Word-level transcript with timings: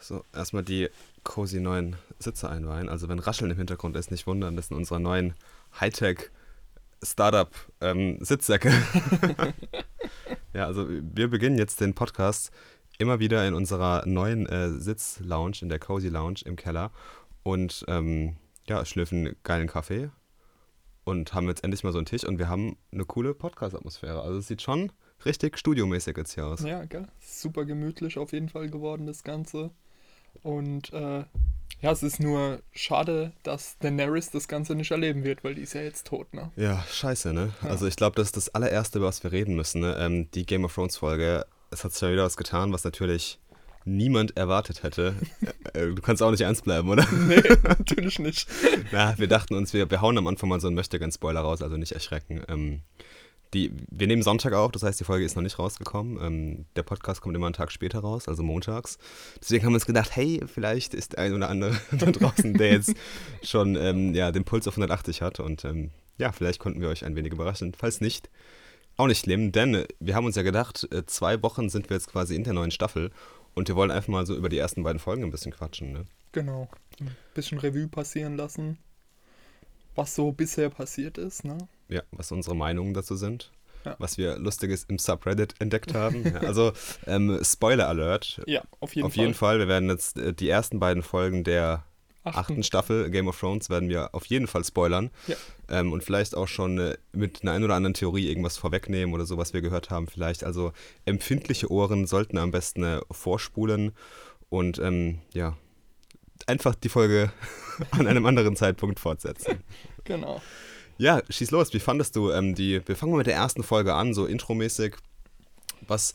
So, 0.00 0.24
erstmal 0.32 0.62
die 0.62 0.88
cozy 1.24 1.60
neuen 1.60 1.96
Sitze 2.18 2.48
einweihen. 2.48 2.88
Also 2.88 3.08
wenn 3.08 3.18
Rascheln 3.18 3.50
im 3.50 3.56
Hintergrund 3.56 3.96
ist, 3.96 4.10
nicht 4.10 4.26
wundern, 4.26 4.56
das 4.56 4.68
sind 4.68 4.76
unsere 4.76 5.00
neuen 5.00 5.34
Hightech 5.80 6.30
Startup 7.02 7.50
ähm, 7.80 8.18
Sitzsäcke. 8.20 8.72
ja, 10.54 10.66
also 10.66 10.86
wir 10.88 11.28
beginnen 11.28 11.58
jetzt 11.58 11.80
den 11.80 11.94
Podcast 11.94 12.50
immer 12.98 13.18
wieder 13.18 13.46
in 13.46 13.54
unserer 13.54 14.06
neuen 14.06 14.46
äh, 14.46 14.70
Sitz-Lounge, 14.70 15.58
in 15.60 15.68
der 15.68 15.78
Cozy 15.78 16.08
Lounge 16.08 16.40
im 16.44 16.56
Keller 16.56 16.90
und 17.42 17.84
ähm, 17.88 18.36
ja, 18.68 18.84
schlürfen 18.84 19.36
geilen 19.42 19.68
Kaffee 19.68 20.10
und 21.04 21.34
haben 21.34 21.48
jetzt 21.48 21.62
endlich 21.62 21.84
mal 21.84 21.92
so 21.92 21.98
einen 21.98 22.06
Tisch 22.06 22.24
und 22.24 22.38
wir 22.38 22.48
haben 22.48 22.76
eine 22.92 23.04
coole 23.04 23.34
Podcast-Atmosphäre. 23.34 24.22
Also 24.22 24.38
es 24.38 24.48
sieht 24.48 24.62
schon 24.62 24.90
richtig 25.24 25.58
studiomäßig 25.58 26.16
jetzt 26.16 26.34
hier 26.34 26.46
aus. 26.46 26.62
Ja, 26.62 26.84
gell? 26.84 27.06
Super 27.20 27.64
gemütlich 27.64 28.18
auf 28.18 28.32
jeden 28.32 28.48
Fall 28.48 28.68
geworden, 28.68 29.06
das 29.06 29.24
Ganze. 29.24 29.70
Und 30.42 30.92
äh, 30.92 31.24
ja, 31.80 31.92
es 31.92 32.02
ist 32.02 32.20
nur 32.20 32.60
schade, 32.72 33.32
dass 33.42 33.78
Daenerys 33.78 34.30
das 34.30 34.48
Ganze 34.48 34.74
nicht 34.74 34.90
erleben 34.90 35.24
wird, 35.24 35.44
weil 35.44 35.54
die 35.54 35.62
ist 35.62 35.74
ja 35.74 35.82
jetzt 35.82 36.06
tot, 36.06 36.32
ne? 36.32 36.50
Ja, 36.56 36.84
scheiße, 36.90 37.32
ne? 37.32 37.52
Ja. 37.62 37.70
Also 37.70 37.86
ich 37.86 37.96
glaube, 37.96 38.16
das 38.16 38.28
ist 38.28 38.36
das 38.36 38.54
allererste, 38.54 38.98
über 38.98 39.08
was 39.08 39.22
wir 39.22 39.32
reden 39.32 39.56
müssen, 39.56 39.80
ne? 39.80 39.96
Ähm, 39.98 40.30
die 40.32 40.46
Game 40.46 40.64
of 40.64 40.74
Thrones 40.74 40.96
Folge. 40.96 41.46
Es 41.70 41.84
hat 41.84 41.92
sich 41.92 42.00
ja 42.00 42.12
wieder 42.12 42.24
was 42.24 42.36
getan, 42.36 42.72
was 42.72 42.84
natürlich 42.84 43.38
niemand 43.84 44.36
erwartet 44.36 44.82
hätte. 44.82 45.14
Äh, 45.74 45.80
äh, 45.80 45.94
du 45.94 46.00
kannst 46.00 46.22
auch 46.22 46.30
nicht 46.30 46.40
ernst 46.40 46.64
bleiben, 46.64 46.88
oder? 46.88 47.06
Nee, 47.12 47.42
natürlich 47.64 48.18
nicht. 48.18 48.48
Na, 48.92 49.18
wir 49.18 49.26
dachten 49.26 49.54
uns, 49.54 49.72
wir, 49.72 49.90
wir 49.90 50.00
hauen 50.00 50.16
am 50.16 50.26
Anfang 50.26 50.48
mal 50.48 50.60
so 50.60 50.68
einen 50.68 50.76
Möchtegern-Spoiler 50.76 51.40
raus, 51.40 51.60
also 51.60 51.76
nicht 51.76 51.92
erschrecken. 51.92 52.42
Ähm, 52.48 52.82
die, 53.54 53.72
wir 53.90 54.06
nehmen 54.06 54.22
Sonntag 54.22 54.52
auf, 54.52 54.72
das 54.72 54.82
heißt, 54.82 54.98
die 55.00 55.04
Folge 55.04 55.24
ist 55.24 55.36
noch 55.36 55.42
nicht 55.42 55.58
rausgekommen. 55.58 56.18
Ähm, 56.20 56.66
der 56.76 56.82
Podcast 56.82 57.20
kommt 57.20 57.36
immer 57.36 57.46
einen 57.46 57.54
Tag 57.54 57.72
später 57.72 58.00
raus, 58.00 58.28
also 58.28 58.42
montags. 58.42 58.98
Deswegen 59.40 59.64
haben 59.64 59.72
wir 59.72 59.76
uns 59.76 59.86
gedacht, 59.86 60.14
hey, 60.14 60.42
vielleicht 60.46 60.94
ist 60.94 61.12
der 61.12 61.20
ein 61.20 61.34
oder 61.34 61.48
andere 61.48 61.76
da 61.92 62.10
draußen, 62.10 62.54
der 62.54 62.72
jetzt 62.72 62.94
schon 63.42 63.76
ähm, 63.76 64.14
ja, 64.14 64.32
den 64.32 64.44
Puls 64.44 64.66
auf 64.68 64.74
180 64.74 65.22
hat. 65.22 65.40
Und 65.40 65.64
ähm, 65.64 65.90
ja, 66.18 66.32
vielleicht 66.32 66.60
konnten 66.60 66.80
wir 66.80 66.88
euch 66.88 67.04
ein 67.04 67.16
wenig 67.16 67.32
überraschen. 67.32 67.72
Falls 67.74 68.00
nicht, 68.00 68.30
auch 68.96 69.06
nicht 69.06 69.20
schlimm, 69.20 69.52
denn 69.52 69.84
wir 70.00 70.14
haben 70.14 70.26
uns 70.26 70.36
ja 70.36 70.42
gedacht, 70.42 70.88
äh, 70.90 71.04
zwei 71.06 71.42
Wochen 71.42 71.68
sind 71.68 71.90
wir 71.90 71.96
jetzt 71.96 72.08
quasi 72.08 72.34
in 72.34 72.44
der 72.44 72.54
neuen 72.54 72.70
Staffel 72.70 73.10
und 73.54 73.68
wir 73.68 73.76
wollen 73.76 73.90
einfach 73.90 74.08
mal 74.08 74.26
so 74.26 74.34
über 74.36 74.48
die 74.48 74.58
ersten 74.58 74.82
beiden 74.82 74.98
Folgen 74.98 75.24
ein 75.24 75.30
bisschen 75.30 75.52
quatschen. 75.52 75.92
Ne? 75.92 76.04
Genau, 76.32 76.68
ein 77.00 77.14
bisschen 77.34 77.58
Revue 77.58 77.88
passieren 77.88 78.36
lassen, 78.36 78.78
was 79.94 80.14
so 80.14 80.32
bisher 80.32 80.70
passiert 80.70 81.18
ist. 81.18 81.44
Ne? 81.44 81.58
Ja, 81.88 82.02
was 82.10 82.32
unsere 82.32 82.56
Meinungen 82.56 82.94
dazu 82.94 83.16
sind. 83.16 83.52
Ja. 83.84 83.94
Was 83.98 84.18
wir 84.18 84.36
Lustiges 84.38 84.84
im 84.84 84.98
Subreddit 84.98 85.54
entdeckt 85.60 85.94
haben. 85.94 86.24
ja, 86.24 86.40
also, 86.40 86.72
ähm, 87.06 87.38
Spoiler 87.42 87.88
Alert. 87.88 88.40
Ja, 88.46 88.62
auf 88.80 88.94
jeden 88.96 89.06
auf 89.06 89.12
Fall. 89.12 89.20
Auf 89.20 89.26
jeden 89.26 89.34
Fall. 89.34 89.58
Wir 89.60 89.68
werden 89.68 89.88
jetzt 89.88 90.18
äh, 90.18 90.32
die 90.32 90.48
ersten 90.48 90.80
beiden 90.80 91.04
Folgen 91.04 91.44
der 91.44 91.84
achten. 92.26 92.38
achten. 92.38 92.62
Staffel 92.62 93.10
Game 93.10 93.28
of 93.28 93.38
Thrones 93.38 93.70
werden 93.70 93.88
wir 93.88 94.14
auf 94.14 94.26
jeden 94.26 94.46
Fall 94.46 94.64
spoilern. 94.64 95.10
Ja. 95.26 95.36
Ähm, 95.68 95.92
und 95.92 96.02
vielleicht 96.02 96.34
auch 96.34 96.48
schon 96.48 96.78
äh, 96.78 96.96
mit 97.12 97.42
einer 97.42 97.52
ein 97.52 97.64
oder 97.64 97.74
anderen 97.74 97.94
Theorie 97.94 98.28
irgendwas 98.28 98.58
vorwegnehmen 98.58 99.14
oder 99.14 99.24
so, 99.24 99.38
was 99.38 99.54
wir 99.54 99.60
gehört 99.60 99.90
haben. 99.90 100.06
Vielleicht 100.08 100.44
also 100.44 100.72
empfindliche 101.04 101.70
Ohren 101.70 102.06
sollten 102.06 102.38
am 102.38 102.50
besten 102.50 102.82
äh, 102.82 103.00
vorspulen 103.10 103.92
und 104.48 104.78
ähm, 104.78 105.20
ja, 105.32 105.56
einfach 106.46 106.74
die 106.74 106.88
Folge 106.88 107.32
an 107.90 108.06
einem 108.06 108.26
anderen 108.26 108.56
Zeitpunkt 108.56 109.00
fortsetzen. 109.00 109.62
Genau. 110.04 110.40
Ja, 110.98 111.20
schieß 111.28 111.50
los. 111.50 111.72
Wie 111.72 111.80
fandest 111.80 112.16
du 112.16 112.30
ähm, 112.30 112.54
die? 112.54 112.80
Wir 112.86 112.96
fangen 112.96 113.12
mal 113.12 113.18
mit 113.18 113.26
der 113.26 113.34
ersten 113.34 113.62
Folge 113.62 113.94
an, 113.94 114.14
so 114.14 114.26
intromäßig. 114.26 114.96
Was 115.86 116.14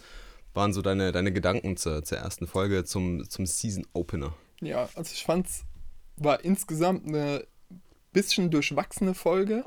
waren 0.53 0.73
so 0.73 0.81
deine, 0.81 1.11
deine 1.11 1.31
Gedanken 1.31 1.77
zur, 1.77 2.03
zur 2.03 2.17
ersten 2.17 2.47
Folge, 2.47 2.83
zum, 2.83 3.29
zum 3.29 3.45
Season 3.45 3.85
Opener? 3.93 4.33
Ja, 4.59 4.89
also 4.95 5.11
ich 5.13 5.23
fand's 5.23 5.65
war 6.17 6.43
insgesamt 6.43 7.07
eine 7.07 7.45
bisschen 8.11 8.51
durchwachsene 8.51 9.13
Folge 9.13 9.65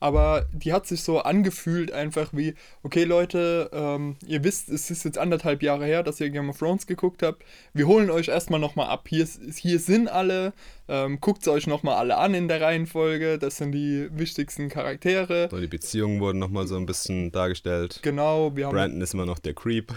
aber 0.00 0.46
die 0.52 0.72
hat 0.72 0.86
sich 0.86 1.02
so 1.02 1.20
angefühlt 1.20 1.90
einfach 1.90 2.30
wie, 2.32 2.54
okay 2.82 3.04
Leute, 3.04 3.70
ähm, 3.72 4.16
ihr 4.26 4.44
wisst, 4.44 4.68
es 4.68 4.90
ist 4.90 5.04
jetzt 5.04 5.18
anderthalb 5.18 5.62
Jahre 5.62 5.86
her, 5.86 6.02
dass 6.02 6.20
ihr 6.20 6.30
Game 6.30 6.50
of 6.50 6.58
Thrones 6.58 6.86
geguckt 6.86 7.22
habt. 7.22 7.44
Wir 7.72 7.86
holen 7.86 8.10
euch 8.10 8.28
erstmal 8.28 8.60
nochmal 8.60 8.88
ab. 8.88 9.06
Hier, 9.08 9.26
hier 9.54 9.78
sind 9.78 10.08
alle, 10.08 10.52
ähm, 10.88 11.20
guckt 11.20 11.42
es 11.42 11.48
euch 11.48 11.66
nochmal 11.66 11.96
alle 11.96 12.16
an 12.18 12.34
in 12.34 12.48
der 12.48 12.60
Reihenfolge. 12.60 13.38
Das 13.38 13.56
sind 13.56 13.72
die 13.72 14.08
wichtigsten 14.12 14.68
Charaktere. 14.68 15.48
So, 15.50 15.60
die 15.60 15.66
Beziehungen 15.66 16.20
wurden 16.20 16.38
nochmal 16.38 16.66
so 16.66 16.76
ein 16.76 16.86
bisschen 16.86 17.32
dargestellt. 17.32 18.00
Genau. 18.02 18.54
Wir 18.54 18.66
haben, 18.66 18.74
Brandon 18.74 19.00
ist 19.00 19.14
immer 19.14 19.26
noch 19.26 19.38
der 19.38 19.54
Creep. 19.54 19.92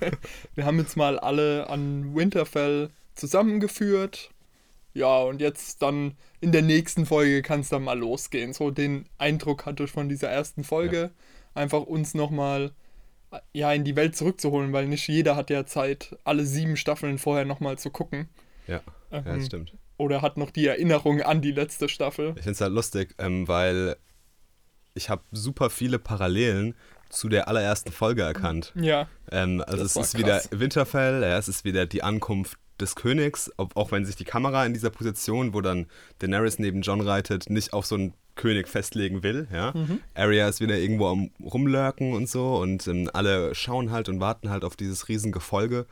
wir 0.54 0.64
haben 0.64 0.78
jetzt 0.78 0.96
mal 0.96 1.18
alle 1.18 1.70
an 1.70 2.14
Winterfell 2.14 2.90
zusammengeführt 3.14 4.30
ja, 4.96 5.18
und 5.18 5.42
jetzt 5.42 5.82
dann 5.82 6.14
in 6.40 6.52
der 6.52 6.62
nächsten 6.62 7.04
Folge 7.04 7.42
kann 7.42 7.60
es 7.60 7.68
dann 7.68 7.84
mal 7.84 7.98
losgehen. 7.98 8.54
So 8.54 8.70
den 8.70 9.06
Eindruck 9.18 9.66
hatte 9.66 9.84
ich 9.84 9.90
von 9.90 10.08
dieser 10.08 10.28
ersten 10.28 10.64
Folge. 10.64 10.96
Ja. 10.96 11.10
Einfach 11.54 11.82
uns 11.82 12.14
nochmal 12.14 12.72
ja, 13.52 13.72
in 13.72 13.84
die 13.84 13.94
Welt 13.94 14.16
zurückzuholen, 14.16 14.72
weil 14.72 14.86
nicht 14.86 15.06
jeder 15.06 15.36
hat 15.36 15.50
ja 15.50 15.66
Zeit, 15.66 16.16
alle 16.24 16.46
sieben 16.46 16.78
Staffeln 16.78 17.18
vorher 17.18 17.44
nochmal 17.44 17.76
zu 17.78 17.90
gucken. 17.90 18.28
Ja, 18.66 18.80
ähm, 19.10 19.24
ja, 19.26 19.36
das 19.36 19.46
stimmt. 19.46 19.76
Oder 19.98 20.22
hat 20.22 20.38
noch 20.38 20.50
die 20.50 20.66
Erinnerung 20.66 21.20
an 21.20 21.42
die 21.42 21.52
letzte 21.52 21.90
Staffel. 21.90 22.28
Ich 22.36 22.44
finde 22.44 22.52
es 22.52 22.60
halt 22.62 22.72
lustig, 22.72 23.14
ähm, 23.18 23.46
weil 23.48 23.96
ich 24.94 25.10
habe 25.10 25.22
super 25.30 25.68
viele 25.68 25.98
Parallelen 25.98 26.74
zu 27.10 27.28
der 27.28 27.48
allerersten 27.48 27.92
Folge 27.92 28.22
erkannt. 28.22 28.72
Ja. 28.74 29.08
Ähm, 29.30 29.62
also 29.66 29.84
es 29.84 29.96
ist 29.96 30.12
krass. 30.12 30.18
wieder 30.18 30.42
Winterfell, 30.50 31.22
ja, 31.22 31.36
es 31.36 31.48
ist 31.48 31.64
wieder 31.64 31.84
die 31.84 32.02
Ankunft 32.02 32.58
des 32.80 32.94
Königs, 32.94 33.50
auch 33.56 33.92
wenn 33.92 34.04
sich 34.04 34.16
die 34.16 34.24
Kamera 34.24 34.64
in 34.66 34.74
dieser 34.74 34.90
Position, 34.90 35.54
wo 35.54 35.60
dann 35.60 35.86
Daenerys 36.18 36.58
neben 36.58 36.82
John 36.82 37.00
reitet, 37.00 37.50
nicht 37.50 37.72
auf 37.72 37.86
so 37.86 37.94
einen 37.94 38.14
König 38.34 38.68
festlegen 38.68 39.22
will. 39.22 39.48
Ja? 39.52 39.72
Mhm. 39.74 40.00
Arya 40.14 40.48
ist 40.48 40.60
wieder 40.60 40.78
irgendwo 40.78 41.08
am 41.08 41.30
Rumlurken 41.42 42.12
und 42.12 42.28
so 42.28 42.56
und 42.56 42.86
ähm, 42.86 43.10
alle 43.12 43.54
schauen 43.54 43.90
halt 43.90 44.08
und 44.08 44.20
warten 44.20 44.50
halt 44.50 44.64
auf 44.64 44.76
dieses 44.76 45.08
Riesengefolge. 45.08 45.86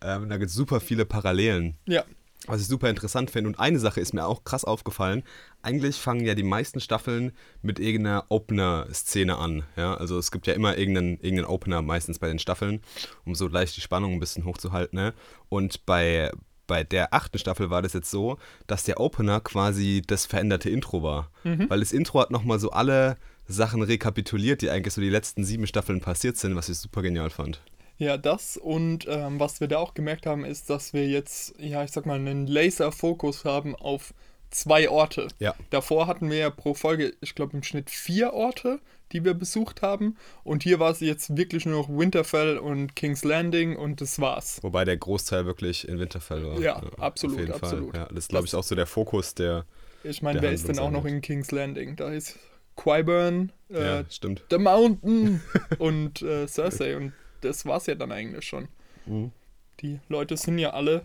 Ähm, 0.00 0.28
da 0.28 0.36
gibt 0.36 0.50
es 0.50 0.54
super 0.54 0.80
viele 0.80 1.04
Parallelen. 1.04 1.74
Ja 1.86 2.04
was 2.46 2.60
ich 2.60 2.66
super 2.68 2.88
interessant 2.88 3.30
finde. 3.30 3.48
Und 3.48 3.58
eine 3.58 3.78
Sache 3.78 4.00
ist 4.00 4.14
mir 4.14 4.26
auch 4.26 4.44
krass 4.44 4.64
aufgefallen. 4.64 5.22
Eigentlich 5.62 5.96
fangen 5.96 6.24
ja 6.24 6.34
die 6.34 6.44
meisten 6.44 6.80
Staffeln 6.80 7.32
mit 7.62 7.78
irgendeiner 7.78 8.26
Opener-Szene 8.28 9.36
an. 9.36 9.64
Ja? 9.76 9.94
Also 9.94 10.18
es 10.18 10.30
gibt 10.30 10.46
ja 10.46 10.54
immer 10.54 10.78
irgendeinen, 10.78 11.14
irgendeinen 11.14 11.46
Opener 11.46 11.82
meistens 11.82 12.18
bei 12.18 12.28
den 12.28 12.38
Staffeln, 12.38 12.80
um 13.24 13.34
so 13.34 13.48
leicht 13.48 13.76
die 13.76 13.80
Spannung 13.80 14.14
ein 14.14 14.20
bisschen 14.20 14.44
hochzuhalten. 14.44 14.98
Ne? 14.98 15.14
Und 15.48 15.84
bei, 15.84 16.30
bei 16.66 16.84
der 16.84 17.12
achten 17.12 17.38
Staffel 17.38 17.70
war 17.70 17.82
das 17.82 17.92
jetzt 17.92 18.10
so, 18.10 18.38
dass 18.66 18.84
der 18.84 19.00
Opener 19.00 19.40
quasi 19.40 20.02
das 20.06 20.26
veränderte 20.26 20.70
Intro 20.70 21.02
war. 21.02 21.30
Mhm. 21.44 21.68
Weil 21.68 21.80
das 21.80 21.92
Intro 21.92 22.20
hat 22.20 22.30
nochmal 22.30 22.60
so 22.60 22.70
alle 22.70 23.16
Sachen 23.48 23.82
rekapituliert, 23.82 24.62
die 24.62 24.70
eigentlich 24.70 24.94
so 24.94 25.00
die 25.00 25.08
letzten 25.08 25.42
sieben 25.42 25.66
Staffeln 25.66 26.00
passiert 26.00 26.36
sind, 26.36 26.54
was 26.54 26.68
ich 26.68 26.78
super 26.78 27.02
genial 27.02 27.30
fand. 27.30 27.60
Ja, 27.98 28.16
das 28.16 28.56
und 28.56 29.06
ähm, 29.08 29.40
was 29.40 29.60
wir 29.60 29.66
da 29.68 29.78
auch 29.78 29.92
gemerkt 29.92 30.24
haben, 30.24 30.44
ist, 30.44 30.70
dass 30.70 30.92
wir 30.92 31.06
jetzt, 31.08 31.54
ja, 31.58 31.82
ich 31.82 31.90
sag 31.90 32.06
mal, 32.06 32.14
einen 32.14 32.46
Laser-Fokus 32.46 33.44
haben 33.44 33.74
auf 33.74 34.14
zwei 34.50 34.88
Orte. 34.88 35.28
Ja. 35.40 35.54
Davor 35.70 36.06
hatten 36.06 36.30
wir 36.30 36.38
ja 36.38 36.50
pro 36.50 36.74
Folge, 36.74 37.12
ich 37.20 37.34
glaube, 37.34 37.56
im 37.56 37.62
Schnitt 37.62 37.90
vier 37.90 38.32
Orte, 38.32 38.80
die 39.12 39.24
wir 39.24 39.34
besucht 39.34 39.82
haben. 39.82 40.16
Und 40.44 40.62
hier 40.62 40.78
war 40.78 40.90
es 40.90 41.00
jetzt 41.00 41.36
wirklich 41.36 41.66
nur 41.66 41.82
noch 41.82 41.88
Winterfell 41.88 42.58
und 42.58 42.94
King's 42.94 43.24
Landing 43.24 43.76
und 43.76 44.00
das 44.00 44.20
war's. 44.20 44.58
Wobei 44.62 44.84
der 44.84 44.96
Großteil 44.96 45.46
wirklich 45.46 45.88
in 45.88 45.98
Winterfell 45.98 46.44
war. 46.44 46.60
Ja, 46.60 46.80
ja 46.80 46.82
absolut, 46.98 47.50
absolut. 47.50 47.96
Ja, 47.96 48.06
das 48.06 48.18
ist, 48.18 48.28
glaube 48.28 48.46
ich, 48.46 48.54
auch 48.54 48.64
so 48.64 48.74
der 48.74 48.86
Fokus 48.86 49.34
der. 49.34 49.64
Ich 50.04 50.22
meine, 50.22 50.40
wer 50.40 50.52
ist 50.52 50.68
denn 50.68 50.78
auch 50.78 50.90
noch 50.90 51.04
in 51.04 51.20
King's 51.20 51.50
Landing? 51.50 51.96
Da 51.96 52.10
ist 52.10 52.38
Qyburn, 52.76 53.50
äh, 53.70 53.84
ja, 53.84 54.04
stimmt. 54.08 54.44
The 54.50 54.58
Mountain 54.58 55.42
und 55.78 56.22
äh, 56.22 56.46
Cersei 56.46 56.96
und 56.96 57.12
das 57.40 57.66
war 57.66 57.78
es 57.78 57.86
ja 57.86 57.94
dann 57.94 58.12
eigentlich 58.12 58.46
schon. 58.46 58.68
Mhm. 59.06 59.32
Die 59.80 60.00
Leute 60.08 60.36
sind 60.36 60.58
ja 60.58 60.70
alle 60.70 61.02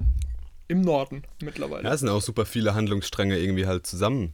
im 0.67 0.81
Norden 0.81 1.23
mittlerweile. 1.41 1.83
Ja, 1.83 1.93
es 1.93 1.99
sind 1.99 2.09
auch 2.09 2.21
super 2.21 2.45
viele 2.45 2.73
Handlungsstränge 2.73 3.37
irgendwie 3.37 3.67
halt 3.67 3.85
zusammen, 3.85 4.33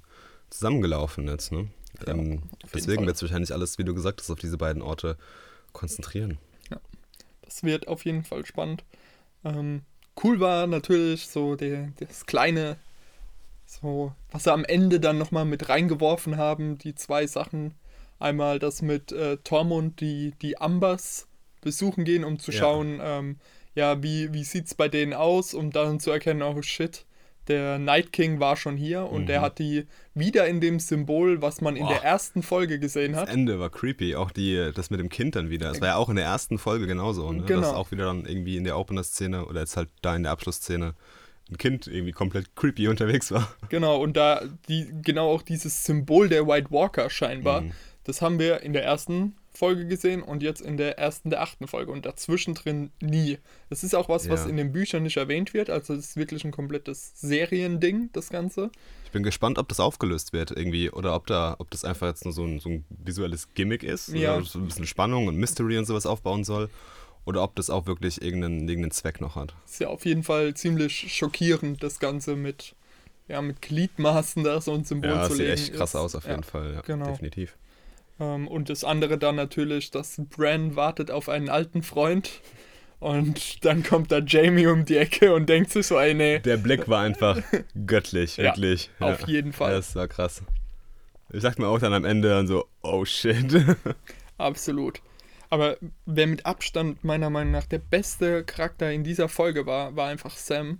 zusammengelaufen 0.49 1.27
jetzt, 1.27 1.51
ne? 1.51 1.67
Ja, 2.05 2.13
ähm, 2.13 2.43
deswegen 2.73 3.05
wird 3.05 3.15
es 3.15 3.21
wahrscheinlich 3.21 3.51
alles, 3.51 3.77
wie 3.77 3.83
du 3.83 3.93
gesagt 3.93 4.21
hast, 4.21 4.29
auf 4.29 4.39
diese 4.39 4.57
beiden 4.57 4.81
Orte 4.81 5.17
konzentrieren. 5.73 6.37
Ja, 6.69 6.79
das 7.41 7.63
wird 7.63 7.87
auf 7.87 8.05
jeden 8.05 8.23
Fall 8.23 8.45
spannend. 8.45 8.83
Ähm, 9.43 9.81
cool 10.23 10.39
war 10.39 10.67
natürlich 10.67 11.27
so 11.27 11.55
der, 11.55 11.91
das 11.99 12.25
kleine, 12.25 12.77
so, 13.65 14.13
was 14.31 14.45
sie 14.45 14.53
am 14.53 14.65
Ende 14.65 14.99
dann 14.99 15.17
nochmal 15.17 15.45
mit 15.45 15.69
reingeworfen 15.69 16.37
haben, 16.37 16.77
die 16.77 16.95
zwei 16.95 17.27
Sachen. 17.27 17.73
Einmal 18.19 18.59
das 18.59 18.81
mit 18.81 19.11
äh, 19.11 19.37
Tormund, 19.37 20.01
die, 20.01 20.33
die 20.41 20.57
Ambers 20.59 21.28
besuchen 21.61 22.03
gehen, 22.05 22.23
um 22.23 22.39
zu 22.39 22.51
schauen, 22.51 22.97
ja, 22.97 23.19
ähm, 23.19 23.37
ja 23.75 24.03
wie, 24.03 24.33
wie 24.33 24.43
sieht 24.43 24.65
es 24.67 24.73
bei 24.75 24.87
denen 24.87 25.13
aus, 25.13 25.53
um 25.53 25.71
dann 25.71 25.99
zu 25.99 26.11
erkennen, 26.11 26.41
oh 26.41 26.61
shit, 26.61 27.05
der 27.47 27.79
Night 27.79 28.13
King 28.13 28.39
war 28.39 28.55
schon 28.55 28.77
hier 28.77 29.05
und 29.09 29.23
Mhm. 29.23 29.25
der 29.27 29.41
hat 29.41 29.57
die 29.57 29.87
wieder 30.13 30.47
in 30.47 30.61
dem 30.61 30.79
Symbol, 30.79 31.41
was 31.41 31.61
man 31.61 31.75
in 31.75 31.83
Boah. 31.83 31.93
der 31.93 32.03
ersten 32.03 32.43
Folge 32.43 32.77
gesehen 32.79 33.13
Das 33.13 33.21
hat. 33.21 33.29
Ende 33.29 33.59
war 33.59 33.71
creepy, 33.71 34.15
auch 34.15 34.29
die, 34.29 34.69
das 34.75 34.91
mit 34.91 34.99
dem 34.99 35.09
Kind 35.09 35.35
dann 35.35 35.49
wieder. 35.49 35.69
Das 35.69 35.81
war 35.81 35.87
ja 35.89 35.95
auch 35.95 36.09
in 36.09 36.15
der 36.17 36.25
ersten 36.25 36.59
Folge 36.59 36.85
genauso, 36.85 37.31
ne? 37.31 37.43
Genau. 37.45 37.61
Dass 37.61 37.73
auch 37.73 37.89
wieder 37.91 38.05
dann 38.05 38.25
irgendwie 38.25 38.55
in 38.57 38.65
der 38.65 38.77
Opener-Szene 38.77 39.45
oder 39.45 39.61
jetzt 39.61 39.77
halt 39.77 39.89
da 40.03 40.15
in 40.15 40.23
der 40.23 40.31
Abschlussszene 40.31 40.93
ein 41.49 41.57
Kind 41.57 41.87
irgendwie 41.87 42.11
komplett 42.11 42.55
creepy 42.55 42.87
unterwegs 42.87 43.31
war. 43.31 43.51
Genau, 43.69 43.99
und 43.99 44.15
da 44.15 44.43
die, 44.67 44.87
genau 45.01 45.31
auch 45.33 45.41
dieses 45.41 45.83
Symbol 45.83 46.29
der 46.29 46.45
White 46.45 46.69
Walker 46.69 47.09
scheinbar, 47.09 47.61
Mhm. 47.61 47.71
das 48.03 48.21
haben 48.21 48.37
wir 48.37 48.61
in 48.61 48.73
der 48.73 48.83
ersten 48.83 49.35
Folge 49.59 49.85
gesehen 49.85 50.23
und 50.23 50.41
jetzt 50.41 50.61
in 50.61 50.77
der 50.77 50.97
ersten 50.97 51.29
der 51.29 51.41
achten 51.41 51.67
Folge 51.67 51.91
und 51.91 52.05
dazwischen 52.05 52.53
drin 52.55 52.91
nie. 53.01 53.37
Das 53.69 53.83
ist 53.83 53.93
auch 53.93 54.07
was, 54.09 54.29
was 54.29 54.45
Ja. 54.45 54.49
in 54.49 54.55
den 54.57 54.71
Büchern 54.71 55.03
nicht 55.03 55.17
erwähnt 55.17 55.53
wird, 55.53 55.69
also 55.69 55.93
es 55.93 55.99
ist 56.11 56.15
wirklich 56.17 56.43
ein 56.45 56.51
komplettes 56.51 57.11
Seriending, 57.19 58.09
das 58.13 58.29
Ganze. 58.29 58.71
Ich 59.05 59.11
bin 59.11 59.23
gespannt, 59.23 59.57
ob 59.57 59.67
das 59.67 59.79
aufgelöst 59.79 60.33
wird 60.33 60.51
irgendwie 60.51 60.89
oder 60.89 61.13
ob 61.15 61.27
da, 61.27 61.55
ob 61.59 61.69
das 61.71 61.83
einfach 61.83 62.07
jetzt 62.07 62.23
nur 62.25 62.33
so 62.33 62.45
ein, 62.45 62.59
so 62.59 62.69
ein 62.69 62.85
visuelles 62.89 63.53
Gimmick 63.53 63.83
ist, 63.83 64.07
Ja. 64.09 64.37
oder 64.37 64.45
so 64.45 64.59
ein 64.59 64.65
bisschen 64.65 64.87
Spannung 64.87 65.27
und 65.27 65.35
Mystery 65.35 65.77
und 65.77 65.85
sowas 65.85 66.05
aufbauen 66.05 66.43
soll. 66.43 66.69
Oder 67.25 67.43
ob 67.43 67.55
das 67.55 67.69
auch 67.69 67.85
wirklich 67.85 68.21
irgendeinen, 68.21 68.61
irgendeinen 68.69 68.91
Zweck 68.91 69.19
noch 69.19 69.35
hat. 69.35 69.53
Ist 69.65 69.79
ja 69.81 69.89
auf 69.89 70.05
jeden 70.05 70.23
Fall 70.23 70.53
ziemlich 70.53 71.13
schockierend, 71.13 71.83
das 71.83 71.99
Ganze 71.99 72.35
mit, 72.35 72.75
ja, 73.27 73.41
mit 73.41 73.61
Gliedmaßen 73.61 74.43
da 74.43 74.61
so 74.61 74.73
ein 74.73 74.83
Symbol 74.85 75.09
Ja, 75.11 75.23
zu 75.23 75.29
das 75.29 75.37
sieht 75.37 75.39
legen. 75.47 75.53
echt 75.53 75.73
krass 75.73 75.89
ist, 75.91 75.95
aus 75.95 76.15
auf 76.15 76.23
ja. 76.25 76.31
jeden 76.31 76.43
Fall, 76.43 76.73
ja, 76.75 76.81
genau. 76.81 77.07
definitiv. 77.07 77.57
Ähm, 78.19 78.47
und 78.47 78.69
das 78.69 78.83
andere 78.83 79.17
dann 79.17 79.35
natürlich, 79.35 79.91
dass 79.91 80.21
Bran 80.29 80.75
wartet 80.75 81.11
auf 81.11 81.29
einen 81.29 81.49
alten 81.49 81.83
Freund 81.83 82.41
und 82.99 83.63
dann 83.63 83.83
kommt 83.83 84.11
da 84.11 84.19
Jamie 84.19 84.67
um 84.67 84.83
die 84.85 84.97
Ecke 84.97 85.33
und 85.33 85.47
denkt 85.47 85.71
sich 85.71 85.87
so, 85.87 85.97
ey, 85.97 86.13
nee, 86.13 86.39
Der 86.39 86.57
Blick 86.57 86.89
war 86.89 87.01
einfach 87.01 87.39
göttlich, 87.85 88.37
Ja, 88.37 88.45
wirklich. 88.45 88.91
auf 88.99 89.27
jeden 89.27 89.53
Fall. 89.53 89.71
Das 89.71 89.95
war 89.95 90.07
krass. 90.07 90.43
Ich 91.31 91.41
dachte 91.43 91.61
mir 91.61 91.67
auch 91.67 91.79
dann 91.79 91.93
am 91.93 92.05
Ende 92.05 92.29
dann 92.29 92.47
so, 92.47 92.65
oh 92.81 93.05
shit. 93.05 93.65
absolut. 94.37 95.01
Aber 95.49 95.77
wer 96.05 96.27
mit 96.27 96.45
Abstand 96.45 97.03
meiner 97.03 97.29
Meinung 97.29 97.51
nach 97.53 97.65
der 97.65 97.79
beste 97.79 98.43
Charakter 98.43 98.91
in 98.91 99.03
dieser 99.03 99.29
Folge 99.29 99.65
war, 99.65 99.95
war 99.95 100.09
einfach 100.09 100.35
Sam, 100.35 100.79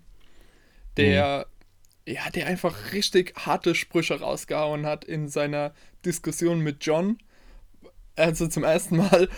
der, 0.98 1.48
ja, 2.06 2.30
der 2.32 2.48
einfach 2.48 2.92
richtig 2.92 3.34
harte 3.38 3.76
Sprüche 3.76 4.20
rausgehauen 4.20 4.86
hat 4.86 5.06
in 5.06 5.28
seiner 5.28 5.74
Diskussion 6.06 6.60
mit 6.60 6.86
John. 6.86 7.18
Also 8.20 8.48
zum 8.48 8.64
ersten 8.64 8.98
Mal, 8.98 9.30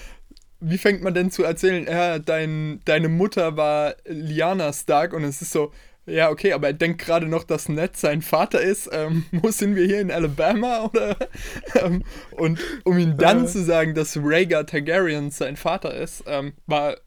wie 0.60 0.78
fängt 0.78 1.04
man 1.04 1.14
denn 1.14 1.32
zu 1.32 1.44
erzählen, 1.44 1.86
ja, 1.86 2.20
dein, 2.20 2.82
deine 2.86 3.10
Mutter 3.10 3.58
war 3.58 3.96
Lyanna 4.06 4.74
Stark 4.74 5.14
und 5.14 5.24
es 5.24 5.42
ist 5.42 5.52
so, 5.52 5.72
ja, 6.08 6.30
okay, 6.30 6.54
aber 6.54 6.68
er 6.68 6.74
denkt 6.74 7.00
gerade 7.00 7.28
noch, 7.28 7.44
dass 7.44 7.70
Ned 7.70 7.96
sein 7.96 8.22
Vater 8.22 8.60
ist. 8.62 8.90
Ähm, 8.92 9.26
wo 9.32 9.52
sind 9.52 9.76
wir 9.76 9.86
hier 9.86 10.02
in 10.02 10.12
Alabama? 10.12 10.86
Oder? 10.86 11.16
ähm, 11.76 12.04
und 12.32 12.60
um 12.84 12.98
ihm 12.98 13.18
dann 13.18 13.46
Äh. 13.46 13.48
zu 13.48 13.64
sagen, 13.64 13.94
dass 13.96 14.18
Rhaegar 14.18 14.66
Targaryen 14.66 15.32
sein 15.32 15.56
Vater 15.56 15.94
ist, 15.94 16.24
ähm, 16.28 16.54
war 16.66 16.98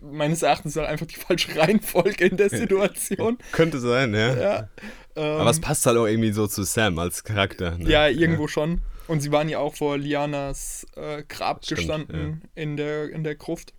meines 0.00 0.42
Erachtens 0.42 0.76
auch 0.78 0.86
einfach 0.86 1.06
die 1.06 1.16
falsche 1.16 1.54
Reihenfolge 1.54 2.24
in 2.24 2.36
der 2.38 2.48
Situation. 2.48 3.36
Könnte 3.52 3.78
sein, 3.78 4.14
ja. 4.14 4.34
ja, 4.34 4.68
ähm, 5.16 5.40
Aber 5.40 5.50
es 5.50 5.60
passt 5.60 5.84
halt 5.84 5.98
auch 5.98 6.06
irgendwie 6.06 6.32
so 6.32 6.46
zu 6.46 6.62
Sam 6.62 6.98
als 6.98 7.24
Charakter. 7.24 7.76
Ne? 7.76 7.90
ja, 7.90 8.08
irgendwo 8.08 8.48
schon. 8.48 8.80
Und 9.12 9.20
sie 9.20 9.30
waren 9.30 9.50
ja 9.50 9.58
auch 9.58 9.74
vor 9.74 9.98
Lianas 9.98 10.86
äh, 10.96 11.22
Grab 11.28 11.66
Stimmt, 11.66 11.80
gestanden 11.80 12.42
in, 12.54 12.78
der, 12.78 13.10
in 13.10 13.24
der 13.24 13.34
Gruft. 13.34 13.74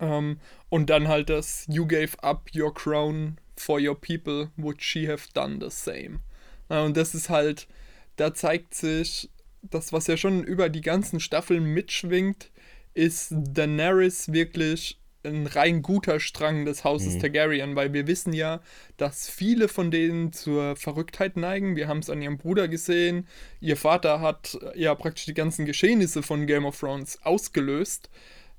Ähm, 0.00 0.40
und 0.70 0.90
dann 0.90 1.06
halt 1.06 1.30
das 1.30 1.66
You 1.68 1.86
gave 1.86 2.20
up 2.20 2.50
your 2.52 2.74
crown 2.74 3.38
for 3.56 3.78
your 3.80 3.94
people, 3.94 4.50
would 4.56 4.82
she 4.82 5.08
have 5.08 5.28
done 5.34 5.60
the 5.60 5.70
same? 5.70 6.18
Äh, 6.68 6.80
und 6.80 6.96
das 6.96 7.14
ist 7.14 7.30
halt, 7.30 7.68
da 8.16 8.34
zeigt 8.34 8.74
sich, 8.74 9.30
das, 9.62 9.92
was 9.92 10.08
ja 10.08 10.16
schon 10.16 10.42
über 10.42 10.68
die 10.68 10.80
ganzen 10.80 11.20
Staffeln 11.20 11.62
mitschwingt, 11.62 12.50
ist 12.92 13.28
Daenerys 13.30 14.32
wirklich 14.32 14.98
ein 15.24 15.46
rein 15.46 15.82
guter 15.82 16.20
Strang 16.20 16.64
des 16.64 16.84
Hauses 16.84 17.14
Mhm. 17.14 17.20
Targaryen, 17.20 17.76
weil 17.76 17.92
wir 17.92 18.06
wissen 18.06 18.32
ja, 18.32 18.60
dass 18.96 19.28
viele 19.28 19.68
von 19.68 19.90
denen 19.90 20.32
zur 20.32 20.76
Verrücktheit 20.76 21.36
neigen. 21.36 21.76
Wir 21.76 21.88
haben 21.88 21.98
es 21.98 22.10
an 22.10 22.22
ihrem 22.22 22.38
Bruder 22.38 22.68
gesehen. 22.68 23.26
Ihr 23.60 23.76
Vater 23.76 24.20
hat 24.20 24.58
äh, 24.74 24.80
ja 24.80 24.94
praktisch 24.94 25.24
die 25.26 25.34
ganzen 25.34 25.64
Geschehnisse 25.66 26.22
von 26.22 26.46
Game 26.46 26.64
of 26.64 26.78
Thrones 26.78 27.18
ausgelöst. 27.22 28.10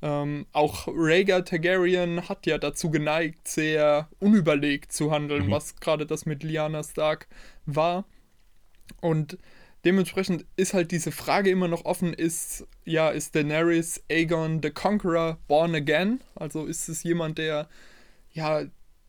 Ähm, 0.02 0.46
auch 0.52 0.88
Rhaegar 0.88 1.46
Targaryen 1.46 2.28
hat 2.28 2.46
ja 2.46 2.58
dazu 2.58 2.92
geneigt, 2.92 3.48
sehr 3.48 4.10
unüberlegt 4.20 4.92
zu 4.92 5.12
handeln, 5.12 5.48
Mhm. 5.48 5.52
was 5.52 5.78
gerade 5.80 6.06
das 6.06 6.26
mit 6.26 6.44
Lyanna 6.44 6.84
Stark 6.84 7.28
war. 7.66 8.06
Und 9.02 9.38
dementsprechend 9.86 10.46
ist 10.56 10.74
halt 10.74 10.92
diese 10.92 11.12
Frage 11.12 11.50
immer 11.50 11.68
noch 11.68 11.86
offen, 11.86 12.14
ist, 12.14 12.68
ja, 12.84 13.10
ist 13.10 13.36
Daenerys 13.36 14.04
Aegon 14.10 14.62
the 14.62 14.72
Conqueror 14.72 15.38
born 15.48 15.76
again? 15.76 16.22
Also 16.36 16.66
ist 16.66 16.90
es 16.90 17.04
jemand, 17.04 17.38
der, 17.38 17.70
ja, 18.34 18.64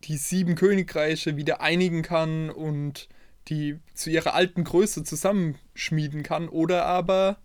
die 0.04 0.16
sieben 0.16 0.54
Königreiche 0.54 1.36
wieder 1.36 1.60
einigen 1.60 2.02
kann 2.02 2.50
und 2.50 3.08
die 3.48 3.78
zu 3.94 4.10
ihrer 4.10 4.34
alten 4.34 4.64
Größe 4.64 5.04
zusammenschmieden 5.04 6.22
kann? 6.22 6.48
Oder 6.48 6.84
aber, 6.84 7.38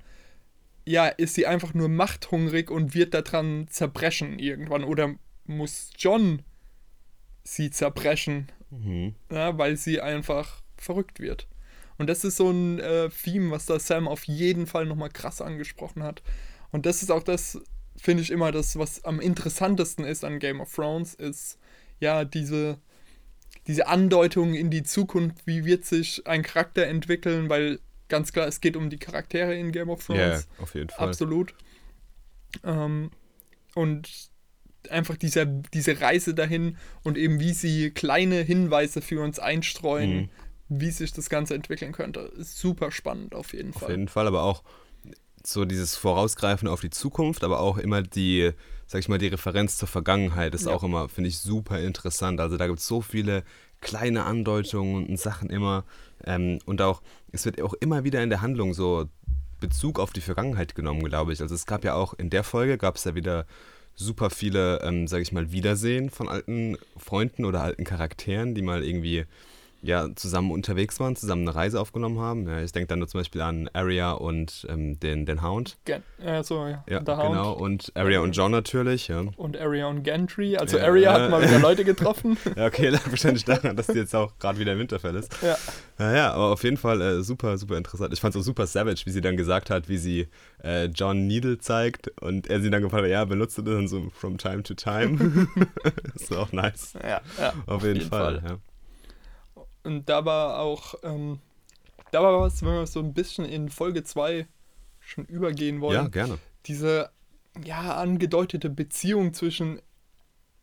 ja, 0.85 1.07
ist 1.07 1.35
sie 1.35 1.47
einfach 1.47 1.73
nur 1.73 1.89
machthungrig 1.89 2.69
und 2.69 2.93
wird 2.93 3.13
daran 3.13 3.67
zerbrechen 3.69 4.39
irgendwann? 4.39 4.83
Oder 4.83 5.15
muss 5.45 5.91
John 5.97 6.41
sie 7.43 7.71
zerbrechen 7.71 8.51
Mhm. 8.71 9.15
ja, 9.29 9.57
weil 9.57 9.75
sie 9.75 10.01
einfach 10.01 10.61
verrückt 10.77 11.19
wird. 11.19 11.47
Und 12.01 12.07
das 12.07 12.23
ist 12.23 12.35
so 12.37 12.49
ein 12.51 12.79
äh, 12.79 13.09
Theme, 13.09 13.51
was 13.51 13.65
da 13.67 13.79
Sam 13.79 14.07
auf 14.07 14.23
jeden 14.25 14.67
Fall 14.67 14.85
nochmal 14.85 15.09
krass 15.09 15.39
angesprochen 15.41 16.03
hat. 16.03 16.21
Und 16.71 16.85
das 16.85 17.01
ist 17.03 17.11
auch 17.11 17.23
das, 17.23 17.59
finde 17.95 18.23
ich 18.23 18.31
immer, 18.31 18.51
das, 18.51 18.77
was 18.77 19.03
am 19.05 19.19
interessantesten 19.19 20.03
ist 20.03 20.25
an 20.25 20.39
Game 20.39 20.59
of 20.61 20.73
Thrones, 20.73 21.13
ist 21.13 21.57
ja 21.99 22.25
diese, 22.25 22.77
diese 23.67 23.87
Andeutung 23.87 24.53
in 24.55 24.69
die 24.71 24.83
Zukunft, 24.83 25.45
wie 25.45 25.63
wird 25.65 25.85
sich 25.85 26.25
ein 26.27 26.41
Charakter 26.43 26.87
entwickeln, 26.87 27.49
weil 27.49 27.79
ganz 28.09 28.33
klar, 28.33 28.47
es 28.47 28.59
geht 28.59 28.75
um 28.75 28.89
die 28.89 28.97
Charaktere 28.97 29.55
in 29.55 29.71
Game 29.71 29.89
of 29.89 30.05
Ja, 30.09 30.15
Thrones. 30.15 30.47
auf 30.59 30.73
jeden 30.75 30.89
Fall. 30.89 31.07
Absolut. 31.09 31.53
Ähm, 32.63 33.11
und 33.75 34.09
einfach 34.89 35.15
dieser, 35.15 35.45
diese 35.45 36.01
Reise 36.01 36.33
dahin 36.33 36.77
und 37.03 37.17
eben 37.17 37.39
wie 37.39 37.53
sie 37.53 37.91
kleine 37.91 38.41
Hinweise 38.41 39.01
für 39.01 39.21
uns 39.21 39.37
einstreuen, 39.39 40.15
Mhm. 40.23 40.29
Wie 40.73 40.89
sich 40.89 41.11
das 41.11 41.29
Ganze 41.29 41.53
entwickeln 41.53 41.91
könnte. 41.91 42.21
Ist 42.37 42.57
super 42.57 42.91
spannend 42.91 43.35
auf 43.35 43.53
jeden 43.53 43.73
Auf 43.73 43.81
Fall. 43.81 43.91
jeden 43.91 44.07
Fall, 44.07 44.25
aber 44.25 44.43
auch 44.43 44.63
so 45.45 45.65
dieses 45.65 45.97
Vorausgreifen 45.97 46.67
auf 46.67 46.79
die 46.79 46.89
Zukunft, 46.89 47.43
aber 47.43 47.59
auch 47.59 47.77
immer 47.77 48.01
die, 48.01 48.51
sag 48.87 48.99
ich 48.99 49.09
mal, 49.09 49.17
die 49.17 49.27
Referenz 49.27 49.77
zur 49.77 49.89
Vergangenheit 49.89 50.55
ist 50.55 50.67
Ja. 50.67 50.71
auch 50.71 50.83
immer, 50.83 51.09
finde 51.09 51.27
ich, 51.29 51.39
super 51.39 51.79
interessant. 51.79 52.39
Also 52.39 52.55
da 52.55 52.67
gibt 52.67 52.79
es 52.79 52.87
so 52.87 53.01
viele 53.01 53.43
kleine 53.81 54.23
Andeutungen 54.23 55.07
und 55.07 55.19
Sachen 55.19 55.49
immer. 55.49 55.83
Ähm, 56.23 56.59
und 56.65 56.81
auch, 56.81 57.01
es 57.33 57.43
wird 57.43 57.59
auch 57.61 57.73
immer 57.73 58.05
wieder 58.05 58.23
in 58.23 58.29
der 58.29 58.41
Handlung 58.41 58.73
so 58.73 59.09
Bezug 59.59 59.99
auf 59.99 60.13
die 60.13 60.21
Vergangenheit 60.21 60.73
genommen, 60.73 61.03
glaube 61.03 61.33
ich. 61.33 61.41
Also 61.41 61.53
es 61.53 61.65
gab 61.65 61.83
ja 61.83 61.95
auch 61.95 62.13
in 62.13 62.29
der 62.29 62.43
Folge, 62.43 62.77
gab 62.77 62.95
es 62.95 63.03
ja 63.03 63.13
wieder 63.13 63.45
super 63.95 64.29
viele, 64.29 64.79
ähm, 64.83 65.07
sag 65.07 65.21
ich 65.21 65.33
mal, 65.33 65.51
Wiedersehen 65.51 66.09
von 66.09 66.29
alten 66.29 66.77
Freunden 66.97 67.43
oder 67.43 67.61
alten 67.61 67.83
Charakteren, 67.83 68.55
die 68.55 68.61
mal 68.61 68.83
irgendwie 68.85 69.25
ja, 69.81 70.07
zusammen 70.15 70.51
unterwegs 70.51 70.99
waren, 70.99 71.15
zusammen 71.15 71.47
eine 71.47 71.55
Reise 71.55 71.79
aufgenommen 71.79 72.19
haben. 72.19 72.47
Ja, 72.47 72.61
ich 72.61 72.71
denke 72.71 72.87
dann 72.87 72.99
nur 72.99 73.07
zum 73.07 73.19
Beispiel 73.19 73.41
an 73.41 73.69
Arya 73.73 74.11
und 74.11 74.67
ähm, 74.69 74.99
den, 74.99 75.25
den 75.25 75.41
Hound. 75.41 75.77
Gen 75.85 76.03
äh, 76.23 76.43
so, 76.43 76.67
ja. 76.67 76.83
Ja, 76.87 77.01
The 77.05 77.11
Hound 77.13 77.29
genau. 77.29 77.53
Und 77.53 77.91
Arya 77.95 78.19
und 78.19 78.33
John 78.33 78.51
natürlich, 78.51 79.07
ja. 79.07 79.23
und 79.35 79.57
Arya 79.57 79.87
und 79.87 80.03
Gantry. 80.03 80.55
Also 80.57 80.77
Ja, 80.77 80.85
Arya 80.85 81.17
äh, 81.17 81.21
hat 81.21 81.31
mal 81.31 81.41
wieder 81.41 81.59
Leute 81.61 81.83
getroffen. 81.83 82.37
Ja, 82.55 82.67
okay, 82.67 82.89
lag 82.89 83.01
wahrscheinlich 83.09 83.45
daran, 83.45 83.75
dass 83.75 83.87
die 83.87 83.97
jetzt 83.97 84.15
auch 84.15 84.37
gerade 84.37 84.59
wieder 84.59 84.73
im 84.73 84.79
Winterfell 84.79 85.15
ist. 85.15 85.35
ja. 85.41 85.57
Naja, 85.97 86.33
aber 86.33 86.51
auf 86.51 86.63
jeden 86.63 86.77
Fall 86.77 86.99
äh, 86.99 87.23
super, 87.23 87.57
super 87.57 87.77
interessant. 87.77 88.11
Ich 88.11 88.19
fand 88.19 88.35
es 88.35 88.41
auch 88.41 88.43
super 88.43 88.65
savage, 88.65 89.03
wie 89.05 89.11
sie 89.11 89.21
dann 89.21 89.37
gesagt 89.37 89.69
hat, 89.69 89.87
wie 89.87 89.97
sie 89.97 90.27
äh, 90.63 90.85
John 90.85 91.27
Needle 91.27 91.59
zeigt 91.59 92.07
und 92.21 92.47
er 92.47 92.59
sie 92.59 92.69
dann 92.69 92.81
gefragt 92.81 93.03
hat, 93.03 93.11
ja, 93.11 93.23
benutzt 93.25 93.57
du 93.57 93.61
das 93.61 93.75
dann 93.75 93.87
so 93.87 94.09
from 94.11 94.37
time 94.37 94.63
to 94.63 94.73
time. 94.73 95.47
ist 96.15 96.35
auch 96.35 96.51
nice. 96.51 96.93
Ja, 97.01 97.21
ja, 97.39 97.53
Auf, 97.67 97.83
jeden, 97.83 98.01
Fall. 98.01 98.41
Ja. 98.43 98.57
Und 99.83 100.09
da 100.09 100.25
war 100.25 100.59
auch, 100.59 100.95
ähm, 101.03 101.39
da 102.11 102.21
war 102.21 102.39
was, 102.39 102.61
wenn 102.63 102.73
wir 102.73 102.87
so 102.87 102.99
ein 102.99 103.13
bisschen 103.13 103.45
in 103.45 103.69
Folge 103.69 104.03
2 104.03 104.47
schon 104.99 105.25
übergehen 105.25 105.81
wollen. 105.81 105.95
ja, 105.95 106.07
gerne. 106.07 106.37
diese 106.65 107.09
ja 107.65 107.95
angedeutete 107.95 108.69
Beziehung 108.69 109.33
zwischen 109.33 109.81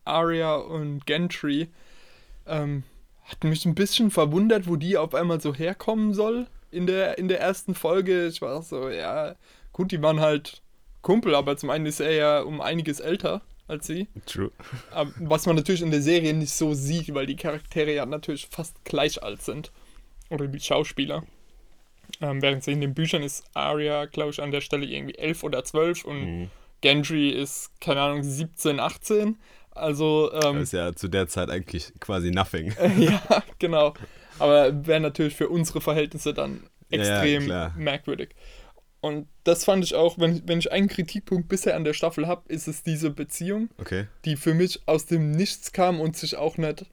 Arya 0.05 0.55
und 0.55 1.05
Gentry 1.05 1.69
ähm, 2.47 2.83
hat 3.25 3.43
mich 3.43 3.65
ein 3.65 3.75
bisschen 3.75 4.09
verwundert, 4.09 4.67
wo 4.67 4.75
die 4.75 4.97
auf 4.97 5.13
einmal 5.13 5.39
so 5.39 5.53
herkommen 5.53 6.13
soll 6.13 6.47
in 6.71 6.87
der, 6.87 7.17
in 7.17 7.27
der 7.27 7.39
ersten 7.39 7.75
Folge. 7.75 8.27
Ich 8.27 8.41
war 8.41 8.61
so, 8.63 8.89
ja, 8.89 9.35
gut, 9.71 9.91
die 9.91 10.01
waren 10.01 10.19
halt 10.19 10.61
Kumpel, 11.01 11.35
aber 11.35 11.57
zum 11.57 11.69
einen 11.69 11.85
ist 11.85 11.99
er 11.99 12.11
ja 12.11 12.41
um 12.41 12.59
einiges 12.59 12.99
älter 12.99 13.41
als 13.69 13.87
sie. 13.87 14.07
True. 14.25 14.51
Aber 14.91 15.11
was 15.19 15.45
man 15.45 15.55
natürlich 15.55 15.81
in 15.81 15.91
der 15.91 16.01
Serie 16.01 16.33
nicht 16.33 16.53
so 16.53 16.73
sieht, 16.73 17.13
weil 17.13 17.25
die 17.25 17.35
Charaktere 17.35 17.93
ja 17.93 18.05
natürlich 18.05 18.47
fast 18.49 18.83
gleich 18.85 19.21
alt 19.23 19.41
sind. 19.41 19.71
Oder 20.29 20.47
die 20.47 20.59
Schauspieler. 20.59 21.23
Ähm, 22.21 22.41
während 22.41 22.63
sie 22.63 22.71
in 22.71 22.81
den 22.81 22.93
Büchern 22.93 23.23
ist 23.23 23.43
Arya, 23.53 24.05
glaube 24.05 24.31
ich, 24.31 24.41
an 24.41 24.51
der 24.51 24.61
Stelle 24.61 24.85
irgendwie 24.85 25.15
elf 25.15 25.43
oder 25.43 25.63
zwölf 25.63 26.03
und 26.05 26.19
Mhm. 26.41 26.49
Gendry 26.81 27.29
ist, 27.29 27.71
keine 27.81 28.01
Ahnung, 28.01 28.23
17, 28.23 28.79
18. 28.79 29.37
Also, 29.71 30.31
ähm, 30.33 30.55
Das 30.55 30.63
ist 30.63 30.71
ja 30.73 30.93
zu 30.95 31.07
der 31.07 31.27
Zeit 31.27 31.49
eigentlich 31.49 31.91
quasi 31.99 32.31
nothing. 32.31 32.73
ja, 32.99 33.21
genau. 33.59 33.93
Aber 34.39 34.85
wäre 34.87 34.99
natürlich 35.01 35.35
für 35.35 35.49
unsere 35.49 35.81
Verhältnisse 35.81 36.33
dann 36.33 36.63
Ja, 36.89 36.97
ja, 37.03 37.21
extrem 37.21 37.45
klar. 37.45 37.73
merkwürdig. 37.77 38.29
Und 39.01 39.27
das 39.45 39.63
fand 39.63 39.83
ich 39.83 39.95
auch, 39.95 40.19
wenn, 40.19 40.45
wenn 40.47 40.59
ich 40.59 40.71
einen 40.71 40.89
Kritikpunkt 40.89 41.47
bisher 41.47 41.75
an 41.75 41.85
der 41.85 41.93
Staffel 41.93 42.27
habe, 42.27 42.41
ist 42.49 42.67
es 42.67 42.83
diese 42.83 43.09
Beziehung, 43.11 43.69
Okay. 43.77 44.07
die 44.25 44.35
für 44.35 44.53
mich 44.53 44.81
aus 44.87 45.05
dem 45.05 45.31
Nichts 45.31 45.71
kam 45.71 46.01
und 46.01 46.17
sich 46.17 46.35
auch 46.35 46.57
nicht. 46.57 46.85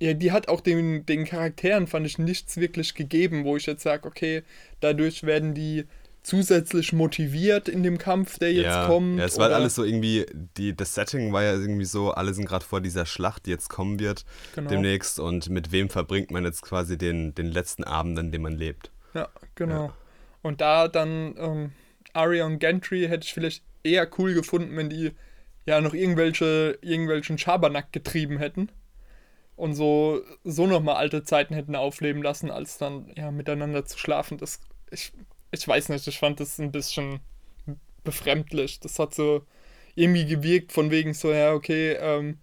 Ja, 0.00 0.14
die 0.14 0.32
hat 0.32 0.48
auch 0.48 0.60
den, 0.60 1.06
den 1.06 1.24
Charakteren, 1.24 1.86
fand 1.86 2.06
ich, 2.06 2.18
nichts 2.18 2.56
wirklich 2.56 2.94
gegeben, 2.94 3.44
wo 3.44 3.56
ich 3.56 3.66
jetzt 3.66 3.84
sage, 3.84 4.08
okay, 4.08 4.42
dadurch 4.80 5.22
werden 5.22 5.54
die 5.54 5.84
zusätzlich 6.24 6.92
motiviert 6.92 7.68
in 7.68 7.82
dem 7.82 7.98
Kampf, 7.98 8.38
der 8.38 8.52
jetzt 8.52 8.64
ja, 8.64 8.86
kommt. 8.86 9.18
ja, 9.18 9.24
es 9.24 9.38
war 9.38 9.50
alles 9.50 9.74
so 9.76 9.84
irgendwie, 9.84 10.26
die, 10.56 10.74
das 10.74 10.94
Setting 10.94 11.32
war 11.32 11.42
ja 11.42 11.52
irgendwie 11.52 11.84
so, 11.84 12.12
alle 12.12 12.32
sind 12.34 12.46
gerade 12.46 12.64
vor 12.64 12.80
dieser 12.80 13.06
Schlacht, 13.06 13.46
die 13.46 13.50
jetzt 13.50 13.68
kommen 13.68 13.98
wird 13.98 14.24
genau. 14.54 14.70
demnächst 14.70 15.18
und 15.20 15.50
mit 15.50 15.72
wem 15.72 15.88
verbringt 15.88 16.30
man 16.32 16.44
jetzt 16.44 16.62
quasi 16.62 16.96
den, 16.98 17.34
den 17.34 17.46
letzten 17.46 17.84
Abend, 17.84 18.18
an 18.18 18.30
dem 18.32 18.42
man 18.42 18.52
lebt. 18.52 18.90
Ja, 19.14 19.28
genau. 19.54 19.86
Ja. 19.86 19.94
Und 20.42 20.60
da 20.60 20.88
dann 20.88 21.34
ähm, 21.38 21.72
Arya 22.12 22.46
und 22.46 22.58
Gantry 22.58 23.06
hätte 23.08 23.24
ich 23.24 23.32
vielleicht 23.32 23.62
eher 23.84 24.08
cool 24.18 24.34
gefunden, 24.34 24.76
wenn 24.76 24.90
die 24.90 25.12
ja 25.66 25.80
noch 25.80 25.94
irgendwelche, 25.94 26.78
irgendwelchen 26.82 27.38
Schabernack 27.38 27.92
getrieben 27.92 28.38
hätten 28.38 28.70
und 29.56 29.74
so, 29.74 30.20
so 30.44 30.66
nochmal 30.66 30.96
alte 30.96 31.22
Zeiten 31.22 31.54
hätten 31.54 31.76
aufleben 31.76 32.22
lassen, 32.22 32.50
als 32.50 32.78
dann 32.78 33.12
ja 33.16 33.30
miteinander 33.30 33.84
zu 33.84 33.98
schlafen. 33.98 34.38
Das, 34.38 34.60
ich, 34.90 35.12
ich 35.52 35.66
weiß 35.66 35.88
nicht, 35.90 36.06
ich 36.06 36.18
fand 36.18 36.40
das 36.40 36.58
ein 36.58 36.72
bisschen 36.72 37.20
befremdlich. 38.04 38.80
Das 38.80 38.98
hat 38.98 39.14
so 39.14 39.46
irgendwie 39.94 40.26
gewirkt 40.26 40.72
von 40.72 40.90
wegen 40.90 41.14
so, 41.14 41.32
ja, 41.32 41.52
okay, 41.52 41.92
ähm, 41.92 42.38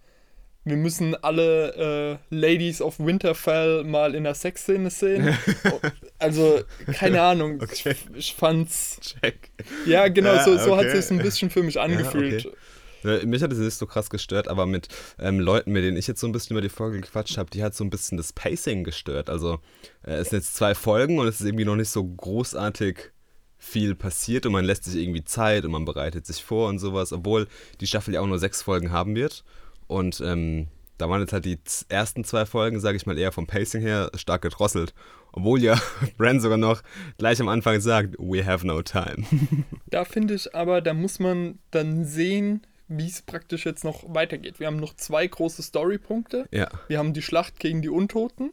wir 0.69 0.77
müssen 0.77 1.15
alle 1.23 2.19
äh, 2.31 2.35
Ladies 2.35 2.81
of 2.81 2.99
Winterfell 2.99 3.83
mal 3.83 4.15
in 4.15 4.23
der 4.23 4.35
Sexszene 4.35 4.89
sehen. 4.89 5.38
also, 6.19 6.61
keine 6.93 7.21
Ahnung. 7.21 7.61
Okay. 7.61 7.95
Ich, 7.95 8.15
ich 8.15 8.35
fand's. 8.35 8.99
Check. 9.01 9.51
Ja, 9.85 10.07
genau, 10.07 10.33
Ja, 10.33 10.43
so, 10.43 10.57
so 10.57 10.77
hat 10.77 10.85
okay. 10.85 10.97
es 10.97 11.11
ein 11.11 11.19
bisschen 11.19 11.49
für 11.49 11.63
mich 11.63 11.79
angefühlt. 11.79 12.45
okay. 12.45 12.55
Äh, 13.03 13.25
Mich 13.25 13.41
hat 13.41 13.51
es 13.51 13.59
nicht 13.59 13.75
so 13.75 13.88
krass 13.88 14.09
gestört, 14.09 14.47
aber 14.47 14.65
mit 14.65 14.88
ähm, 15.19 15.39
Leuten, 15.39 15.71
mit 15.71 15.83
denen 15.83 15.97
ich 15.97 16.07
jetzt 16.07 16.19
so 16.19 16.27
ein 16.27 16.31
bisschen 16.31 16.55
über 16.55 16.61
die 16.61 16.69
Folge 16.69 16.99
gequatscht 17.01 17.38
habe, 17.38 17.49
die 17.49 17.63
hat 17.63 17.75
so 17.75 17.83
ein 17.83 17.89
bisschen 17.89 18.17
das 18.17 18.33
Pacing 18.33 18.83
gestört. 18.83 19.29
Also 19.29 19.59
äh, 20.03 20.15
es 20.15 20.29
sind 20.29 20.39
jetzt 20.39 20.55
zwei 20.55 20.75
Folgen 20.75 21.19
und 21.19 21.27
es 21.27 21.39
ist 21.39 21.47
irgendwie 21.47 21.65
noch 21.65 21.75
nicht 21.75 21.89
so 21.89 22.03
großartig 22.03 23.11
viel 23.57 23.93
passiert 23.93 24.45
und 24.45 24.53
man 24.53 24.63
lässt 24.63 24.85
sich 24.85 25.01
irgendwie 25.01 25.23
Zeit 25.23 25.65
und 25.65 25.71
man 25.71 25.85
bereitet 25.85 26.25
sich 26.25 26.43
vor 26.43 26.69
und 26.69 26.79
sowas, 26.79 27.11
obwohl 27.11 27.47
die 27.81 27.88
Staffel 27.88 28.13
ja 28.13 28.21
auch 28.21 28.27
nur 28.27 28.39
sechs 28.39 28.61
Folgen 28.61 28.91
haben 28.91 29.15
wird. 29.15 29.43
Und 29.89 30.22
ähm, 30.22 30.67
da 31.00 31.10
waren 31.10 31.22
jetzt 31.22 31.34
halt 31.34 31.46
die 31.46 31.58
ersten 31.89 32.24
zwei 32.24 32.46
Folgen, 32.46 32.79
sage 32.79 32.96
ich 32.96 33.08
mal, 33.08 33.17
eher 33.17 33.31
vom 33.31 33.48
Pacing 33.48 33.81
her 33.81 34.12
stark 34.13 34.43
gedrosselt. 34.43 34.93
Obwohl 35.31 35.62
ja 35.62 35.81
Bran 36.17 36.39
sogar 36.39 36.60
noch 36.60 36.84
gleich 37.17 37.41
am 37.41 37.50
Anfang 37.50 37.81
sagt, 37.81 38.15
we 38.19 38.46
have 38.46 38.65
no 38.65 38.81
time. 38.84 39.25
Da 39.88 40.05
finde 40.05 40.36
ich 40.36 40.53
aber, 40.53 40.81
da 40.81 40.93
muss 40.93 41.17
man 41.19 41.58
dann 41.72 42.05
sehen, 42.05 42.67
wie 42.88 43.08
es 43.08 43.24
praktisch 43.24 43.65
jetzt 43.65 43.84
noch 43.84 44.03
weitergeht. 44.13 44.60
Wir 44.60 44.67
haben 44.67 44.77
noch 44.77 44.96
zwei 44.96 45.25
große 45.25 45.63
Storypunkte. 45.63 46.48
ja. 46.51 46.69
Wir 46.88 47.00
haben 47.00 47.13
die 47.13 47.24
Schlacht 47.24 47.60
gegen 47.60 47.81
die 47.81 47.89
Untoten 47.89 48.51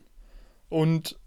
und 0.70 1.18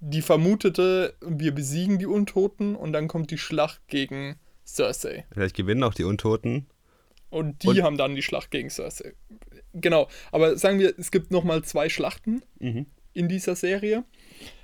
die 0.00 0.22
vermutete, 0.22 1.14
wir 1.20 1.54
besiegen 1.54 2.00
die 2.00 2.06
Untoten 2.06 2.74
und 2.74 2.92
dann 2.92 3.06
kommt 3.06 3.30
die 3.30 3.38
Schlacht 3.38 3.80
gegen 3.86 4.36
Cersei. 4.66 5.26
Vielleicht 5.32 5.54
gewinnen 5.54 5.84
auch 5.84 5.94
die 5.94 6.04
Untoten. 6.04 6.66
Und 7.30 7.62
die 7.62 7.68
Und- 7.68 7.82
haben 7.82 7.96
dann 7.96 8.14
die 8.14 8.22
Schlacht 8.22 8.50
gegen 8.50 8.70
Cersei. 8.70 9.14
Genau, 9.72 10.08
aber 10.32 10.56
sagen 10.58 10.78
wir, 10.80 10.92
es 10.98 11.10
gibt 11.12 11.30
nochmal 11.30 11.62
zwei 11.62 11.88
Schlachten 11.88 12.42
Mhm. 12.58 12.86
in 13.12 13.28
dieser 13.28 13.54
Serie. 13.56 14.04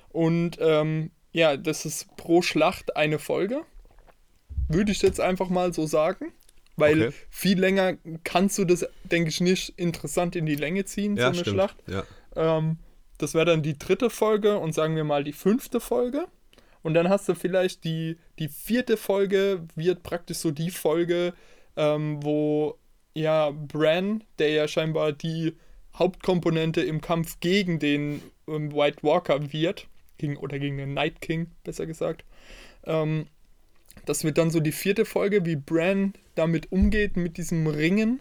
Und 0.09 0.59
ähm, 0.61 1.11
ja, 1.33 1.57
das 1.57 1.85
ist 1.87 2.17
pro 2.17 2.43
Schlacht 2.43 2.97
eine 2.97 3.19
Folge. 3.19 3.63
Würde 4.69 4.91
ich 4.91 5.03
jetzt 5.03 5.21
einfach 5.21 5.49
mal 5.49 5.73
so 5.73 5.87
sagen. 5.87 6.33
Weil 6.79 7.07
Okay. 7.07 7.15
viel 7.31 7.59
länger 7.59 7.97
kannst 8.25 8.59
du 8.59 8.65
das, 8.67 8.85
denke 9.05 9.31
ich, 9.31 9.41
nicht 9.41 9.71
interessant 9.79 10.37
in 10.37 10.45
die 10.45 10.57
Länge 10.57 10.85
ziehen, 10.85 11.17
so 11.17 11.23
Ja, 11.23 11.29
eine 11.29 11.37
stimmt. 11.39 11.55
Schlacht. 11.55 11.77
Ja. 11.87 12.05
Ähm, 12.35 12.79
das 13.17 13.33
wäre 13.33 13.47
dann 13.47 13.63
die 13.63 13.79
dritte 13.79 14.11
Folge 14.11 14.59
und 14.59 14.75
sagen 14.75 14.95
wir 14.95 15.05
mal 15.05 15.25
die 15.25 15.33
fünfte 15.33 15.81
Folge. 15.81 16.27
Und 16.83 16.93
dann 16.93 17.09
hast 17.09 17.29
du 17.31 17.35
vielleicht 17.35 17.85
die, 17.85 18.19
die 18.39 18.49
vierte 18.49 18.99
Folge, 18.99 19.67
wird 19.75 20.03
praktisch 20.03 20.37
so 20.37 20.51
die 20.51 20.71
Folge, 20.71 21.33
ähm, 21.77 22.23
wo 22.23 22.79
ja 23.15 23.51
Bran, 23.51 24.25
der 24.39 24.51
ja 24.51 24.69
scheinbar 24.69 25.13
die 25.13 25.57
Hauptkomponente 25.95 26.83
im 26.83 27.01
Kampf 27.01 27.41
gegen 27.41 27.79
den 27.79 28.23
ähm, 28.47 28.73
White 28.73 28.99
Walker 29.03 29.53
wird, 29.53 29.89
gegen, 30.19 30.37
oder 30.37 30.59
gegen 30.59 30.77
den 30.77 30.95
Night 30.95 31.21
King, 31.21 31.51
besser 31.65 31.87
gesagt. 31.87 32.25
Ähm, 32.85 33.27
das 34.05 34.25
wird 34.25 34.39
dann 34.39 34.51
so 34.51 34.61
die 34.61 34.73
vierte 34.73 35.05
Folge, 35.05 35.45
wie 35.47 35.57
Bran 35.57 36.15
damit 36.35 36.71
umgeht, 36.71 37.17
mit 37.17 37.39
diesem 37.39 37.67
Ringen. 37.67 38.21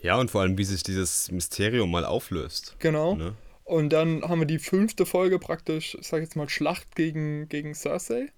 Ja, 0.00 0.18
und 0.18 0.30
vor 0.30 0.40
allem, 0.40 0.58
wie 0.58 0.64
sich 0.64 0.82
dieses 0.82 1.30
Mysterium 1.30 1.90
mal 1.90 2.04
auflöst. 2.04 2.76
Genau. 2.78 3.14
Ne? 3.14 3.34
Und 3.64 3.90
dann 3.90 4.22
haben 4.22 4.40
wir 4.40 4.46
die 4.46 4.58
fünfte 4.58 5.06
Folge 5.06 5.38
praktisch, 5.38 5.96
ich 6.00 6.08
sag 6.08 6.22
jetzt 6.22 6.34
mal, 6.34 6.48
Schlacht 6.48 6.96
gegen, 6.96 7.48
gegen 7.48 7.74
Cersei. 7.74 8.32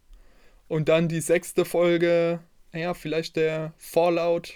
Und 0.68 0.88
dann 0.88 1.08
die 1.08 1.20
sechste 1.20 1.64
Folge, 1.64 2.40
naja, 2.74 2.92
vielleicht 2.94 3.36
der 3.36 3.72
Fallout 3.78 4.52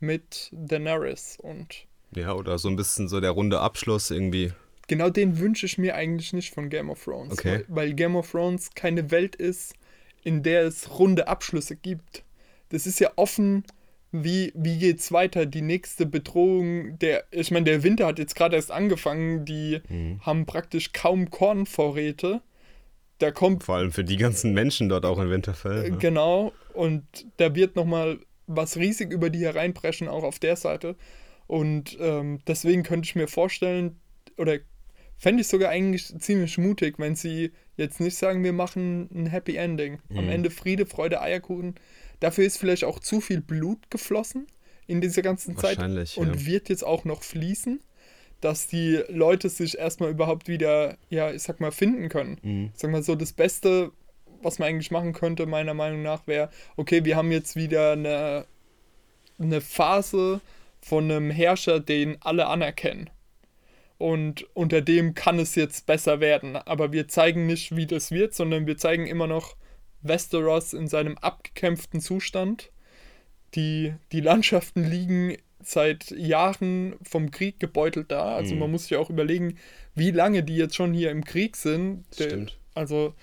mit 0.00 0.48
Daenerys. 0.52 1.38
Und 1.40 1.86
Ja, 2.14 2.34
oder 2.34 2.58
so 2.58 2.68
ein 2.68 2.76
bisschen 2.76 3.08
so 3.08 3.20
der 3.20 3.30
runde 3.32 3.60
Abschluss 3.60 4.10
irgendwie. 4.10 4.52
genau 4.88 5.10
den 5.10 5.38
wünsche 5.38 5.66
ich 5.66 5.78
mir 5.78 5.94
eigentlich 5.94 6.32
nicht 6.32 6.54
von 6.54 6.68
Game 6.70 6.90
of 6.90 7.02
Thrones. 7.04 7.32
Okay. 7.32 7.64
Weil, 7.68 7.88
weil 7.88 7.94
Game 7.94 8.16
of 8.16 8.30
Thrones 8.30 8.70
keine 8.74 9.10
Welt 9.10 9.36
ist, 9.36 9.74
in 10.24 10.42
der 10.42 10.62
es 10.62 10.98
runde 10.98 11.28
Abschlüsse 11.28 11.76
gibt. 11.76 12.24
Das 12.68 12.86
ist 12.86 13.00
ja 13.00 13.10
offen, 13.16 13.64
wie, 14.12 14.52
wie 14.54 14.78
geht's 14.78 15.10
weiter? 15.10 15.46
Die 15.46 15.62
nächste 15.62 16.04
Bedrohung, 16.06 16.98
der, 16.98 17.24
ich 17.30 17.50
meine, 17.50 17.64
der 17.64 17.82
Winter 17.82 18.06
hat 18.06 18.18
jetzt 18.18 18.34
gerade 18.36 18.56
erst 18.56 18.70
angefangen, 18.70 19.44
die 19.44 19.80
Mhm. 19.88 20.20
haben 20.24 20.46
praktisch 20.46 20.92
kaum 20.92 21.30
Kornvorräte. 21.30 22.40
Da 23.18 23.30
kommt 23.30 23.64
Vor 23.64 23.76
allem 23.76 23.92
für 23.92 24.04
die 24.04 24.16
ganzen 24.16 24.52
Menschen 24.52 24.88
dort 24.88 25.04
auch 25.04 25.18
in 25.18 25.30
Winterfell. 25.30 25.90
Ne? 25.90 25.98
genau 25.98 26.52
und 26.72 27.04
da 27.36 27.54
wird 27.54 27.76
nochmal 27.76 28.18
was 28.46 28.76
riesig 28.76 29.12
über 29.12 29.30
die 29.30 29.40
hereinbrechen, 29.40 30.08
auch 30.08 30.24
auf 30.24 30.38
der 30.38 30.56
Seite. 30.56 30.96
Und 31.46 31.96
ähm, 32.00 32.40
deswegen 32.46 32.82
könnte 32.82 33.06
ich 33.06 33.14
mir 33.14 33.28
vorstellen, 33.28 34.00
oder 34.36 34.58
fände 35.16 35.42
ich 35.42 35.48
sogar 35.48 35.70
eigentlich 35.70 36.18
ziemlich 36.18 36.58
mutig, 36.58 36.98
wenn 36.98 37.14
sie 37.14 37.52
jetzt 37.76 38.00
nicht 38.00 38.16
sagen, 38.16 38.42
wir 38.42 38.52
machen 38.52 39.08
ein 39.14 39.26
Happy 39.26 39.56
Ending. 39.56 40.00
Am 40.10 40.24
Mhm. 40.24 40.30
Ende 40.30 40.50
Friede, 40.50 40.86
Freude, 40.86 41.20
Eierkuchen. 41.20 41.74
Dafür 42.20 42.44
ist 42.44 42.58
vielleicht 42.58 42.84
auch 42.84 42.98
zu 42.98 43.20
viel 43.20 43.40
Blut 43.40 43.90
geflossen 43.90 44.46
in 44.86 45.00
dieser 45.00 45.22
ganzen 45.22 45.56
Zeit 45.56 45.76
Wahrscheinlich, 45.76 46.16
und 46.18 46.34
ja. 46.34 46.46
wird 46.46 46.68
jetzt 46.68 46.84
auch 46.84 47.04
noch 47.04 47.22
fließen, 47.22 47.80
dass 48.42 48.66
die 48.66 49.02
Leute 49.08 49.48
sich 49.48 49.78
erstmal 49.78 50.10
überhaupt 50.10 50.48
wieder, 50.48 50.98
ja, 51.08 51.30
ich 51.30 51.42
sag 51.42 51.60
mal, 51.60 51.72
finden 51.72 52.08
können. 52.08 52.38
Mhm. 52.42 52.70
Ich 52.74 52.80
sag 52.80 52.90
mal 52.90 53.02
so, 53.02 53.14
das 53.14 53.32
Beste, 53.32 53.92
was 54.42 54.58
man 54.58 54.68
eigentlich 54.68 54.90
machen 54.90 55.12
könnte, 55.12 55.46
meiner 55.46 55.74
Meinung 55.74 56.02
nach, 56.02 56.26
wäre, 56.26 56.50
okay, 56.76 57.04
wir 57.04 57.16
haben 57.16 57.32
jetzt 57.32 57.56
wieder 57.56 57.92
eine, 57.92 58.46
eine 59.38 59.60
Phase 59.60 60.40
von 60.80 61.04
einem 61.04 61.30
Herrscher, 61.30 61.80
den 61.80 62.16
alle 62.20 62.48
anerkennen. 62.48 63.08
Und 63.96 64.48
unter 64.54 64.80
dem 64.80 65.14
kann 65.14 65.38
es 65.38 65.54
jetzt 65.54 65.86
besser 65.86 66.18
werden. 66.18 66.56
Aber 66.56 66.90
wir 66.90 67.06
zeigen 67.06 67.46
nicht, 67.46 67.76
wie 67.76 67.86
das 67.86 68.10
wird, 68.10 68.34
sondern 68.34 68.66
wir 68.66 68.76
zeigen 68.76 69.06
immer 69.06 69.28
noch 69.28 69.54
Westeros 70.00 70.72
in 70.72 70.88
seinem 70.88 71.16
abgekämpften 71.18 72.00
Zustand. 72.00 72.72
Die, 73.54 73.94
die 74.10 74.20
Landschaften 74.20 74.82
liegen 74.82 75.36
seit 75.66 76.10
Jahren 76.10 76.94
vom 77.02 77.30
Krieg 77.30 77.60
gebeutelt 77.60 78.10
da. 78.10 78.34
Also 78.36 78.54
Mhm. 78.54 78.60
man 78.60 78.70
muss 78.72 78.84
sich 78.84 78.96
auch 78.96 79.10
überlegen, 79.10 79.56
wie 79.94 80.10
lange 80.10 80.42
die 80.42 80.56
jetzt 80.56 80.74
schon 80.76 80.92
hier 80.94 81.10
im 81.10 81.24
Krieg 81.24 81.56
sind. 81.56 82.04
Der- 82.18 82.26
Stimmt. 82.26 82.58
Also 82.74 83.14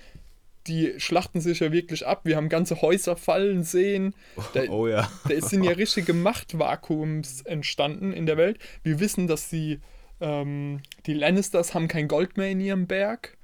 die 0.68 0.94
schlachten 1.00 1.42
sich 1.42 1.62
ja 1.62 1.72
wirklich 1.72 2.06
ab. 2.06 2.22
Wir 2.26 2.36
haben 2.36 2.50
ganze 2.50 2.82
Häuser 2.82 3.16
fallen 3.16 3.64
sehen. 3.64 4.14
Da, 4.54 4.64
Oh 4.70 4.88
ja. 4.88 5.10
da 5.28 5.42
sind 5.42 5.64
ja 5.64 5.72
richtige 5.72 6.14
Machtvakuums 6.14 7.42
entstanden 7.42 8.14
in 8.14 8.26
der 8.26 8.38
Welt. 8.38 8.60
Wir 8.84 9.00
wissen, 9.00 9.26
dass 9.28 9.50
die, 9.50 9.80
ähm, 10.22 10.82
die 11.08 11.14
Lannisters 11.14 11.74
haben 11.74 11.88
kein 11.88 12.08
Gold 12.08 12.38
mehr 12.38 12.52
in 12.52 12.60
ihrem 12.62 12.86
Berg. 12.86 13.38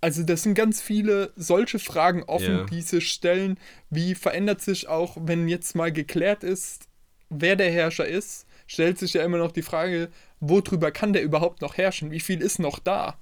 Also 0.00 0.22
das 0.24 0.42
sind 0.42 0.54
ganz 0.54 0.82
viele 0.82 1.32
solche 1.36 1.78
Fragen 1.78 2.24
offen, 2.24 2.56
Ja. 2.58 2.64
die 2.64 2.82
sich 2.82 3.08
stellen. 3.08 3.58
Wie 3.88 4.14
verändert 4.14 4.60
sich 4.60 4.88
auch, 4.88 5.16
wenn 5.20 5.48
jetzt 5.48 5.74
mal 5.76 5.92
geklärt 5.92 6.42
ist, 6.44 6.88
wer 7.32 7.56
der 7.56 7.70
Herrscher 7.70 8.06
ist, 8.06 8.46
stellt 8.66 8.98
sich 8.98 9.14
ja 9.14 9.24
immer 9.24 9.38
noch 9.38 9.52
die 9.52 9.62
Frage, 9.62 10.10
worüber 10.40 10.90
kann 10.90 11.12
der 11.12 11.22
überhaupt 11.22 11.60
noch 11.60 11.76
herrschen? 11.76 12.10
Wie 12.10 12.20
viel 12.20 12.40
ist 12.40 12.58
noch 12.58 12.78
da? 12.78 13.18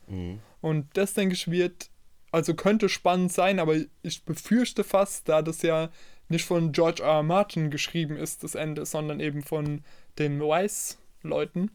Und 0.60 0.86
das, 0.94 1.14
denke 1.14 1.34
ich, 1.34 1.50
wird, 1.50 1.90
also 2.30 2.54
könnte 2.54 2.88
spannend 2.88 3.32
sein, 3.32 3.58
aber 3.58 3.76
ich 4.02 4.24
befürchte 4.24 4.84
fast, 4.84 5.28
da 5.28 5.42
das 5.42 5.62
ja 5.62 5.90
nicht 6.28 6.44
von 6.44 6.72
George 6.72 7.02
R. 7.02 7.16
R. 7.16 7.22
Martin 7.22 7.70
geschrieben 7.70 8.16
ist, 8.16 8.44
das 8.44 8.54
Ende, 8.54 8.86
sondern 8.86 9.20
eben 9.20 9.42
von 9.42 9.82
den 10.18 10.40
Weiss-Leuten, 10.40 11.70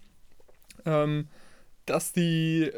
ähm, 0.85 1.27
dass 1.85 2.13
die 2.13 2.71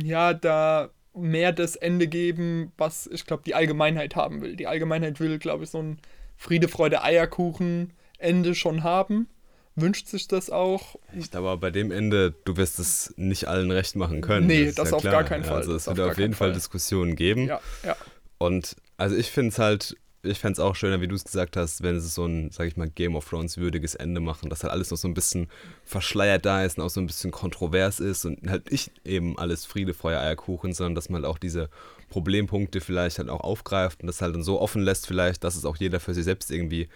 ja 0.00 0.34
da 0.34 0.90
mehr 1.14 1.52
das 1.52 1.76
Ende 1.76 2.08
geben, 2.08 2.72
was 2.76 3.06
ich 3.06 3.26
glaube, 3.26 3.42
die 3.44 3.54
Allgemeinheit 3.54 4.16
haben 4.16 4.40
will. 4.40 4.56
Die 4.56 4.66
Allgemeinheit 4.66 5.20
will, 5.20 5.38
glaube 5.38 5.64
ich, 5.64 5.70
so 5.70 5.82
ein 5.82 5.98
Friede, 6.36 6.68
Freude, 6.68 7.02
Eierkuchen 7.02 7.92
Ende 8.20 8.54
schon 8.54 8.82
haben. 8.84 9.28
Wünscht 9.76 10.08
sich 10.08 10.26
das 10.28 10.50
auch. 10.50 10.96
Ich 11.16 11.30
glaube, 11.30 11.48
aber 11.48 11.60
bei 11.60 11.70
dem 11.70 11.90
Ende, 11.90 12.34
du 12.44 12.56
wirst 12.56 12.78
es 12.78 13.14
nicht 13.16 13.46
allen 13.46 13.70
recht 13.70 13.96
machen 13.96 14.20
können. 14.20 14.46
Nee, 14.46 14.64
ist 14.64 14.78
das 14.78 14.92
auf 14.92 15.00
klar. 15.00 15.12
gar 15.12 15.24
keinen 15.24 15.44
Fall. 15.44 15.58
Also 15.58 15.74
es 15.74 15.84
Das 15.84 15.96
wird 15.96 16.10
auf 16.10 16.18
jeden 16.18 16.34
Fall 16.34 16.48
Fall. 16.48 16.54
Diskussionen 16.54 17.16
geben. 17.16 17.46
Ja, 17.46 17.60
ja. 17.84 17.96
Und 18.38 18.76
also 18.96 19.16
ich 19.16 19.30
finde 19.30 19.50
es 19.50 19.58
halt, 19.58 19.96
ich 20.22 20.38
fände 20.38 20.54
es 20.54 20.60
auch 20.60 20.74
schöner, 20.74 21.00
wie 21.00 21.08
du 21.08 21.14
es 21.14 21.24
gesagt 21.24 21.56
hast, 21.56 21.82
wenn 21.82 21.96
es 21.96 22.14
so 22.14 22.26
ein, 22.26 22.50
sag 22.50 22.66
ich 22.66 22.76
mal, 22.76 22.90
Game 22.90 23.14
of 23.14 23.28
Thrones 23.28 23.56
würdiges 23.58 23.94
Ende 23.94 24.20
machen, 24.20 24.50
dass 24.50 24.62
halt 24.62 24.72
alles 24.72 24.90
noch 24.90 24.98
so 24.98 25.08
ein 25.08 25.14
bisschen 25.14 25.48
verschleiert 25.84 26.44
da 26.44 26.64
ist 26.64 26.76
und 26.78 26.84
auch 26.84 26.90
so 26.90 27.00
ein 27.00 27.06
bisschen 27.06 27.30
kontrovers 27.30 28.00
ist 28.00 28.24
und 28.26 28.50
halt 28.50 28.70
nicht 28.70 28.90
eben 29.04 29.38
alles 29.38 29.64
Friede, 29.64 29.94
Feuer, 29.94 30.20
Eierkuchen, 30.20 30.72
sondern 30.74 30.94
dass 30.94 31.08
man 31.08 31.22
halt 31.22 31.32
auch 31.32 31.38
diese 31.38 31.70
Problempunkte 32.10 32.80
vielleicht 32.80 33.18
halt 33.18 33.30
auch 33.30 33.40
aufgreift 33.40 34.02
und 34.02 34.08
das 34.08 34.20
halt 34.20 34.34
dann 34.34 34.42
so 34.42 34.60
offen 34.60 34.82
lässt 34.82 35.06
vielleicht, 35.06 35.44
dass 35.44 35.54
es 35.54 35.64
auch 35.64 35.76
jeder 35.76 36.00
für 36.00 36.12
sich 36.12 36.24
selbst 36.24 36.50
irgendwie 36.50 36.88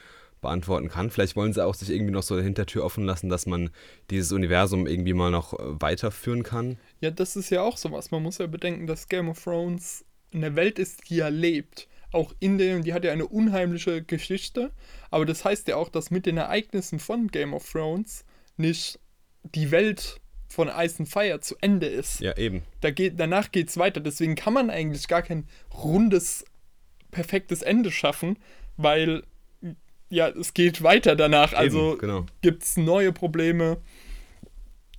beantworten 0.45 0.89
kann. 0.89 1.11
Vielleicht 1.11 1.37
wollen 1.37 1.53
sie 1.53 1.65
auch 1.65 1.75
sich 1.75 1.91
irgendwie 1.91 2.13
noch 2.13 2.23
so 2.23 2.35
eine 2.35 2.45
Hintertür 2.45 2.85
offen 2.85 3.05
lassen, 3.05 3.29
dass 3.29 3.47
man 3.47 3.71
dieses 4.11 4.33
Universum 4.33 4.87
irgendwie 4.87 5.13
mal 5.13 5.31
noch 5.31 5.55
äh, 5.55 5.81
weiterführen 5.81 6.45
kann. 6.45 6.79
Ja, 7.01 7.11
das 7.11 7.37
ist 7.37 7.51
ja 7.51 7.63
auch 7.63 7.77
sowas. 7.77 8.11
Man 8.11 8.23
muss 8.23 8.39
ja 8.39 8.47
bedenken, 8.47 8.87
dass 8.87 9.09
Game 9.09 9.29
of 9.29 9.43
Thrones 9.43 10.05
eine 10.33 10.57
Welt 10.57 10.79
ist, 10.79 11.11
die 11.11 11.17
ja 11.17 11.29
lebt. 11.29 11.89
Auch 12.13 12.33
in 12.39 12.59
dem, 12.59 12.85
die 12.85 12.95
hat 12.95 13.05
ja 13.05 13.13
eine 13.13 13.27
unheimliche 13.27 14.03
Geschichte. 14.03 14.71
Aber 15.11 15.27
das 15.27 15.45
heißt 15.45 15.67
ja 15.67 15.77
auch, 15.77 15.89
dass 15.89 16.11
mit 16.13 16.27
den 16.27 16.37
Ereignissen 16.37 17.01
von 17.01 17.29
Game 17.29 17.55
of 17.55 17.69
Thrones 17.71 18.25
nicht 18.57 19.01
die 19.43 19.71
Welt 19.71 20.21
von 20.49 20.69
Ice 20.69 21.01
and 21.01 21.09
Fire 21.09 21.41
zu 21.41 21.57
Ende 21.61 21.87
ist. 21.87 22.21
Ja, 22.21 22.37
eben. 22.37 22.63
Da 22.81 22.91
geht, 22.91 23.19
danach 23.19 23.51
geht 23.51 23.69
es 23.69 23.77
weiter. 23.77 24.01
Deswegen 24.01 24.37
kann 24.37 24.53
man 24.53 24.71
eigentlich 24.71 25.09
gar 25.09 25.23
kein 25.23 25.49
rundes, 25.73 26.45
perfektes 27.11 27.63
Ende 27.63 27.91
schaffen, 27.91 28.39
weil 28.77 29.25
ja, 30.11 30.29
es 30.29 30.55
geht 30.55 30.83
weiter 30.83 31.17
danach. 31.17 31.53
Also 31.53 31.93
eben, 31.93 31.99
genau. 31.99 32.27
gibt 32.43 32.63
es 32.63 32.77
neue 32.77 33.13
Probleme. 33.13 33.79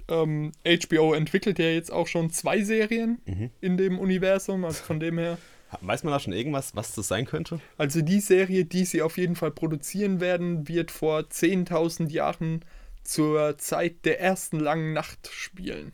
Ähm, 0.07 0.51
HBO 0.65 1.13
entwickelt 1.13 1.57
ja 1.57 1.65
jetzt 1.65 1.91
auch 1.91 2.07
schon 2.07 2.29
zwei 2.29 2.61
Serien 2.63 3.19
Mhm. 3.25 3.49
in 3.61 3.77
dem 3.77 3.97
Universum, 3.99 4.63
also 4.65 4.83
von 4.83 4.99
dem 4.99 5.17
her. 5.17 5.37
Weiß 5.81 6.03
man 6.03 6.13
da 6.13 6.19
schon 6.19 6.31
irgendwas, 6.33 6.75
was 6.75 6.93
das 6.93 7.07
sein 7.07 7.25
könnte? 7.25 7.59
Also 7.77 8.01
die 8.01 8.19
Serie, 8.19 8.65
die 8.65 8.85
sie 8.85 9.01
auf 9.01 9.17
jeden 9.17 9.35
Fall 9.35 9.51
produzieren 9.51 10.19
werden, 10.21 10.67
wird 10.67 10.91
vor 10.91 11.29
10.000 11.29 12.11
Jahren 12.11 12.63
zur 13.03 13.57
Zeit 13.57 14.05
der 14.05 14.19
ersten 14.21 14.59
langen 14.59 14.93
Nacht 14.93 15.27
spielen. 15.33 15.91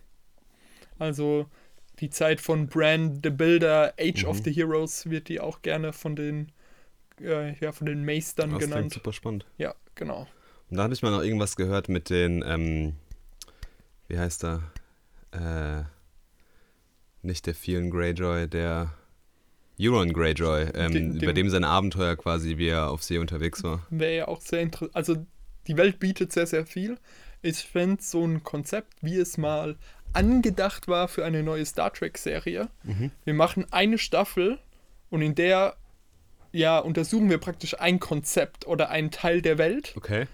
Also 1.00 1.48
die 2.00 2.10
Zeit 2.10 2.42
von 2.42 2.68
Bran 2.68 3.22
the 3.24 3.30
Builder, 3.30 3.94
Age 4.00 4.26
of 4.26 4.40
Mhm. 4.40 4.44
the 4.44 4.52
Heroes 4.54 5.10
wird 5.10 5.30
die 5.30 5.40
auch 5.40 5.62
gerne 5.62 5.94
von 5.94 6.16
den, 6.16 6.52
äh, 7.24 7.56
ja, 7.60 7.72
von 7.72 7.86
den 7.88 8.06
Meistern 8.06 8.50
Das 8.52 8.60
klingt 8.60 8.74
genannt. 8.74 8.94
super 8.94 9.14
spannend. 9.14 9.46
Ja, 9.58 9.76
genau. 9.96 10.28
Und 10.70 10.78
da 10.78 10.84
habe 10.84 10.94
ich 10.94 11.02
mal 11.02 11.12
noch 11.12 11.22
irgendwas 11.24 11.56
gehört 11.56 11.90
mit 11.90 12.10
den, 12.10 12.44
ähm, 12.46 12.96
wie 14.08 14.18
heißt 14.18 14.44
er? 14.46 14.62
Äh, 15.32 15.84
nicht 17.22 17.46
der 17.46 17.56
vielen 17.56 17.90
Greyjoy, 17.92 18.48
der 18.48 18.94
Euron 19.80 20.12
Greyjoy, 20.14 20.64
ähm, 20.74 20.92
Dem- 20.94 21.12
über 21.16 21.28
dem- 21.34 21.36
dem 21.36 21.50
sein 21.50 21.64
Abenteuer 21.64 22.16
quasi, 22.16 22.58
wie 22.58 22.68
er 22.68 22.90
auf 22.90 23.04
See 23.04 23.18
unterwegs 23.18 23.64
war. 23.64 23.86
Wäre 23.90 24.16
ja 24.16 24.28
auch 24.28 24.42
sehr 24.42 24.62
interessant. 24.62 24.96
Also 24.96 25.26
die 25.68 25.78
Welt 25.78 26.00
bietet 26.00 26.32
sehr, 26.32 26.48
sehr 26.48 26.66
viel. 26.66 26.98
Ich 27.42 27.58
fände 27.64 28.02
so 28.04 28.26
ein 28.26 28.44
Konzept, 28.44 28.94
wie 29.02 29.18
es 29.18 29.38
mal 29.38 29.78
angedacht 30.14 30.88
war 30.88 31.08
für 31.08 31.24
eine 31.26 31.42
neue 31.42 31.66
Star 31.66 31.92
Trek-Serie. 31.94 32.70
Wir 33.24 33.34
machen 33.34 33.66
eine 33.72 33.98
Staffel 33.98 34.60
und 35.10 35.22
in 35.22 35.36
der 35.36 35.76
ja, 36.52 36.80
untersuchen 36.80 37.30
wir 37.30 37.38
praktisch 37.38 37.80
ein 37.80 38.00
Konzept 38.00 38.68
oder 38.68 38.90
einen 38.90 39.12
Teil 39.12 39.42
der 39.42 39.58
Welt. 39.58 39.94
Okay. 39.96 40.28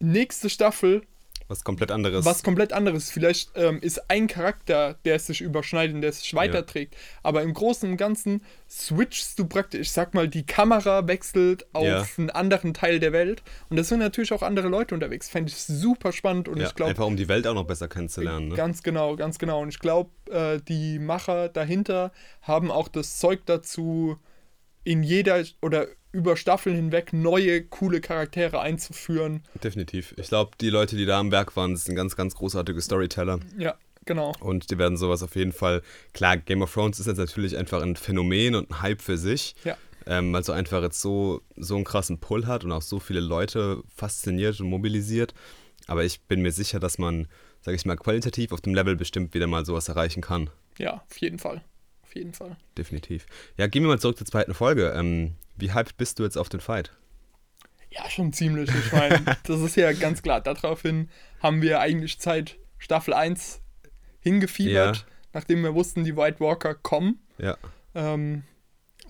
Nächste 0.00 0.50
Staffel 0.50 1.02
Was 1.46 1.62
komplett 1.62 1.92
anderes. 1.92 2.24
was 2.24 2.42
komplett 2.42 2.72
anderes. 2.72 3.10
Vielleicht 3.10 3.50
ähm, 3.54 3.78
ist 3.80 4.10
ein 4.10 4.26
Charakter, 4.26 4.96
der 5.04 5.18
sich 5.20 5.40
überschneidet 5.40 5.94
und 5.94 6.00
der 6.00 6.12
sich 6.12 6.34
weiterträgt. 6.34 6.96
Aber 7.22 7.42
im 7.42 7.54
Großen 7.54 7.88
und 7.90 7.96
Ganzen 7.98 8.42
switchst 8.68 9.38
du 9.38 9.46
praktisch, 9.46 9.80
ich 9.82 9.92
sag 9.92 10.14
mal, 10.14 10.26
die 10.28 10.44
Kamera 10.44 11.06
wechselt 11.06 11.66
auf 11.72 11.84
Ja. 11.84 12.04
einen 12.16 12.30
anderen 12.30 12.74
Teil 12.74 12.98
der 12.98 13.12
Welt. 13.12 13.42
Und 13.68 13.76
das 13.76 13.88
sind 13.88 14.00
natürlich 14.00 14.32
auch 14.32 14.42
andere 14.42 14.66
Leute 14.68 14.94
unterwegs. 14.94 15.28
Fände 15.28 15.50
ich 15.52 15.62
super 15.62 16.10
spannend 16.12 16.48
und 16.48 16.58
ja, 16.58 16.66
ich 16.66 16.74
glaube, 16.74 16.90
einfach 16.90 17.06
um 17.06 17.16
die 17.16 17.28
Welt 17.28 17.46
auch 17.46 17.54
noch 17.54 17.66
besser 17.66 17.86
kennenzulernen. 17.86 18.48
Ne? 18.48 18.56
Ganz 18.56 18.82
genau, 18.82 19.14
ganz 19.14 19.38
genau. 19.38 19.60
Und 19.60 19.68
ich 19.68 19.78
glaube, 19.78 20.10
äh, 20.30 20.58
die 20.66 20.98
Macher 20.98 21.48
dahinter 21.48 22.10
haben 22.40 22.70
auch 22.72 22.88
das 22.88 23.18
Zeug 23.18 23.42
dazu, 23.46 24.16
in 24.84 25.02
jeder 25.02 25.44
oder 25.60 25.88
über 26.12 26.36
Staffeln 26.36 26.76
hinweg 26.76 27.12
neue, 27.12 27.62
coole 27.64 28.00
Charaktere 28.00 28.60
einzuführen. 28.60 29.42
Definitiv. 29.62 30.14
Ich 30.18 30.28
glaube, 30.28 30.52
die 30.60 30.68
Leute, 30.68 30.96
die 30.96 31.06
da 31.06 31.18
am 31.18 31.32
Werk 31.32 31.56
waren, 31.56 31.74
sind 31.76 31.94
ganz, 31.94 32.16
ganz 32.16 32.34
großartige 32.34 32.80
Storyteller. 32.80 33.40
Ja, 33.56 33.76
genau. 34.04 34.34
Und 34.40 34.70
die 34.70 34.78
werden 34.78 34.98
sowas 34.98 35.22
auf 35.22 35.34
jeden 35.36 35.52
Fall. 35.52 35.82
Klar, 36.12 36.36
Game 36.36 36.62
of 36.62 36.72
Thrones 36.72 37.00
ist 37.00 37.06
jetzt 37.06 37.16
natürlich 37.16 37.56
einfach 37.56 37.82
ein 37.82 37.96
Phänomen 37.96 38.54
und 38.54 38.70
ein 38.70 38.82
Hype 38.82 39.00
für 39.00 39.16
sich. 39.16 39.54
Ja. 39.64 39.76
Ähm, 40.04 40.32
weil 40.32 40.40
es 40.40 40.46
so 40.46 40.52
einfach 40.52 40.82
jetzt 40.82 41.00
so, 41.00 41.42
so 41.56 41.76
einen 41.76 41.84
krassen 41.84 42.18
Pull 42.18 42.46
hat 42.46 42.64
und 42.64 42.72
auch 42.72 42.82
so 42.82 42.98
viele 42.98 43.20
Leute 43.20 43.82
fasziniert 43.94 44.60
und 44.60 44.68
mobilisiert. 44.68 45.32
Aber 45.86 46.04
ich 46.04 46.20
bin 46.22 46.42
mir 46.42 46.52
sicher, 46.52 46.80
dass 46.80 46.98
man, 46.98 47.28
sage 47.60 47.76
ich 47.76 47.86
mal, 47.86 47.96
qualitativ 47.96 48.52
auf 48.52 48.60
dem 48.60 48.74
Level 48.74 48.96
bestimmt 48.96 49.32
wieder 49.32 49.46
mal 49.46 49.64
sowas 49.64 49.88
erreichen 49.88 50.20
kann. 50.20 50.50
Ja, 50.76 51.04
auf 51.08 51.16
jeden 51.18 51.38
Fall. 51.38 51.62
Auf 52.12 52.16
jeden 52.16 52.34
Fall. 52.34 52.56
Definitiv. 52.76 53.24
Ja, 53.56 53.68
gehen 53.68 53.82
wir 53.84 53.88
mal 53.88 53.98
zurück 53.98 54.18
zur 54.18 54.26
zweiten 54.26 54.52
Folge. 54.52 54.92
Ähm, 54.94 55.32
wie 55.56 55.72
hyped 55.72 55.96
bist 55.96 56.18
du 56.18 56.24
jetzt 56.24 56.36
auf 56.36 56.50
den 56.50 56.60
Fight? 56.60 56.92
Ja, 57.90 58.08
schon 58.10 58.34
ziemlich. 58.34 58.68
Ich 58.68 58.92
meine, 58.92 59.22
das 59.44 59.60
ist 59.62 59.76
ja 59.76 59.90
ganz 59.94 60.22
klar. 60.22 60.42
Daraufhin 60.42 61.08
haben 61.42 61.62
wir 61.62 61.80
eigentlich 61.80 62.18
Zeit 62.18 62.58
Staffel 62.76 63.14
1 63.14 63.62
hingefiebert, 64.20 64.96
Ja. 64.98 65.02
nachdem 65.32 65.62
wir 65.62 65.74
wussten, 65.74 66.04
die 66.04 66.14
White 66.14 66.38
Walker 66.40 66.74
kommen. 66.74 67.18
Ja. 67.38 67.56
Ähm, 67.94 68.42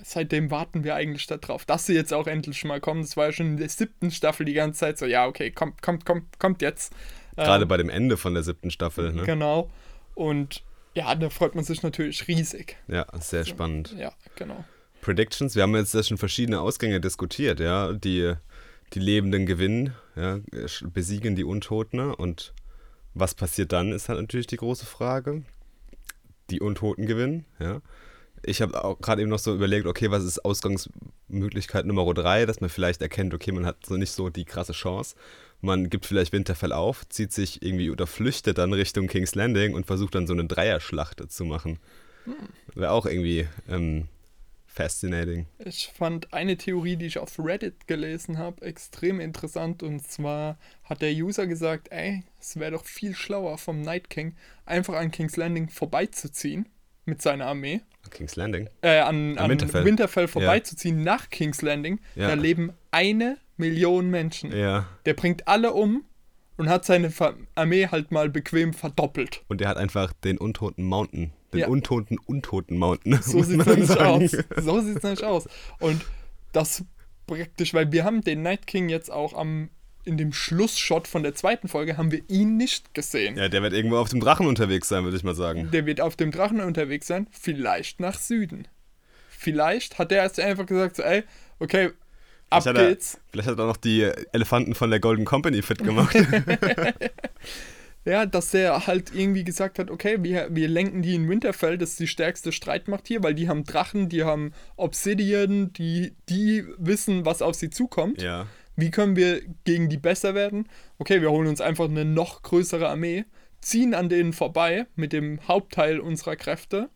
seitdem 0.04 0.52
warten 0.52 0.84
wir 0.84 0.94
eigentlich 0.94 1.26
darauf, 1.26 1.64
dass 1.64 1.86
sie 1.86 1.94
jetzt 1.94 2.12
auch 2.12 2.28
endlich 2.28 2.62
mal 2.64 2.80
kommen. 2.80 3.02
Das 3.02 3.16
war 3.16 3.26
ja 3.26 3.32
schon 3.32 3.46
in 3.46 3.56
der 3.56 3.68
siebten 3.68 4.12
Staffel 4.12 4.46
die 4.46 4.52
ganze 4.52 4.78
Zeit 4.78 4.96
so, 4.98 5.06
ja, 5.06 5.26
okay, 5.26 5.50
kommt, 5.50 5.82
kommt, 5.82 6.04
kommt, 6.06 6.38
kommt 6.38 6.62
jetzt. 6.62 6.92
Gerade 7.34 7.64
Ähm, 7.64 7.68
bei 7.68 7.78
dem 7.78 7.88
Ende 7.90 8.16
von 8.16 8.34
der 8.34 8.44
siebten 8.44 8.70
Staffel. 8.70 9.12
Ne? 9.12 9.24
Genau. 9.24 9.70
Und 10.14 10.62
ja, 10.94 11.14
da 11.14 11.30
freut 11.30 11.54
man 11.54 11.64
sich 11.64 11.82
natürlich 11.82 12.28
riesig. 12.28 12.76
Ja, 12.88 13.06
sehr 13.20 13.44
spannend. 13.44 13.94
Ja, 13.96 14.12
genau. 14.36 14.64
Predictions, 15.00 15.56
wir 15.56 15.64
haben 15.64 15.74
jetzt 15.74 15.94
ja 15.94 16.02
schon 16.02 16.18
verschiedene 16.18 16.60
Ausgänge 16.60 17.00
diskutiert, 17.00 17.60
ja. 17.60 17.92
Die, 17.92 18.34
die 18.92 19.00
Lebenden 19.00 19.46
gewinnen, 19.46 19.94
ja, 20.16 20.38
besiegen 20.84 21.34
die 21.34 21.44
Untoten 21.44 22.00
und 22.00 22.54
was 23.14 23.34
passiert 23.34 23.72
dann, 23.72 23.92
ist 23.92 24.08
halt 24.08 24.20
natürlich 24.20 24.46
die 24.46 24.56
große 24.56 24.86
Frage. 24.86 25.42
Die 26.50 26.60
Untoten 26.60 27.06
gewinnen, 27.06 27.46
ja. 27.58 27.80
Ich 28.44 28.60
habe 28.60 28.82
auch 28.84 29.00
gerade 29.00 29.22
eben 29.22 29.30
noch 29.30 29.38
so 29.38 29.54
überlegt, 29.54 29.86
okay, 29.86 30.10
was 30.10 30.24
ist 30.24 30.44
Ausgangsmöglichkeit 30.44 31.86
Nummer 31.86 32.12
drei, 32.12 32.44
dass 32.44 32.60
man 32.60 32.70
vielleicht 32.70 33.00
erkennt, 33.00 33.34
okay, 33.34 33.52
man 33.52 33.66
hat 33.66 33.86
so 33.86 33.96
nicht 33.96 34.10
so 34.10 34.30
die 34.30 34.44
krasse 34.44 34.72
Chance. 34.72 35.14
Man 35.62 35.90
gibt 35.90 36.06
vielleicht 36.06 36.32
Winterfell 36.32 36.72
auf, 36.72 37.08
zieht 37.08 37.32
sich 37.32 37.62
irgendwie 37.62 37.90
oder 37.90 38.08
flüchtet 38.08 38.58
dann 38.58 38.72
Richtung 38.72 39.06
King's 39.06 39.36
Landing 39.36 39.74
und 39.74 39.86
versucht 39.86 40.14
dann 40.16 40.26
so 40.26 40.32
eine 40.32 40.44
Dreierschlacht 40.44 41.30
zu 41.30 41.44
machen. 41.44 41.78
Wäre 42.74 42.90
auch 42.90 43.06
irgendwie 43.06 43.46
ähm, 43.68 44.08
fascinating. 44.66 45.46
Ich 45.58 45.92
fand 45.94 46.32
eine 46.32 46.56
Theorie, 46.56 46.96
die 46.96 47.06
ich 47.06 47.18
auf 47.18 47.38
Reddit 47.38 47.86
gelesen 47.86 48.38
habe, 48.38 48.64
extrem 48.64 49.20
interessant. 49.20 49.84
Und 49.84 50.04
zwar 50.06 50.58
hat 50.82 51.00
der 51.00 51.12
User 51.12 51.46
gesagt, 51.46 51.92
ey, 51.92 52.24
es 52.40 52.56
wäre 52.58 52.72
doch 52.72 52.84
viel 52.84 53.14
schlauer 53.14 53.56
vom 53.56 53.82
Night 53.82 54.10
King, 54.10 54.34
einfach 54.66 54.94
an 54.94 55.12
King's 55.12 55.36
Landing 55.36 55.68
vorbeizuziehen 55.68 56.68
mit 57.04 57.22
seiner 57.22 57.46
Armee. 57.46 57.82
King's 58.10 58.36
Landing. 58.36 58.68
Äh, 58.80 58.98
an, 58.98 59.38
an 59.38 59.50
Winterfell. 59.50 59.84
Winterfell, 59.84 60.28
vorbeizuziehen 60.28 61.02
nach 61.02 61.30
King's 61.30 61.62
Landing. 61.62 62.00
Ja. 62.16 62.28
Da 62.28 62.34
leben 62.34 62.72
eine 62.90 63.38
Million 63.56 64.10
Menschen. 64.10 64.56
Ja. 64.56 64.86
Der 65.06 65.14
bringt 65.14 65.46
alle 65.48 65.72
um 65.72 66.04
und 66.56 66.68
hat 66.68 66.84
seine 66.84 67.12
Armee 67.54 67.88
halt 67.88 68.10
mal 68.10 68.28
bequem 68.28 68.72
verdoppelt. 68.72 69.42
Und 69.48 69.60
der 69.60 69.68
hat 69.68 69.76
einfach 69.76 70.12
den 70.12 70.38
untoten 70.38 70.84
Mountain. 70.84 71.32
Den 71.52 71.60
Ja. 71.60 71.68
untoten, 71.68 72.18
untoten 72.26 72.78
Mountain. 72.78 73.18
So 73.22 73.42
sieht 73.42 73.60
es 73.60 73.66
nämlich 73.66 73.88
sagen. 73.88 74.04
aus. 74.24 74.30
So 74.64 74.80
sieht 74.80 74.96
es 74.96 75.02
nämlich 75.02 75.24
aus. 75.24 75.48
Und 75.80 76.04
das 76.52 76.84
praktisch, 77.26 77.74
weil 77.74 77.92
wir 77.92 78.04
haben 78.04 78.22
den 78.22 78.42
Night 78.42 78.66
King 78.66 78.88
jetzt 78.88 79.10
auch 79.10 79.34
am 79.34 79.70
in 80.04 80.16
dem 80.16 80.32
Schlussshot 80.32 81.06
von 81.06 81.22
der 81.22 81.36
zweiten 81.36 81.68
Folge 81.68 81.96
haben 81.96 82.10
wir 82.10 82.22
ihn 82.28 82.56
nicht 82.56 82.92
gesehen. 82.92 83.36
Ja, 83.36 83.48
der 83.48 83.62
wird 83.62 83.72
irgendwo 83.72 83.98
auf 83.98 84.08
dem 84.08 84.18
Drachen 84.18 84.46
unterwegs 84.48 84.88
sein, 84.88 85.04
würde 85.04 85.16
ich 85.16 85.22
mal 85.22 85.36
sagen. 85.36 85.70
Der 85.70 85.86
wird 85.86 86.00
auf 86.00 86.16
dem 86.16 86.32
Drachen 86.32 86.60
unterwegs 86.60 87.06
sein, 87.06 87.28
vielleicht 87.30 88.00
nach 88.00 88.18
Süden. 88.18 88.66
Vielleicht 89.28 89.98
hat 89.98 90.10
der 90.10 90.18
erst 90.22 90.40
einfach 90.40 90.66
gesagt, 90.66 90.96
so, 90.96 91.04
ey, 91.04 91.22
okay, 91.60 91.90
ab 92.52 92.62
Vielleicht 92.62 92.78
hat, 92.78 92.84
er, 92.84 92.88
geht's. 92.90 93.20
vielleicht 93.30 93.48
hat 93.48 93.58
er 93.58 93.64
auch 93.64 93.68
noch 93.68 93.76
die 93.76 94.02
Elefanten 94.32 94.74
von 94.74 94.90
der 94.90 95.00
Golden 95.00 95.24
Company 95.24 95.62
fit 95.62 95.78
gemacht. 95.84 96.16
Ja, 98.04 98.26
dass 98.26 98.50
der 98.50 98.88
halt 98.88 99.14
irgendwie 99.14 99.44
gesagt 99.44 99.78
hat, 99.78 99.88
okay, 99.88 100.18
wir, 100.22 100.48
wir 100.50 100.66
lenken 100.66 101.02
die 101.02 101.14
in 101.14 101.28
Winterfell, 101.28 101.78
das 101.78 101.90
ist 101.90 102.00
die 102.00 102.08
stärkste 102.08 102.50
Streitmacht 102.50 103.06
hier, 103.06 103.22
weil 103.22 103.34
die 103.34 103.48
haben 103.48 103.62
Drachen, 103.62 104.08
die 104.08 104.24
haben 104.24 104.52
Obsidian, 104.76 105.72
die, 105.72 106.12
die 106.28 106.64
wissen, 106.78 107.24
was 107.24 107.42
auf 107.42 107.54
sie 107.54 107.70
zukommt. 107.70 108.20
ja. 108.20 108.46
Wie 108.74 108.90
können 108.90 109.16
wir 109.16 109.42
gegen 109.64 109.90
die 109.90 109.98
besser 109.98 110.34
werden? 110.34 110.66
Okay, 110.98 111.20
wir 111.20 111.30
holen 111.30 111.46
uns 111.46 111.60
einfach 111.60 111.84
eine 111.84 112.06
noch 112.06 112.40
größere 112.40 112.88
Armee, 112.88 113.26
ziehen 113.60 113.92
an 113.92 114.08
denen 114.08 114.32
vorbei 114.32 114.86
mit 114.96 115.12
dem 115.12 115.46
Hauptteil 115.46 116.00
unserer 116.00 116.36
Kräfte, 116.36 116.88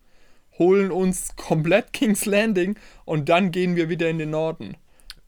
holen 0.59 0.91
uns 0.91 1.37
komplett 1.37 1.93
King's 1.93 2.25
Landing 2.25 2.79
und 3.05 3.29
dann 3.29 3.51
gehen 3.51 3.77
wir 3.77 3.91
wieder 3.91 4.09
in 4.09 4.17
den 4.19 4.31
Norden. 4.31 4.79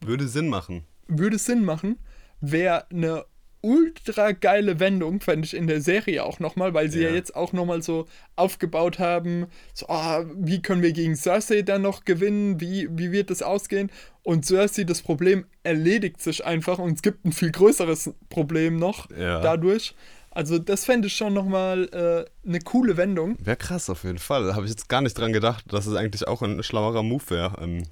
Würde 0.01 0.27
Sinn 0.27 0.49
machen. 0.49 0.83
Würde 1.07 1.37
Sinn 1.37 1.63
machen, 1.65 1.97
wäre 2.41 2.85
eine 2.91 3.25
ultra 3.61 4.31
geile 4.31 4.79
Wendung, 4.79 5.19
fände 5.19 5.45
ich 5.45 5.53
in 5.53 5.67
der 5.67 5.81
Serie 5.81 6.23
auch 6.23 6.39
nochmal, 6.39 6.73
weil 6.73 6.89
sie 6.89 7.01
ja, 7.01 7.09
Ja. 7.09 7.15
jetzt 7.15 7.35
auch 7.35 7.51
nochmal 7.51 7.81
so 7.81 8.07
aufgebaut 8.37 8.99
haben, 8.99 9.47
so, 9.73 9.87
ah, 9.89 10.23
wie 10.37 10.61
können 10.61 10.81
wir 10.81 10.93
gegen 10.93 11.15
Cersei 11.17 11.61
dann 11.63 11.81
noch 11.81 12.05
gewinnen, 12.05 12.61
wie, 12.61 12.87
wie 12.91 13.11
wird 13.11 13.29
das 13.29 13.41
ausgehen? 13.41 13.91
Und 14.23 14.45
Cersei, 14.45 14.85
das 14.85 15.01
Problem 15.01 15.45
erledigt 15.63 16.21
sich 16.21 16.45
einfach 16.45 16.79
und 16.79 16.93
es 16.93 17.01
gibt 17.01 17.25
ein 17.25 17.33
viel 17.33 17.51
größeres 17.51 18.13
Problem 18.29 18.77
noch 18.77 19.09
Ja. 19.11 19.41
dadurch. 19.41 19.93
Also 20.31 20.57
das 20.57 20.85
fände 20.85 21.07
ich 21.07 21.15
schon 21.17 21.33
nochmal 21.33 21.89
äh, 21.91 22.47
eine 22.47 22.59
coole 22.61 22.95
Wendung. 22.95 23.35
Wäre 23.43 23.57
krass 23.57 23.89
auf 23.89 24.03
jeden 24.05 24.19
Fall. 24.19 24.53
Habe 24.55 24.63
ich 24.65 24.69
jetzt 24.71 24.87
gar 24.87 25.01
nicht 25.01 25.17
dran 25.17 25.33
gedacht, 25.33 25.65
dass 25.73 25.85
es 25.85 25.95
eigentlich 25.95 26.27
auch 26.29 26.41
ein 26.43 26.63
schlauerer 26.63 27.03
Move 27.03 27.23
wäre. 27.29 27.61
Ähm, 27.61 27.83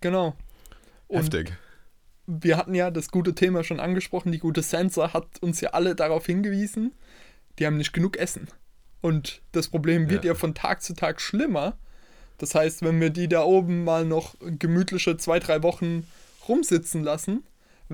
Genau. 0.00 0.34
Und 1.12 1.22
heftig. 1.34 1.52
wir 2.26 2.56
hatten 2.56 2.74
ja 2.74 2.90
das 2.90 3.08
gute 3.10 3.34
Thema 3.34 3.64
schon 3.64 3.80
angesprochen. 3.80 4.32
Die 4.32 4.38
gute 4.38 4.62
Sansa 4.62 5.12
hat 5.12 5.26
uns 5.40 5.60
ja 5.60 5.70
alle 5.70 5.94
darauf 5.94 6.26
hingewiesen, 6.26 6.92
die 7.58 7.66
haben 7.66 7.76
nicht 7.76 7.92
genug 7.92 8.16
Essen. 8.16 8.48
Und 9.00 9.42
das 9.52 9.68
Problem 9.68 10.08
wird 10.08 10.24
ja, 10.24 10.32
Ja. 10.32 10.38
von 10.38 10.54
Tag 10.54 10.82
zu 10.82 10.94
Tag 10.94 11.20
schlimmer. 11.20 11.76
Das 12.38 12.54
heißt, 12.54 12.82
wenn 12.82 13.00
wir 13.00 13.10
die 13.10 13.28
da 13.28 13.42
oben 13.42 13.84
mal 13.84 14.04
noch 14.04 14.34
gemütliche 14.40 15.16
zwei, 15.16 15.38
drei 15.38 15.62
Wochen 15.62 16.06
rumsitzen 16.48 17.02
lassen, 17.04 17.44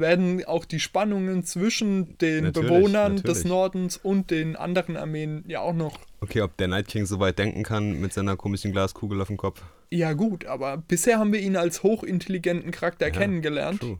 werden 0.01 0.45
auch 0.45 0.65
die 0.65 0.81
Spannungen 0.81 1.45
zwischen 1.45 2.19
den 2.19 2.45
Natürlich, 2.45 2.71
Bewohnern 2.71 3.17
des 3.17 3.25
natürlich. 3.25 3.45
Nordens 3.45 3.97
und 3.97 4.31
den 4.31 4.57
anderen 4.57 4.97
Armeen 4.97 5.45
ja 5.47 5.61
auch 5.61 5.75
noch. 5.75 5.99
Okay, 6.21 6.43
ob 6.43 6.57
der 6.57 6.69
Night 6.69 6.89
King 6.89 7.07
so 7.07 7.21
weit 7.21 7.39
denken 7.39 7.63
kann 7.63 8.01
mit 8.01 8.13
seiner 8.13 8.37
komischen 8.37 8.73
Glaskugel 8.73 9.21
auf 9.21 9.29
dem 9.29 9.37
Kopf. 9.37 9.63
Ja, 9.91 10.13
gut, 10.13 10.47
aber 10.47 10.77
bisher 10.77 11.19
haben 11.19 11.33
wir 11.33 11.41
ihn 11.41 11.57
als 11.57 11.83
hochintelligenten 11.83 12.71
Charakter 12.71 13.11
kennengelernt. 13.11 13.81
True. 13.81 13.99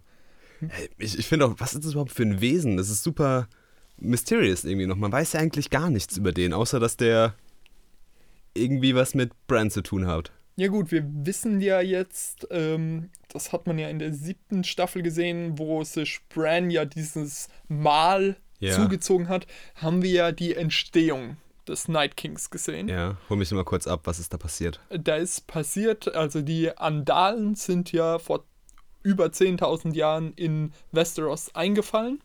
Ich 0.99 1.19
ich 1.19 1.27
finde 1.27 1.47
auch, 1.47 1.55
was 1.59 1.75
ist 1.75 1.85
das 1.85 1.93
überhaupt 1.93 2.13
für 2.13 2.25
ein 2.25 2.41
Wesen? 2.41 2.77
Das 2.77 2.91
ist 2.91 3.05
super 3.05 3.49
mysterious 3.97 4.65
irgendwie 4.65 4.87
noch. 4.87 4.97
Man 4.97 5.13
weiß 5.13 5.33
ja 5.33 5.41
eigentlich 5.41 5.71
gar 5.71 5.91
nichts 5.91 6.17
über 6.17 6.33
den, 6.33 6.53
außer 6.53 6.81
dass 6.81 6.97
der 6.97 7.35
irgendwie 8.55 8.95
was 8.95 9.15
mit 9.15 9.31
Bran 9.47 9.71
zu 9.71 9.83
tun 9.83 10.07
hat. 10.07 10.33
Ja 10.59 10.67
gut, 10.67 10.91
wir 10.91 11.05
wissen 11.25 11.61
ja 11.61 11.81
jetzt, 11.81 12.49
ähm, 12.51 13.11
das 13.29 13.53
hat 13.53 13.69
man 13.69 13.79
ja 13.79 13.89
in 13.89 14.01
der 14.01 14.13
siebten 14.13 14.65
Staffel 14.65 15.03
gesehen, 15.03 15.57
wo 15.57 15.85
sich 15.85 16.19
Bran 16.31 16.69
ja 16.71 16.85
dieses 16.85 17.49
Mal 17.69 18.37
Ja. 18.59 18.75
zugezogen 18.75 19.29
hat, 19.29 19.47
haben 19.77 20.03
wir 20.03 20.11
ja 20.11 20.33
die 20.33 20.57
Entstehung 20.57 21.37
des 21.69 21.87
Night 21.87 22.17
Kings 22.17 22.51
gesehen. 22.51 22.89
Ja, 22.89 23.17
hol 23.29 23.37
mich 23.37 23.53
mal 23.53 23.63
kurz 23.63 23.87
ab, 23.87 24.01
was 24.05 24.19
ist 24.19 24.33
da 24.33 24.37
passiert? 24.37 24.81
Da 24.91 25.15
ist 25.15 25.47
passiert, 25.47 26.13
also 26.17 26.43
die 26.43 26.77
Andalen 26.77 27.55
sind 27.55 27.93
ja 27.93 28.19
vor 28.19 28.43
über 29.05 29.27
10.000 29.27 29.95
Jahren 29.95 30.33
in 30.35 30.73
Westeros 30.91 31.55
eingefallen. 31.55 32.21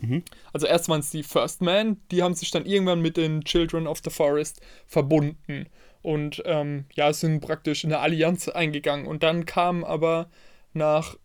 Mhm. 0.00 0.24
Also 0.52 0.66
erst 0.66 0.88
waren 0.88 1.00
es 1.00 1.10
die 1.10 1.22
First 1.22 1.60
Men, 1.62 2.00
die 2.10 2.24
haben 2.24 2.34
sich 2.34 2.50
dann 2.50 2.66
irgendwann 2.66 3.00
mit 3.00 3.16
den 3.16 3.44
Children 3.44 3.86
of 3.86 4.00
the 4.02 4.10
Forest 4.10 4.60
verbunden 4.88 5.66
und 6.02 6.42
ähm, 6.46 6.86
ja, 6.94 7.12
sind 7.12 7.40
praktisch 7.40 7.84
in 7.84 7.92
eine 7.92 8.00
Allianz 8.00 8.48
eingegangen. 8.48 9.06
Und 9.06 9.22
dann 9.22 9.46
kam 9.46 9.84
aber 9.84 10.30
nach, 10.72 11.16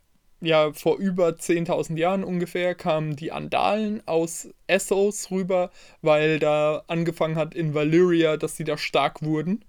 ja, 0.42 0.74
vor 0.74 0.98
über 0.98 1.30
10.000 1.30 1.98
Jahren 1.98 2.24
ungefähr, 2.24 2.76
kamen 2.76 3.16
die 3.16 3.32
Andalen 3.32 4.02
aus 4.06 4.50
Essos 4.68 5.32
rüber, 5.32 5.72
weil 6.02 6.40
da 6.40 6.84
angefangen 6.88 7.36
hat 7.36 7.56
in 7.56 7.74
Valyria, 7.74 8.38
dass 8.38 8.56
die 8.56 8.64
da 8.64 8.78
stark 8.78 9.22
wurden. 9.22 9.64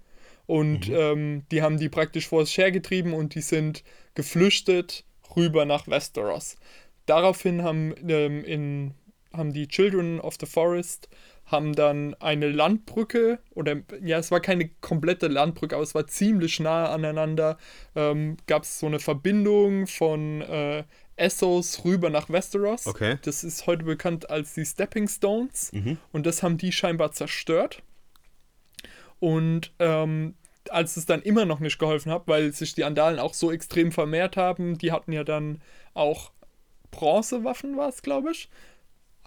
Und 0.45 0.89
ähm, 0.89 1.43
die 1.51 1.61
haben 1.61 1.77
die 1.77 1.89
praktisch 1.89 2.27
vor 2.27 2.45
sich 2.45 2.57
hergetrieben 2.57 3.13
und 3.13 3.35
die 3.35 3.41
sind 3.41 3.83
geflüchtet 4.15 5.03
rüber 5.35 5.65
nach 5.65 5.87
Westeros. 5.87 6.57
Daraufhin 7.05 7.63
haben, 7.63 7.93
ähm, 8.07 8.43
in, 8.43 8.93
haben 9.33 9.53
die 9.53 9.67
Children 9.67 10.19
of 10.19 10.35
the 10.39 10.45
Forest 10.45 11.09
haben 11.47 11.73
dann 11.73 12.13
eine 12.15 12.49
Landbrücke 12.49 13.39
oder 13.55 13.77
ja, 14.03 14.17
es 14.19 14.31
war 14.31 14.39
keine 14.41 14.69
komplette 14.81 15.27
Landbrücke, 15.27 15.75
aber 15.75 15.83
es 15.83 15.95
war 15.95 16.05
ziemlich 16.07 16.59
nah 16.59 16.89
aneinander. 16.91 17.57
Ähm, 17.95 18.37
Gab 18.47 18.63
es 18.63 18.79
so 18.79 18.85
eine 18.85 18.99
Verbindung 18.99 19.87
von 19.87 20.41
äh, 20.41 20.83
Essos 21.15 21.83
rüber 21.83 22.09
nach 22.09 22.29
Westeros. 22.29 22.85
Okay. 22.85 23.17
Das 23.23 23.43
ist 23.43 23.65
heute 23.65 23.85
bekannt 23.85 24.29
als 24.29 24.53
die 24.53 24.65
Stepping 24.65 25.07
Stones 25.07 25.71
Mhm. 25.73 25.97
und 26.11 26.25
das 26.25 26.43
haben 26.43 26.57
die 26.57 26.71
scheinbar 26.71 27.11
zerstört. 27.13 27.81
Und 29.19 29.71
ähm, 29.79 30.35
als 30.69 30.97
es 30.97 31.05
dann 31.05 31.21
immer 31.21 31.45
noch 31.45 31.59
nicht 31.59 31.79
geholfen 31.79 32.11
hat, 32.11 32.23
weil 32.27 32.51
sich 32.51 32.75
die 32.75 32.83
Andalen 32.83 33.19
auch 33.19 33.33
so 33.33 33.51
extrem 33.51 33.91
vermehrt 33.91 34.37
haben, 34.37 34.77
die 34.77 34.91
hatten 34.91 35.11
ja 35.13 35.23
dann 35.23 35.61
auch 35.93 36.31
Bronzewaffen, 36.91 37.77
war 37.77 37.89
es, 37.89 38.01
glaube 38.01 38.31
ich. 38.31 38.49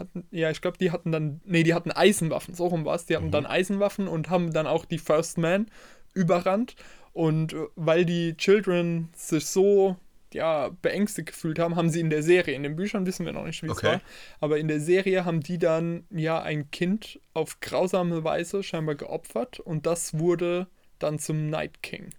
Hatten, 0.01 0.27
ja, 0.31 0.51
ich 0.51 0.61
glaube, 0.61 0.79
die 0.79 0.91
hatten 0.91 1.13
dann, 1.13 1.41
nee, 1.45 1.63
die 1.63 1.75
hatten 1.75 1.93
Eisenwaffen, 1.93 2.55
so 2.55 2.67
rum 2.67 2.85
war 2.85 2.97
es. 2.97 3.07
Die 3.07 3.15
hatten 3.17 3.31
dann 3.31 3.47
Eisenwaffen 3.47 4.09
und 4.09 4.31
haben 4.31 4.53
dann 4.53 4.67
auch 4.67 4.85
die 4.85 4.99
First 4.99 5.39
Man 5.39 5.67
überrannt. 6.15 6.75
Und 7.13 7.53
äh, 7.53 7.67
weil 7.77 8.05
die 8.05 8.37
Children 8.37 9.11
sich 9.15 9.47
so 9.47 9.97
ja, 10.33 10.71
beängstigt 10.83 11.29
gefühlt 11.29 11.59
haben, 11.59 11.77
haben 11.77 11.91
sie 11.91 12.01
in 12.01 12.11
der 12.11 12.23
Serie, 12.23 12.55
in 12.55 12.63
den 12.63 12.77
Büchern 12.77 13.05
wissen 13.05 13.27
wir 13.27 13.33
noch 13.33 13.45
nicht, 13.45 13.63
wie 13.63 13.67
es 13.67 13.73
Okay. 13.73 13.87
war, 13.87 14.01
aber 14.41 14.59
in 14.59 14.69
der 14.69 14.81
Serie 14.81 15.25
haben 15.25 15.41
die 15.41 15.59
dann 15.59 16.05
ja 16.11 16.41
ein 16.41 16.71
Kind 16.71 17.19
auf 17.35 17.59
grausame 17.61 18.23
Weise 18.23 18.63
scheinbar 18.63 18.95
geopfert 18.95 19.59
und 19.59 19.87
das 19.87 20.19
wurde 20.19 20.69
dann 21.01 21.19
zum 21.19 21.51
Night 21.51 21.83
King. 21.83 22.11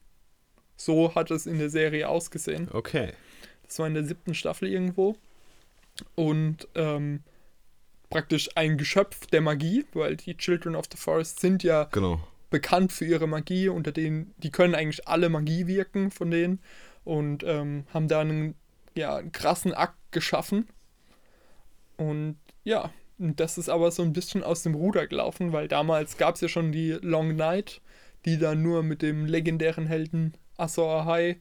So 0.75 1.15
hat 1.15 1.31
es 1.31 1.45
in 1.45 1.57
der 1.57 1.69
Serie 1.69 2.09
ausgesehen. 2.09 2.67
Okay. 2.73 3.13
Das 3.65 3.79
war 3.79 3.87
in 3.87 3.93
der 3.93 4.03
siebten 4.03 4.33
Staffel 4.33 4.67
irgendwo. 4.67 5.15
Und 6.15 6.67
ähm, 6.75 7.21
praktisch 8.11 8.49
ein 8.55 8.77
Geschöpf 8.77 9.25
der 9.27 9.41
Magie, 9.41 9.85
weil 9.93 10.15
die 10.17 10.37
Children 10.37 10.75
of 10.75 10.85
the 10.91 10.97
Forest 10.97 11.39
sind 11.39 11.63
ja 11.63 11.85
Genau. 11.91 12.19
bekannt 12.51 12.91
für 12.91 13.05
ihre 13.05 13.25
Magie, 13.27 13.69
unter 13.69 13.91
denen, 13.91 14.33
die 14.37 14.51
können 14.51 14.75
eigentlich 14.75 15.07
alle 15.07 15.29
Magie 15.29 15.65
wirken 15.65 16.11
von 16.11 16.29
denen 16.29 16.59
und 17.03 17.43
ähm, 17.43 17.85
haben 17.93 18.07
da 18.07 18.19
einen, 18.21 18.53
ja, 18.95 19.15
einen 19.15 19.31
krassen 19.31 19.73
Akt 19.73 19.97
geschaffen. 20.11 20.67
Und 21.97 22.37
ja, 22.63 22.91
das 23.17 23.57
ist 23.57 23.69
aber 23.69 23.91
so 23.91 24.03
ein 24.03 24.13
bisschen 24.13 24.43
aus 24.43 24.63
dem 24.63 24.75
Ruder 24.75 25.07
gelaufen, 25.07 25.53
weil 25.53 25.67
damals 25.67 26.17
gab 26.17 26.35
es 26.35 26.41
ja 26.41 26.47
schon 26.47 26.71
die 26.71 26.91
Long 27.01 27.35
Night, 27.35 27.81
die 28.25 28.37
dann 28.37 28.61
nur 28.61 28.83
mit 28.83 29.01
dem 29.01 29.25
legendären 29.25 29.87
Helden 29.87 30.33
Azor 30.57 31.01
Ahai 31.01 31.39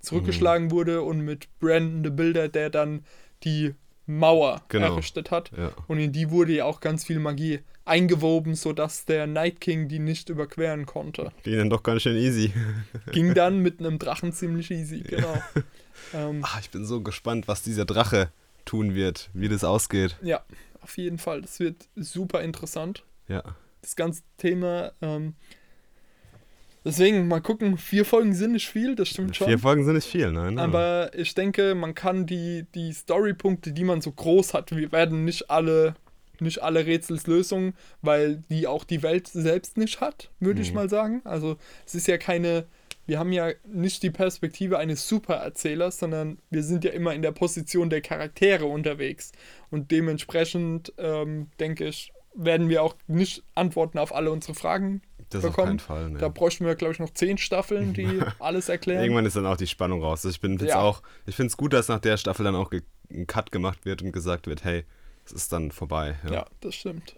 zurückgeschlagen 0.00 0.70
wurde 0.70 1.02
und 1.02 1.20
mit 1.20 1.48
Brandon 1.58 2.04
the 2.04 2.10
Builder, 2.10 2.48
der 2.48 2.70
dann 2.70 3.04
die 3.44 3.74
Mauer 4.08 4.62
Genau. 4.68 4.92
errichtet 4.94 5.30
hat. 5.30 5.50
Ja. 5.56 5.70
Und 5.86 5.98
in 6.00 6.10
die 6.12 6.30
wurde 6.30 6.52
ja 6.54 6.64
auch 6.64 6.80
ganz 6.80 7.04
viel 7.04 7.18
Magie 7.20 7.60
eingewoben, 7.84 8.54
sodass 8.54 9.04
der 9.04 9.26
Night 9.26 9.60
King 9.60 9.86
die 9.88 9.98
nicht 9.98 10.28
überqueren 10.30 10.86
konnte. 10.86 11.30
Ging 11.42 11.56
dann 11.58 11.70
doch 11.70 11.82
ganz 11.82 12.02
schön 12.02 12.16
easy. 12.16 12.52
Ging 13.12 13.34
dann 13.34 13.60
mit 13.60 13.80
einem 13.80 13.98
Drachen 13.98 14.32
ziemlich 14.32 14.70
easy, 14.70 15.00
genau. 15.00 15.40
ähm, 16.14 16.40
Ah, 16.42 16.58
ich 16.60 16.70
bin 16.70 16.84
so 16.84 17.00
gespannt, 17.02 17.48
was 17.48 17.62
dieser 17.62 17.84
Drache 17.84 18.30
tun 18.64 18.94
wird, 18.94 19.30
wie 19.34 19.48
das 19.48 19.62
ausgeht. 19.64 20.16
ja, 20.22 20.42
auf 20.80 20.96
jeden 20.98 21.18
Fall. 21.18 21.42
Das 21.42 21.60
wird 21.60 21.88
super 21.96 22.42
interessant. 22.42 23.04
Ja. 23.28 23.42
Das 23.82 23.94
ganze 23.96 24.22
Thema. 24.38 24.92
Ähm, 25.02 25.34
deswegen 26.88 27.28
mal 27.28 27.40
gucken. 27.40 27.78
Vier 27.78 28.04
Folgen 28.04 28.34
sind 28.34 28.52
nicht 28.52 28.68
viel, 28.68 28.94
das 28.96 29.08
stimmt 29.08 29.36
schon. 29.36 29.46
Vier 29.46 29.58
Folgen 29.58 29.84
sind 29.84 29.94
nicht 29.94 30.08
viel, 30.08 30.30
nein. 30.32 30.58
Aber 30.58 31.10
ich 31.14 31.34
denke, 31.34 31.74
man 31.74 31.94
kann 31.94 32.26
die, 32.26 32.66
die 32.74 32.92
Storypunkte, 32.92 33.72
die 33.72 33.84
man 33.84 34.00
so 34.00 34.10
groß 34.10 34.54
hat, 34.54 34.74
wir 34.74 34.90
werden 34.92 35.24
nicht 35.24 35.50
alle, 35.50 35.94
nicht 36.40 36.62
alle 36.62 36.84
Rätselslösungen, 36.86 37.74
weil 38.02 38.42
die 38.50 38.66
auch 38.66 38.84
die 38.84 39.02
Welt 39.02 39.28
selbst 39.28 39.76
nicht 39.76 40.00
hat, 40.00 40.30
würde 40.40 40.60
ich 40.60 40.70
Mhm. 40.70 40.74
mal 40.76 40.88
sagen. 40.88 41.22
Also 41.24 41.56
es 41.86 41.94
ist 41.94 42.08
ja 42.08 42.18
keine 42.18 42.66
wir 43.08 43.18
haben 43.18 43.32
ja 43.32 43.52
nicht 43.66 44.02
die 44.02 44.10
Perspektive 44.10 44.78
eines 44.78 45.08
Supererzählers, 45.08 45.98
sondern 45.98 46.36
wir 46.50 46.62
sind 46.62 46.84
ja 46.84 46.90
immer 46.90 47.14
in 47.14 47.22
der 47.22 47.32
Position 47.32 47.88
der 47.88 48.02
Charaktere 48.02 48.66
unterwegs. 48.66 49.32
Und 49.70 49.90
dementsprechend, 49.90 50.92
ähm, 50.98 51.48
denke 51.58 51.86
ich, 51.86 52.12
werden 52.34 52.68
wir 52.68 52.82
auch 52.82 52.96
nicht 53.06 53.44
Antworten 53.54 53.96
auf 53.96 54.14
alle 54.14 54.30
unsere 54.30 54.54
Fragen 54.54 55.00
Das 55.30 55.42
bekommen. 55.42 55.58
auf 55.58 55.66
keinen 55.66 55.78
Fall. 55.78 56.10
Ne. 56.10 56.18
Da 56.18 56.28
bräuchten 56.28 56.64
wir, 56.64 56.74
glaube 56.74 56.92
ich, 56.94 56.98
noch 57.00 57.10
zehn 57.10 57.36
Staffeln, 57.38 57.92
die 57.94 58.20
alles 58.38 58.68
erklären. 58.68 59.02
Irgendwann 59.02 59.26
ist 59.26 59.36
dann 59.36 59.46
auch 59.46 59.56
die 59.56 59.66
Spannung 59.66 60.02
raus. 60.02 60.24
Ich 60.24 60.40
Ja. 60.42 60.92
finde 61.30 61.46
es 61.46 61.56
gut, 61.56 61.72
dass 61.72 61.88
nach 61.88 61.98
der 62.00 62.16
Staffel 62.16 62.44
dann 62.44 62.54
auch 62.56 62.70
ein 63.10 63.26
Cut 63.26 63.52
gemacht 63.52 63.84
wird 63.84 64.02
und 64.02 64.12
gesagt 64.12 64.46
wird, 64.46 64.64
hey, 64.64 64.84
es 65.26 65.32
ist 65.32 65.52
dann 65.52 65.70
vorbei. 65.72 66.16
Ja. 66.24 66.32
Ja, 66.32 66.46
das 66.60 66.74
stimmt. 66.74 67.14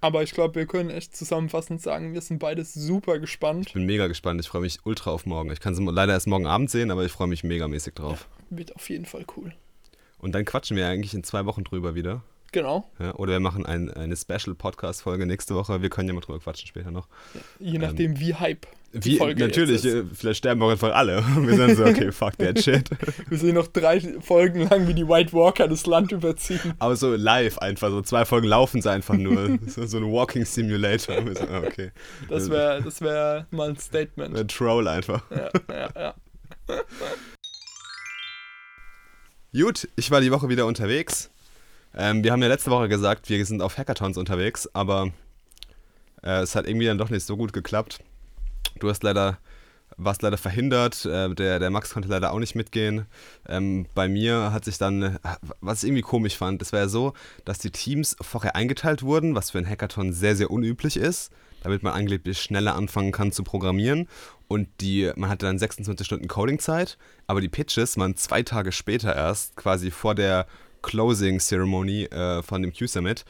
Aber 0.00 0.22
ich 0.24 0.32
glaube, 0.32 0.56
wir 0.56 0.66
können 0.66 0.90
echt 0.90 1.16
zusammenfassend 1.16 1.80
sagen, 1.80 2.12
wir 2.12 2.20
sind 2.20 2.38
beide 2.40 2.64
super 2.64 3.20
gespannt. 3.20 3.68
Ich 3.68 3.74
bin 3.74 3.86
mega 3.86 4.08
gespannt. 4.08 4.40
Ich 4.40 4.48
freue 4.48 4.62
mich 4.62 4.80
ultra 4.84 5.12
auf 5.12 5.26
morgen. 5.26 5.50
Ich 5.52 5.60
kann 5.60 5.76
sie 5.76 5.82
leider 5.84 6.12
erst 6.12 6.26
morgen 6.26 6.46
Abend 6.46 6.70
sehen, 6.70 6.90
aber 6.90 7.04
ich 7.04 7.12
freue 7.12 7.28
mich 7.28 7.44
megamäßig 7.44 7.94
drauf. 7.94 8.28
Wird 8.50 8.74
auf 8.74 8.90
jeden 8.90 9.04
Fall 9.06 9.24
cool. 9.36 9.54
Und 10.18 10.32
dann 10.34 10.44
quatschen 10.44 10.76
wir 10.76 10.88
eigentlich 10.88 11.14
in 11.14 11.22
zwei 11.22 11.46
Wochen 11.46 11.62
drüber 11.62 11.94
wieder. 11.94 12.22
Genau. 12.52 12.90
Ja? 12.98 13.14
Oder 13.14 13.32
wir 13.32 13.40
machen 13.40 13.66
ein, 13.66 13.90
eine 13.90 14.16
Special-Podcast-Folge 14.16 15.26
nächste 15.26 15.54
Woche. 15.54 15.82
Wir 15.82 15.88
können 15.88 16.08
ja 16.08 16.14
mal 16.14 16.20
drüber 16.20 16.38
quatschen 16.38 16.68
später 16.68 16.90
noch. 16.90 17.08
Je 17.58 17.78
nachdem, 17.78 18.20
wie 18.20 18.34
Hype 18.34 18.66
die 18.92 18.98
Ähm, 18.98 19.04
Wie, 19.04 19.16
Folge 19.16 19.40
natürlich, 19.40 19.84
äh, 19.84 20.04
vielleicht 20.12 20.38
sterben 20.38 20.62
auch 20.62 20.70
einfach 20.70 20.94
alle. 20.94 21.24
Wir 21.38 21.56
sind 21.56 21.76
so, 21.76 21.84
okay, 21.84 22.12
fuck 22.12 22.36
that 22.38 22.62
shit. 22.62 22.90
Wir 23.28 23.38
sehen 23.38 23.54
noch 23.54 23.68
drei 23.68 24.00
Folgen 24.20 24.68
lang, 24.68 24.86
wie 24.86 24.94
die 24.94 25.08
White 25.08 25.32
Walker 25.32 25.66
das 25.66 25.86
Land 25.86 26.12
überziehen. 26.12 26.74
Aber 26.78 26.94
so 26.96 27.14
live 27.14 27.58
einfach, 27.58 27.88
so 27.88 28.02
zwei 28.02 28.26
Folgen 28.26 28.48
laufen 28.48 28.82
sie 28.82 28.90
einfach 28.90 29.14
nur. 29.14 29.58
so, 29.66 29.86
so 29.86 29.96
ein 29.96 30.12
Walking 30.12 30.44
Simulator. 30.44 31.24
Wir 31.24 31.34
so, 31.34 31.44
okay. 31.44 31.90
Das 32.28 32.50
wäre 32.50 32.82
das 32.82 33.00
wär 33.00 33.46
mal 33.50 33.70
ein 33.70 33.78
Statement. 33.78 34.36
Ein 34.36 34.48
Troll 34.48 34.86
einfach. 34.86 35.22
Ja, 35.30 35.48
ja, 35.70 35.88
ja. 35.96 36.14
Gut, 39.54 39.88
ich 39.96 40.10
war 40.10 40.20
die 40.20 40.30
Woche 40.32 40.48
wieder 40.48 40.66
unterwegs. 40.66 41.30
Ähm, 41.94 42.24
wir 42.24 42.32
haben 42.32 42.42
ja 42.42 42.48
letzte 42.48 42.70
Woche 42.70 42.88
gesagt, 42.88 43.28
wir 43.28 43.44
sind 43.44 43.60
auf 43.60 43.76
Hackathons 43.76 44.16
unterwegs, 44.16 44.68
aber 44.72 45.12
äh, 46.22 46.40
es 46.40 46.54
hat 46.54 46.66
irgendwie 46.66 46.86
dann 46.86 46.98
doch 46.98 47.10
nicht 47.10 47.26
so 47.26 47.36
gut 47.36 47.52
geklappt. 47.52 48.00
Du 48.78 48.88
hast 48.88 49.02
leider, 49.02 49.38
warst 49.96 50.22
leider 50.22 50.38
verhindert, 50.38 51.04
äh, 51.04 51.34
der, 51.34 51.58
der 51.58 51.70
Max 51.70 51.92
konnte 51.92 52.08
leider 52.08 52.32
auch 52.32 52.38
nicht 52.38 52.54
mitgehen. 52.54 53.06
Ähm, 53.46 53.86
bei 53.94 54.08
mir 54.08 54.52
hat 54.52 54.64
sich 54.64 54.78
dann, 54.78 55.18
was 55.60 55.82
ich 55.82 55.88
irgendwie 55.88 56.02
komisch 56.02 56.36
fand, 56.36 56.62
es 56.62 56.72
war 56.72 56.80
ja 56.80 56.88
so, 56.88 57.12
dass 57.44 57.58
die 57.58 57.70
Teams 57.70 58.16
vorher 58.20 58.56
eingeteilt 58.56 59.02
wurden, 59.02 59.34
was 59.34 59.50
für 59.50 59.58
ein 59.58 59.68
Hackathon 59.68 60.12
sehr, 60.12 60.34
sehr 60.34 60.50
unüblich 60.50 60.96
ist, 60.96 61.30
damit 61.62 61.82
man 61.82 61.92
angeblich 61.92 62.40
schneller 62.40 62.74
anfangen 62.74 63.12
kann 63.12 63.32
zu 63.32 63.44
programmieren. 63.44 64.08
Und 64.48 64.68
die, 64.80 65.10
man 65.16 65.28
hatte 65.28 65.46
dann 65.46 65.58
26 65.58 66.06
Stunden 66.06 66.28
Coding-Zeit, 66.28 66.96
aber 67.26 67.40
die 67.42 67.48
Pitches 67.48 67.98
waren 67.98 68.16
zwei 68.16 68.42
Tage 68.42 68.72
später 68.72 69.14
erst, 69.14 69.56
quasi 69.56 69.90
vor 69.90 70.14
der 70.14 70.46
Closing 70.82 71.38
Ceremony 71.38 72.04
äh, 72.04 72.42
von 72.42 72.62
dem 72.62 72.72
Q-Summit. 72.72 73.24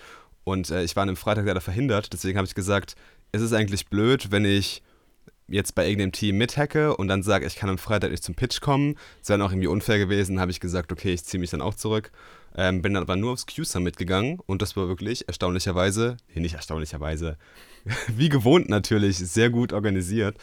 Und 0.45 0.71
äh, 0.71 0.83
ich 0.83 0.97
war 0.97 1.03
an 1.03 1.09
dem 1.09 1.17
Freitag 1.17 1.47
leider 1.47 1.61
verhindert, 1.61 2.13
deswegen 2.13 2.37
habe 2.37 2.47
ich 2.47 2.55
gesagt, 2.55 2.97
es 3.31 3.43
ist 3.43 3.53
eigentlich 3.53 3.87
blöd, 3.87 4.31
wenn 4.31 4.45
ich 4.45 4.83
jetzt 5.49 5.75
bei 5.75 5.87
irgendeinem 5.87 6.13
Team 6.13 6.39
mithacke 6.39 6.97
und 6.97 7.09
dann 7.09 7.23
sage, 7.23 7.47
ich 7.47 7.57
kann 7.57 7.69
am 7.69 7.79
Freitag 7.79 8.11
nicht 8.11 8.25
zum 8.25 8.35
Pitch 8.35 8.61
kommen. 8.61 8.95
Das 9.21 9.29
wäre 9.29 9.39
dann 9.39 9.47
auch 9.47 9.53
irgendwie 9.53 9.69
unfair 9.69 9.99
gewesen, 9.99 10.41
habe 10.41 10.51
ich 10.51 10.61
gesagt, 10.61 10.93
okay, 10.93 11.13
ich 11.13 11.25
ziehe 11.25 11.41
mich 11.41 11.51
dann 11.51 11.61
auch 11.61 11.75
zurück. 11.75 12.11
Ähm, 12.55 12.83
bin 12.83 12.95
dann 12.95 13.03
aber 13.03 13.17
nur 13.17 13.33
aufs 13.33 13.47
Q-Summit 13.47 13.97
gegangen 13.97 14.39
und 14.47 14.61
das 14.61 14.77
war 14.77 14.89
wirklich 14.89 15.27
erstaunlicherweise, 15.27 16.17
nee, 16.35 16.41
nicht 16.41 16.55
erstaunlicherweise, 16.55 17.39
wie 18.09 18.29
gewohnt 18.29 18.69
natürlich, 18.69 19.17
sehr 19.19 19.51
gut 19.51 19.73
organisiert. 19.73 20.37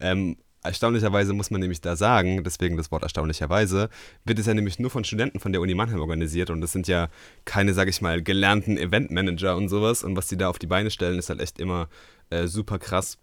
Ähm, 0.00 0.36
erstaunlicherweise 0.66 1.32
muss 1.32 1.50
man 1.50 1.60
nämlich 1.60 1.80
da 1.80 1.96
sagen, 1.96 2.44
deswegen 2.44 2.76
das 2.76 2.90
Wort 2.90 3.02
erstaunlicherweise, 3.02 3.88
wird 4.24 4.38
es 4.38 4.46
ja 4.46 4.54
nämlich 4.54 4.78
nur 4.78 4.90
von 4.90 5.04
Studenten 5.04 5.40
von 5.40 5.52
der 5.52 5.60
Uni 5.60 5.74
Mannheim 5.74 6.00
organisiert 6.00 6.50
und 6.50 6.60
das 6.60 6.72
sind 6.72 6.88
ja 6.88 7.08
keine, 7.44 7.74
sage 7.74 7.90
ich 7.90 8.00
mal, 8.00 8.22
gelernten 8.22 8.76
Eventmanager 8.76 9.56
und 9.56 9.68
sowas 9.68 10.04
und 10.04 10.16
was 10.16 10.26
die 10.26 10.36
da 10.36 10.48
auf 10.48 10.58
die 10.58 10.66
Beine 10.66 10.90
stellen, 10.90 11.18
ist 11.18 11.28
halt 11.28 11.40
echt 11.40 11.58
immer 11.58 11.88
äh, 12.30 12.46
super 12.46 12.78
krass 12.78 13.18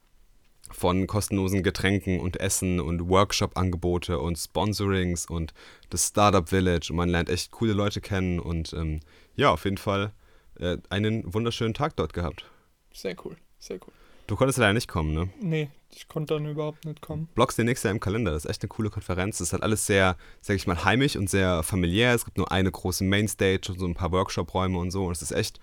von 0.71 1.08
kostenlosen 1.08 1.63
Getränken 1.63 2.19
und 2.19 2.39
Essen 2.39 2.79
und 2.79 3.08
Workshop-Angebote 3.08 4.19
und 4.19 4.38
Sponsorings 4.38 5.25
und 5.25 5.53
das 5.89 6.08
Startup 6.08 6.47
Village 6.47 6.88
und 6.89 6.97
man 6.97 7.10
lernt 7.10 7.29
echt 7.29 7.51
coole 7.51 7.73
Leute 7.73 8.01
kennen 8.01 8.39
und 8.39 8.73
ähm, 8.73 9.01
ja, 9.36 9.51
auf 9.51 9.65
jeden 9.65 9.77
Fall 9.77 10.13
äh, 10.60 10.77
einen 10.89 11.34
wunderschönen 11.34 11.73
Tag 11.73 11.95
dort 11.95 12.13
gehabt. 12.13 12.45
Sehr 12.93 13.15
cool, 13.23 13.36
sehr 13.60 13.77
cool. 13.77 13.93
Du 14.27 14.36
konntest 14.36 14.58
leider 14.58 14.73
nicht 14.73 14.88
kommen, 14.88 15.13
ne? 15.13 15.29
Nee, 15.41 15.69
ich 15.95 16.08
konnte 16.08 16.34
dann 16.36 16.45
überhaupt 16.45 16.86
nicht 16.86 17.01
kommen. 17.01 17.27
Blockst 17.36 17.58
dir 17.58 17.63
nächstes 17.63 17.84
Jahr 17.84 17.93
im 17.93 17.99
Kalender. 17.99 18.32
Das 18.32 18.45
ist 18.45 18.49
echt 18.49 18.62
eine 18.62 18.69
coole 18.69 18.89
Konferenz. 18.89 19.38
Das 19.38 19.47
ist 19.47 19.53
halt 19.53 19.63
alles 19.63 19.86
sehr, 19.86 20.17
sag 20.41 20.56
ich 20.56 20.67
mal, 20.67 20.84
heimisch 20.84 21.15
und 21.15 21.29
sehr 21.29 21.63
familiär. 21.63 22.13
Es 22.13 22.25
gibt 22.25 22.38
nur 22.38 22.51
eine 22.51 22.71
große 22.71 23.03
Mainstage 23.03 23.69
und 23.69 23.79
so 23.79 23.86
ein 23.86 23.95
paar 23.95 24.12
Workshop-Räume 24.12 24.77
und 24.77 24.91
so. 24.91 25.06
Und 25.06 25.12
es 25.13 25.21
ist 25.21 25.32
echt 25.32 25.60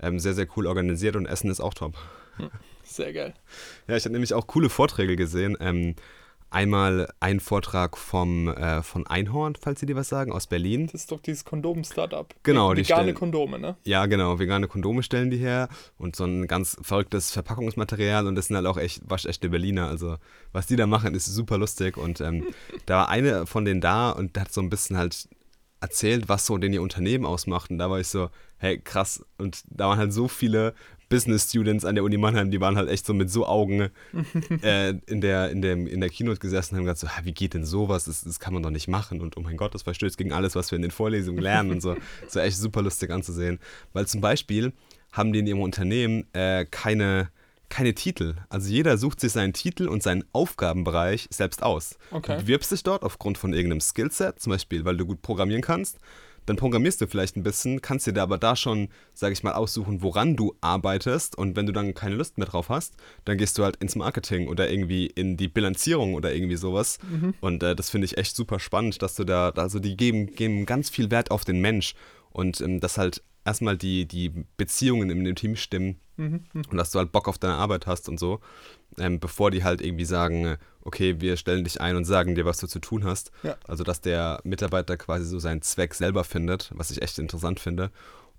ähm, 0.00 0.18
sehr, 0.18 0.34
sehr 0.34 0.46
cool 0.56 0.66
organisiert 0.66 1.16
und 1.16 1.26
Essen 1.26 1.50
ist 1.50 1.60
auch 1.60 1.74
top. 1.74 1.94
Sehr 2.82 3.12
geil. 3.12 3.34
Ja, 3.88 3.96
ich 3.96 4.04
habe 4.04 4.12
nämlich 4.12 4.34
auch 4.34 4.46
coole 4.46 4.68
Vorträge 4.68 5.16
gesehen. 5.16 5.56
Ähm, 5.60 5.94
einmal 6.54 7.12
ein 7.20 7.40
Vortrag 7.40 7.96
vom, 7.98 8.48
äh, 8.48 8.82
von 8.82 9.06
Einhorn, 9.06 9.54
falls 9.60 9.80
Sie 9.80 9.86
dir 9.86 9.96
was 9.96 10.08
sagen, 10.08 10.32
aus 10.32 10.46
Berlin. 10.46 10.86
Das 10.86 11.02
ist 11.02 11.12
doch 11.12 11.20
dieses 11.20 11.44
Kondom-Startup. 11.44 12.32
Genau, 12.44 12.72
die 12.72 12.82
Vegane 12.82 13.02
stellen- 13.02 13.14
Kondome, 13.14 13.58
ne? 13.58 13.76
Ja, 13.84 14.06
genau, 14.06 14.38
vegane 14.38 14.68
Kondome 14.68 15.02
stellen 15.02 15.30
die 15.30 15.36
her 15.36 15.68
und 15.98 16.16
so 16.16 16.24
ein 16.24 16.46
ganz 16.46 16.76
verrücktes 16.80 17.30
Verpackungsmaterial 17.32 18.26
und 18.26 18.36
das 18.36 18.46
sind 18.46 18.56
halt 18.56 18.66
auch 18.66 18.78
echt 18.78 19.02
waschechte 19.08 19.48
Berliner. 19.50 19.88
Also, 19.88 20.16
was 20.52 20.66
die 20.66 20.76
da 20.76 20.86
machen, 20.86 21.14
ist 21.14 21.26
super 21.26 21.58
lustig 21.58 21.96
und 21.96 22.20
ähm, 22.20 22.46
da 22.86 22.98
war 22.98 23.08
eine 23.08 23.46
von 23.46 23.64
denen 23.64 23.80
da 23.80 24.10
und 24.10 24.38
hat 24.38 24.52
so 24.52 24.60
ein 24.60 24.70
bisschen 24.70 24.96
halt 24.96 25.28
erzählt, 25.80 26.28
was 26.30 26.46
so 26.46 26.56
denn 26.56 26.72
ihr 26.72 26.80
Unternehmen 26.80 27.26
ausmacht 27.26 27.70
und 27.70 27.76
da 27.78 27.90
war 27.90 28.00
ich 28.00 28.08
so, 28.08 28.30
hey, 28.56 28.78
krass. 28.78 29.22
Und 29.36 29.62
da 29.66 29.88
waren 29.88 29.98
halt 29.98 30.12
so 30.14 30.28
viele 30.28 30.72
Business 31.14 31.48
Students 31.48 31.84
an 31.84 31.94
der 31.94 32.02
Uni 32.02 32.16
Mannheim, 32.16 32.50
die 32.50 32.60
waren 32.60 32.76
halt 32.76 32.88
echt 32.88 33.06
so 33.06 33.14
mit 33.14 33.30
so 33.30 33.46
Augen 33.46 33.90
äh, 34.62 34.94
in, 35.06 35.20
der, 35.20 35.50
in, 35.50 35.62
dem, 35.62 35.86
in 35.86 36.00
der 36.00 36.10
Keynote 36.10 36.40
gesessen 36.40 36.74
und 36.74 36.78
haben 36.78 36.84
gesagt 36.86 36.98
so, 36.98 37.08
"Ha, 37.08 37.24
wie 37.24 37.32
geht 37.32 37.54
denn 37.54 37.64
sowas? 37.64 38.06
Das, 38.06 38.24
das 38.24 38.40
kann 38.40 38.52
man 38.52 38.64
doch 38.64 38.70
nicht 38.70 38.88
machen 38.88 39.20
und 39.20 39.36
oh 39.36 39.40
mein 39.40 39.56
Gott, 39.56 39.74
das 39.74 39.82
verstößt 39.82 40.18
gegen 40.18 40.32
alles, 40.32 40.56
was 40.56 40.72
wir 40.72 40.76
in 40.76 40.82
den 40.82 40.90
Vorlesungen 40.90 41.40
lernen 41.40 41.70
und 41.70 41.80
so. 41.80 41.96
So 42.28 42.40
echt 42.40 42.56
super 42.56 42.82
lustig 42.82 43.10
anzusehen. 43.10 43.60
Weil 43.92 44.06
zum 44.06 44.20
Beispiel 44.20 44.72
haben 45.12 45.32
die 45.32 45.38
in 45.38 45.46
ihrem 45.46 45.60
Unternehmen 45.60 46.26
äh, 46.32 46.64
keine, 46.64 47.28
keine 47.68 47.94
Titel. 47.94 48.34
Also 48.48 48.70
jeder 48.70 48.98
sucht 48.98 49.20
sich 49.20 49.30
seinen 49.30 49.52
Titel 49.52 49.86
und 49.86 50.02
seinen 50.02 50.24
Aufgabenbereich 50.32 51.28
selbst 51.30 51.62
aus. 51.62 51.96
Okay. 52.10 52.36
Du 52.36 52.42
bewirbst 52.42 52.72
dich 52.72 52.82
dort 52.82 53.04
aufgrund 53.04 53.38
von 53.38 53.52
irgendeinem 53.52 53.80
Skillset, 53.80 54.40
zum 54.40 54.50
Beispiel, 54.50 54.84
weil 54.84 54.96
du 54.96 55.06
gut 55.06 55.22
programmieren 55.22 55.62
kannst. 55.62 55.98
Dann 56.46 56.56
programmierst 56.56 57.00
du 57.00 57.06
vielleicht 57.06 57.36
ein 57.36 57.42
bisschen, 57.42 57.80
kannst 57.80 58.06
dir 58.06 58.12
da 58.12 58.22
aber 58.22 58.38
da 58.38 58.56
schon, 58.56 58.88
sage 59.12 59.32
ich 59.32 59.42
mal, 59.42 59.52
aussuchen, 59.52 60.02
woran 60.02 60.36
du 60.36 60.54
arbeitest. 60.60 61.36
Und 61.36 61.56
wenn 61.56 61.66
du 61.66 61.72
dann 61.72 61.94
keine 61.94 62.14
Lust 62.16 62.38
mehr 62.38 62.46
drauf 62.46 62.68
hast, 62.68 62.94
dann 63.24 63.38
gehst 63.38 63.58
du 63.58 63.64
halt 63.64 63.76
ins 63.76 63.96
Marketing 63.96 64.48
oder 64.48 64.70
irgendwie 64.70 65.06
in 65.06 65.36
die 65.36 65.48
Bilanzierung 65.48 66.14
oder 66.14 66.34
irgendwie 66.34 66.56
sowas. 66.56 66.98
Und 67.40 67.62
äh, 67.62 67.74
das 67.74 67.90
finde 67.90 68.04
ich 68.06 68.18
echt 68.18 68.36
super 68.36 68.58
spannend, 68.58 69.02
dass 69.02 69.14
du 69.14 69.24
da, 69.24 69.50
also 69.50 69.78
die 69.78 69.96
geben, 69.96 70.34
geben 70.34 70.66
ganz 70.66 70.90
viel 70.90 71.10
Wert 71.10 71.30
auf 71.30 71.44
den 71.44 71.60
Mensch. 71.60 71.94
Und 72.30 72.60
ähm, 72.60 72.80
dass 72.80 72.98
halt 72.98 73.22
erstmal 73.44 73.76
die, 73.76 74.06
die 74.06 74.30
Beziehungen 74.56 75.10
in 75.10 75.24
dem 75.24 75.34
Team 75.36 75.56
stimmen 75.56 76.00
und 76.70 76.76
dass 76.76 76.90
du 76.92 76.98
halt 76.98 77.12
Bock 77.12 77.28
auf 77.28 77.38
deine 77.38 77.54
Arbeit 77.54 77.86
hast 77.86 78.08
und 78.08 78.18
so, 78.20 78.40
ähm, 78.98 79.20
bevor 79.20 79.50
die 79.50 79.64
halt 79.64 79.80
irgendwie 79.80 80.04
sagen, 80.04 80.46
äh, 80.46 80.56
okay, 80.82 81.20
wir 81.20 81.36
stellen 81.36 81.64
dich 81.64 81.80
ein 81.80 81.96
und 81.96 82.04
sagen 82.04 82.34
dir, 82.34 82.44
was 82.44 82.58
du 82.58 82.66
zu 82.66 82.78
tun 82.78 83.04
hast. 83.04 83.30
Ja. 83.42 83.56
Also 83.66 83.84
dass 83.84 84.00
der 84.00 84.40
Mitarbeiter 84.44 84.96
quasi 84.96 85.24
so 85.24 85.38
seinen 85.38 85.62
Zweck 85.62 85.94
selber 85.94 86.24
findet, 86.24 86.70
was 86.74 86.90
ich 86.90 87.02
echt 87.02 87.18
interessant 87.18 87.60
finde. 87.60 87.90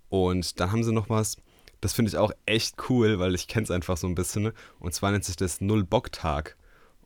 Und 0.09 0.59
dann 0.59 0.71
haben 0.71 0.83
sie 0.83 0.93
noch 0.93 1.09
was, 1.09 1.37
das 1.81 1.93
finde 1.93 2.09
ich 2.09 2.17
auch 2.17 2.31
echt 2.45 2.89
cool, 2.89 3.19
weil 3.19 3.35
ich 3.35 3.47
kenne 3.47 3.63
es 3.63 3.71
einfach 3.71 3.97
so 3.97 4.07
ein 4.07 4.15
bisschen. 4.15 4.51
Und 4.79 4.93
zwar 4.93 5.11
nennt 5.11 5.25
sich 5.25 5.35
das 5.35 5.61
Null-Bock-Tag. 5.61 6.55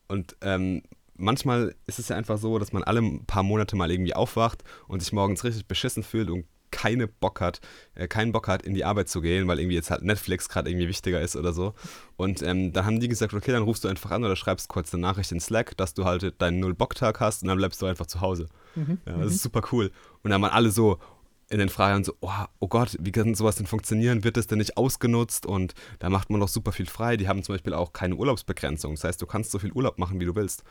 Und 0.07 0.35
ähm, 0.41 0.83
manchmal 1.15 1.75
ist 1.85 1.99
es 1.99 2.09
ja 2.09 2.15
einfach 2.15 2.37
so, 2.37 2.59
dass 2.59 2.71
man 2.73 2.83
alle 2.83 3.01
paar 3.27 3.43
Monate 3.43 3.75
mal 3.75 3.91
irgendwie 3.91 4.13
aufwacht 4.15 4.63
und 4.87 5.01
sich 5.01 5.11
morgens 5.11 5.43
richtig 5.43 5.67
beschissen 5.67 6.03
fühlt 6.03 6.29
und 6.29 6.45
keine 6.71 7.07
Bock 7.07 7.41
hat, 7.41 7.59
äh, 7.95 8.07
keinen 8.07 8.31
Bock 8.31 8.47
hat, 8.47 8.63
in 8.63 8.73
die 8.73 8.85
Arbeit 8.85 9.09
zu 9.09 9.21
gehen, 9.21 9.47
weil 9.47 9.59
irgendwie 9.59 9.75
jetzt 9.75 9.91
halt 9.91 10.03
Netflix 10.03 10.49
gerade 10.49 10.69
irgendwie 10.69 10.87
wichtiger 10.87 11.21
ist 11.21 11.35
oder 11.35 11.53
so. 11.53 11.73
Und 12.15 12.41
ähm, 12.41 12.73
dann 12.73 12.85
haben 12.85 12.99
die 12.99 13.07
gesagt, 13.07 13.33
okay, 13.33 13.51
dann 13.51 13.63
rufst 13.63 13.83
du 13.83 13.87
einfach 13.87 14.11
an 14.11 14.23
oder 14.23 14.35
schreibst 14.35 14.69
kurz 14.69 14.93
eine 14.93 15.01
Nachricht 15.01 15.31
in 15.31 15.39
Slack, 15.39 15.75
dass 15.77 15.93
du 15.93 16.05
halt 16.05 16.41
deinen 16.41 16.59
Null-Bock-Tag 16.59 17.19
hast 17.19 17.43
und 17.43 17.47
dann 17.47 17.57
bleibst 17.57 17.81
du 17.81 17.85
einfach 17.85 18.07
zu 18.07 18.21
Hause. 18.21 18.47
Ja, 19.05 19.17
das 19.17 19.33
ist 19.33 19.43
super 19.43 19.61
cool. 19.71 19.91
Und 20.23 20.31
dann 20.31 20.41
waren 20.41 20.51
alle 20.51 20.71
so 20.71 20.99
in 21.49 21.57
den 21.57 21.69
Fragen 21.69 22.03
so, 22.03 22.13
oh, 22.21 22.29
oh 22.59 22.67
Gott, 22.67 22.95
wie 22.99 23.11
kann 23.11 23.33
sowas 23.33 23.55
denn 23.55 23.65
funktionieren? 23.65 24.23
Wird 24.23 24.37
das 24.37 24.47
denn 24.47 24.59
nicht 24.59 24.77
ausgenutzt? 24.77 25.45
Und 25.45 25.73
da 25.97 26.09
macht 26.09 26.29
man 26.29 26.39
doch 26.39 26.47
super 26.47 26.71
viel 26.71 26.85
frei. 26.85 27.17
Die 27.17 27.27
haben 27.27 27.43
zum 27.43 27.55
Beispiel 27.55 27.73
auch 27.73 27.91
keine 27.91 28.15
Urlaubsbegrenzung. 28.15 28.93
Das 28.95 29.03
heißt, 29.03 29.21
du 29.21 29.25
kannst 29.25 29.51
so 29.51 29.57
viel 29.57 29.71
Urlaub 29.71 29.97
machen, 29.97 30.19
wie 30.19 30.25
du 30.25 30.35
willst. 30.35 30.63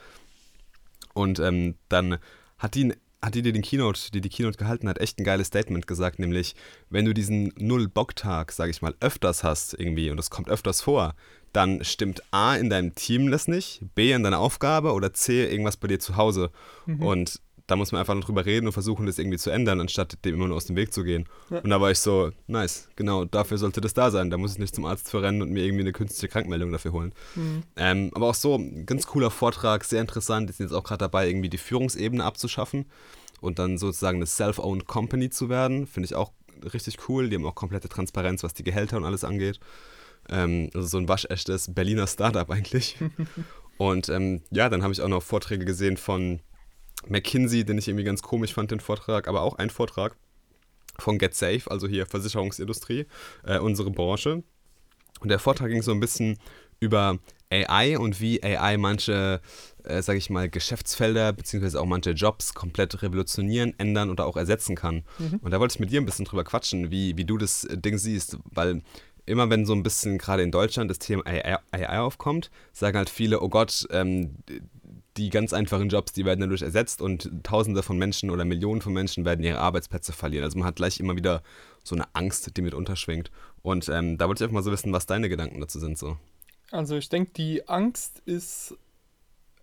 Und 1.15 1.41
ähm, 1.41 1.75
dann 1.89 2.19
hat 2.59 2.75
die 2.77 2.85
ein 2.85 2.95
hat 3.21 3.35
die, 3.35 3.43
die 3.43 3.53
den 3.53 3.63
Keynote, 3.63 4.11
die 4.13 4.21
die 4.21 4.29
Keynote 4.29 4.59
gehalten 4.59 4.89
hat, 4.89 4.99
echt 4.99 5.19
ein 5.19 5.25
geiles 5.25 5.49
Statement 5.49 5.87
gesagt, 5.87 6.19
nämlich, 6.19 6.55
wenn 6.89 7.05
du 7.05 7.13
diesen 7.13 7.53
Null-Bock-Tag, 7.59 8.53
sage 8.53 8.71
ich 8.71 8.83
mal, 8.83 8.95
öfters 9.01 9.43
hast 9.43 9.75
irgendwie 9.75 10.11
und 10.11 10.17
das 10.17 10.31
kommt 10.31 10.49
öfters 10.49 10.81
vor, 10.81 11.15
dann 11.53 11.83
stimmt 11.85 12.23
A 12.31 12.55
in 12.55 12.71
deinem 12.71 12.95
Team 12.95 13.31
das 13.31 13.49
nicht, 13.49 13.81
B 13.95 14.13
in 14.13 14.23
deiner 14.23 14.39
Aufgabe 14.39 14.93
oder 14.93 15.13
C 15.13 15.51
irgendwas 15.51 15.77
bei 15.77 15.89
dir 15.89 15.99
zu 15.99 16.17
Hause. 16.17 16.51
Mhm. 16.87 17.03
Und 17.03 17.41
da 17.69 17.77
muss 17.77 17.93
man 17.93 18.01
einfach 18.01 18.15
noch 18.15 18.25
drüber 18.25 18.47
reden 18.47 18.67
und 18.67 18.73
versuchen, 18.73 19.05
das 19.05 19.19
irgendwie 19.19 19.37
zu 19.37 19.51
ändern, 19.51 19.81
anstatt 19.81 20.25
dem 20.25 20.35
immer 20.35 20.49
nur 20.49 20.57
aus 20.57 20.65
dem 20.65 20.75
Weg 20.75 20.93
zu 20.93 21.05
gehen. 21.05 21.29
Ja. 21.51 21.59
Und 21.59 21.69
da 21.69 21.81
war 21.81 21.91
ich 21.91 21.99
so, 21.99 22.33
nice, 22.47 22.89
genau, 22.97 23.27
dafür 23.27 23.59
sollte 23.59 23.83
das 23.83 23.93
da 23.93 24.11
sein. 24.11 24.31
Da 24.31 24.39
muss 24.39 24.53
ich 24.53 24.59
nicht 24.59 24.75
zum 24.75 24.87
Arzt 24.87 25.11
verrennen 25.11 25.43
und 25.43 25.51
mir 25.51 25.65
irgendwie 25.65 25.83
eine 25.83 25.93
künstliche 25.93 26.29
Krankmeldung 26.29 26.73
dafür 26.73 26.93
holen. 26.93 27.13
Mhm. 27.35 27.63
Ähm, 27.77 28.11
aber 28.15 28.29
auch 28.29 28.35
so, 28.35 28.59
ganz 28.87 29.07
cooler 29.07 29.31
Vortrag, 29.31 29.85
sehr 29.85 30.01
interessant. 30.01 30.49
Die 30.49 30.55
sind 30.55 30.67
jetzt 30.67 30.75
auch 30.75 30.83
gerade 30.83 31.01
dabei, 31.01 31.29
irgendwie 31.29 31.51
die 31.51 31.59
Führungsebene 31.59 32.25
abzuschaffen 32.25 32.87
und 33.43 33.59
dann 33.59 33.77
sozusagen 33.77 34.17
eine 34.17 34.27
Self-Owned 34.27 34.87
Company 34.87 35.29
zu 35.29 35.51
werden. 35.51 35.87
Finde 35.87 36.07
ich 36.07 36.15
auch 36.15 36.33
richtig 36.73 36.97
cool. 37.09 37.29
Die 37.29 37.37
haben 37.37 37.45
auch 37.45 37.55
komplette 37.55 37.91
Transparenz, 37.91 38.43
was 38.43 38.55
die 38.55 38.65
Gehälter 38.65 38.97
und 38.97 39.05
alles 39.05 39.25
angeht. 39.25 39.61
Ähm, 40.31 40.71
also 40.73 40.89
so 40.89 40.97
ein 40.97 41.09
waschechtes 41.09 41.75
Berliner 41.75 42.07
Startup 42.07 42.51
eigentlich. 42.51 42.97
und 43.77 44.09
ähm, 44.09 44.41
ja, 44.51 44.71
dann 44.71 44.83
habe 44.83 44.95
ich 44.95 45.03
auch 45.03 45.09
noch 45.09 45.23
Vorträge 45.23 45.67
gesehen 45.67 45.99
von 45.99 46.41
McKinsey, 47.07 47.65
den 47.65 47.79
ich 47.79 47.89
irgendwie 47.89 48.05
ganz 48.05 48.23
komisch 48.23 48.55
fand, 48.55 48.71
den 48.71 48.81
Vortrag, 48.81 49.29
aber 49.29 49.43
auch 49.43 49.57
ein 49.57 49.71
Vortrag 49.71 50.17
von 50.99 51.19
Get 51.19 51.35
Safe, 51.35 51.63
also 51.67 51.87
hier 51.87 52.07
Versicherungsindustrie, 52.07 53.07
äh, 53.45 53.59
unsere 53.59 53.91
Branche. 53.91 54.43
Und 55.21 55.29
der 55.29 55.39
Vortrag 55.39 55.69
ging 55.71 55.83
so 55.83 55.93
ein 55.93 56.01
bisschen 56.01 56.39
über 56.81 57.19
AI 57.51 57.99
und 57.99 58.21
wie 58.21 58.43
AI 58.43 58.77
manche, 58.77 59.41
äh, 59.85 60.03
sage 60.03 60.19
ich 60.19 60.31
mal, 60.31 60.49
Geschäftsfelder 60.49 61.33
beziehungsweise 61.33 61.81
auch 61.81 61.87
manche 61.87 62.11
Jobs 62.11 62.55
komplett 62.55 63.03
revolutionieren, 63.03 63.75
ändern 63.79 64.11
oder 64.11 64.27
auch 64.27 64.37
ersetzen 64.37 64.77
kann. 64.77 65.05
Mhm. 65.19 65.41
Und 65.43 65.51
da 65.51 65.61
wollte 65.61 65.75
ich 65.75 65.81
mit 65.81 65.91
dir 65.91 66.01
ein 66.01 66.07
bisschen 66.07 66.25
drüber 66.25 66.45
quatschen, 66.45 66.91
wie, 66.91 67.17
wie 67.17 67.25
du 67.25 67.39
das 67.39 67.67
Ding 67.71 67.99
siehst, 67.99 68.39
weil 68.45 68.83
immer 69.25 69.51
wenn 69.51 69.67
so 69.67 69.75
ein 69.75 69.83
bisschen 69.83 70.19
gerade 70.19 70.43
in 70.43 70.51
Deutschland 70.51 70.91
das 70.91 70.99
Thema 70.99 71.27
AI, 71.27 71.59
AI 71.71 72.01
aufkommt, 72.01 72.51
sagen 72.73 72.97
halt 72.97 73.11
viele, 73.11 73.41
oh 73.41 73.49
Gott, 73.49 73.87
ähm, 73.91 74.37
die 75.19 75.31
ganz 75.31 75.53
einfachen 75.53 75.89
Jobs, 75.89 76.13
die 76.13 76.25
werden 76.25 76.41
dadurch 76.41 76.63
ersetzt 76.63 77.03
und 77.03 77.31
Tausende 77.43 77.83
von 77.83 77.99
Menschen 77.99 78.31
oder 78.31 78.45
Millionen 78.45 78.81
von 78.81 78.93
Menschen 78.93 79.25
werden 79.25 79.45
ihre 79.45 79.59
Arbeitsplätze 79.59 80.13
verlieren. 80.13 80.45
Also 80.45 80.59
man 80.59 80.67
hat 80.67 80.77
gleich 80.77 81.01
immer 81.01 81.17
wieder 81.17 81.43
so 81.83 81.95
eine 81.95 82.07
Angst, 82.15 82.57
die 82.57 82.63
mit 82.63 82.75
unterschwingt. 82.75 83.31
Und 83.63 83.89
ähm, 83.89 84.17
da 84.17 84.29
wollte 84.29 84.43
ich 84.43 84.45
einfach 84.45 84.55
mal 84.55 84.63
so 84.63 84.71
wissen, 84.71 84.93
was 84.93 85.07
deine 85.07 85.29
Gedanken 85.29 85.61
dazu 85.61 85.79
sind 85.81 85.99
so. 85.99 86.17
Also 86.71 86.97
ich 86.97 87.09
denke, 87.09 87.33
die 87.33 87.69
Angst 87.69 88.23
ist 88.25 88.77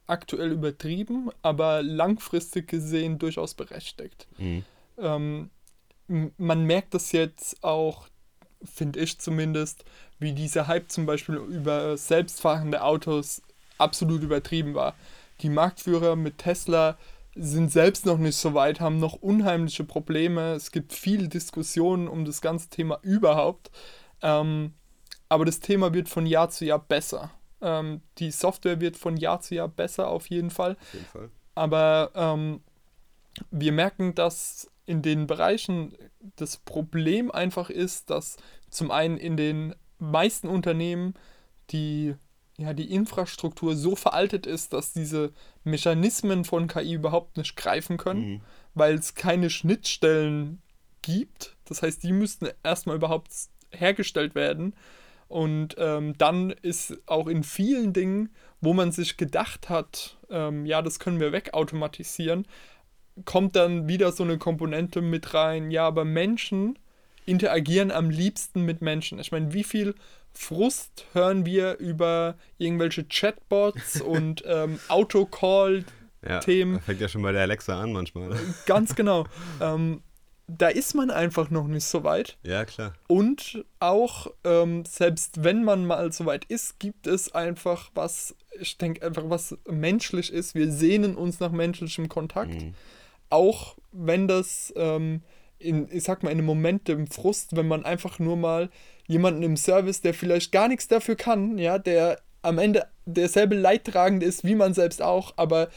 aktuell 0.07 0.51
übertrieben, 0.51 1.29
aber 1.41 1.81
langfristig 1.81 2.67
gesehen 2.67 3.17
durchaus 3.17 3.53
berechtigt. 3.53 4.27
Mhm. 4.37 4.63
Ähm, 4.97 5.49
man 6.37 6.65
merkt 6.65 6.93
das 6.93 7.11
jetzt 7.11 7.63
auch, 7.63 8.07
finde 8.63 8.99
ich 8.99 9.19
zumindest, 9.19 9.85
wie 10.19 10.33
dieser 10.33 10.67
Hype 10.67 10.91
zum 10.91 11.05
Beispiel 11.05 11.35
über 11.35 11.97
selbstfahrende 11.97 12.83
Autos 12.83 13.41
absolut 13.77 14.21
übertrieben 14.21 14.73
war. 14.73 14.95
Die 15.41 15.49
Marktführer 15.49 16.15
mit 16.15 16.37
Tesla 16.37 16.97
sind 17.35 17.71
selbst 17.71 18.05
noch 18.05 18.17
nicht 18.17 18.37
so 18.37 18.53
weit, 18.53 18.79
haben 18.79 18.99
noch 18.99 19.13
unheimliche 19.13 19.83
Probleme. 19.83 20.53
Es 20.53 20.71
gibt 20.71 20.93
viele 20.93 21.27
Diskussionen 21.27 22.07
um 22.07 22.23
das 22.23 22.41
ganze 22.41 22.69
Thema 22.69 22.99
überhaupt. 23.01 23.71
Ähm, 24.21 24.73
aber 25.27 25.43
das 25.43 25.59
Thema 25.59 25.93
wird 25.93 26.07
von 26.07 26.25
Jahr 26.25 26.49
zu 26.49 26.65
Jahr 26.65 26.79
besser. 26.79 27.31
Ähm, 27.61 28.01
die 28.19 28.31
Software 28.31 28.79
wird 28.79 28.95
von 28.95 29.17
Jahr 29.17 29.41
zu 29.41 29.55
Jahr 29.55 29.67
besser 29.67 30.07
auf 30.07 30.29
jeden 30.29 30.49
Fall. 30.49 30.77
Auf 30.79 30.93
jeden 30.93 31.05
Fall. 31.05 31.29
Aber 31.55 32.11
ähm, 32.15 32.61
wir 33.51 33.71
merken, 33.71 34.15
dass 34.15 34.69
in 34.85 35.01
den 35.01 35.27
Bereichen 35.27 35.97
das 36.35 36.57
Problem 36.57 37.31
einfach 37.31 37.69
ist, 37.69 38.09
dass 38.09 38.37
zum 38.69 38.91
einen 38.91 39.17
in 39.17 39.35
den 39.35 39.75
meisten 39.99 40.47
Unternehmen 40.47 41.15
die 41.71 42.15
ja, 42.57 42.73
die 42.73 42.91
Infrastruktur 42.91 43.75
so 43.75 43.95
veraltet 43.95 44.45
ist, 44.45 44.73
dass 44.73 44.93
diese 44.93 45.33
Mechanismen 45.63 46.45
von 46.45 46.67
KI 46.67 46.93
überhaupt 46.93 47.37
nicht 47.37 47.55
greifen 47.55 47.97
können, 47.97 48.29
mhm. 48.29 48.41
weil 48.73 48.95
es 48.95 49.15
keine 49.15 49.49
Schnittstellen 49.49 50.61
gibt. 51.01 51.55
Das 51.65 51.81
heißt, 51.81 52.03
die 52.03 52.13
müssten 52.13 52.47
erstmal 52.63 52.95
überhaupt 52.95 53.29
hergestellt 53.71 54.35
werden. 54.35 54.73
Und 55.27 55.75
ähm, 55.79 56.17
dann 56.17 56.51
ist 56.51 56.97
auch 57.07 57.27
in 57.27 57.43
vielen 57.43 57.93
Dingen, 57.93 58.29
wo 58.61 58.73
man 58.73 58.91
sich 58.91 59.17
gedacht 59.17 59.69
hat, 59.69 60.17
ähm, 60.29 60.65
ja, 60.65 60.81
das 60.81 60.99
können 60.99 61.19
wir 61.19 61.31
wegautomatisieren, 61.31 62.47
kommt 63.25 63.55
dann 63.55 63.87
wieder 63.87 64.11
so 64.11 64.23
eine 64.23 64.37
Komponente 64.37 65.01
mit 65.01 65.33
rein, 65.33 65.71
ja, 65.71 65.87
aber 65.87 66.05
Menschen 66.05 66.77
interagieren 67.25 67.91
am 67.91 68.09
liebsten 68.09 68.61
mit 68.61 68.81
Menschen. 68.81 69.19
Ich 69.19 69.31
meine, 69.31 69.51
wie 69.53 69.63
viel 69.63 69.95
Frust 70.37 71.05
hören 71.13 71.45
wir 71.45 71.77
über 71.77 72.35
irgendwelche 72.57 73.03
Chatbots 73.05 74.01
und 74.01 74.43
ähm, 74.45 74.79
Autocall-Themen. 74.87 76.75
Ja, 76.75 76.79
fängt 76.81 77.01
ja 77.01 77.07
schon 77.07 77.21
bei 77.21 77.31
der 77.31 77.41
Alexa 77.41 77.79
an 77.79 77.93
manchmal. 77.93 78.37
Ganz 78.65 78.95
genau. 78.95 79.25
Ähm, 79.61 80.01
da 80.47 80.67
ist 80.67 80.93
man 80.93 81.09
einfach 81.09 81.49
noch 81.49 81.67
nicht 81.67 81.85
so 81.85 82.03
weit. 82.03 82.37
Ja, 82.43 82.65
klar. 82.65 82.93
Und 83.07 83.65
auch, 83.79 84.27
ähm, 84.43 84.85
selbst 84.85 85.43
wenn 85.43 85.63
man 85.63 85.85
mal 85.85 86.11
so 86.11 86.25
weit 86.25 86.45
ist, 86.45 86.79
gibt 86.79 87.07
es 87.07 87.33
einfach 87.33 87.89
was, 87.95 88.35
ich 88.59 88.77
denke 88.77 89.05
einfach, 89.05 89.23
was 89.27 89.57
menschlich 89.67 90.31
ist. 90.31 90.53
Wir 90.53 90.71
sehnen 90.71 91.15
uns 91.15 91.39
nach 91.39 91.51
menschlichem 91.51 92.09
Kontakt. 92.09 92.61
Mhm. 92.61 92.75
Auch 93.29 93.75
wenn 93.91 94.27
das, 94.27 94.71
ähm, 94.75 95.23
in, 95.59 95.87
ich 95.91 96.03
sag 96.03 96.23
mal, 96.23 96.29
in 96.29 96.37
einem 96.37 96.47
Moment 96.47 96.87
dem 96.87 97.07
Frust, 97.07 97.55
wenn 97.55 97.67
man 97.67 97.85
einfach 97.85 98.19
nur 98.19 98.37
mal 98.37 98.69
jemanden 99.07 99.43
im 99.43 99.57
Service, 99.57 100.01
der 100.01 100.13
vielleicht 100.13 100.51
gar 100.51 100.67
nichts 100.67 100.87
dafür 100.87 101.15
kann, 101.15 101.57
ja, 101.57 101.77
der 101.77 102.19
am 102.41 102.59
Ende 102.59 102.87
derselbe 103.05 103.55
Leidtragend 103.55 104.23
ist 104.23 104.43
wie 104.43 104.55
man 104.55 104.73
selbst 104.73 105.01
auch, 105.01 105.33
aber 105.37 105.69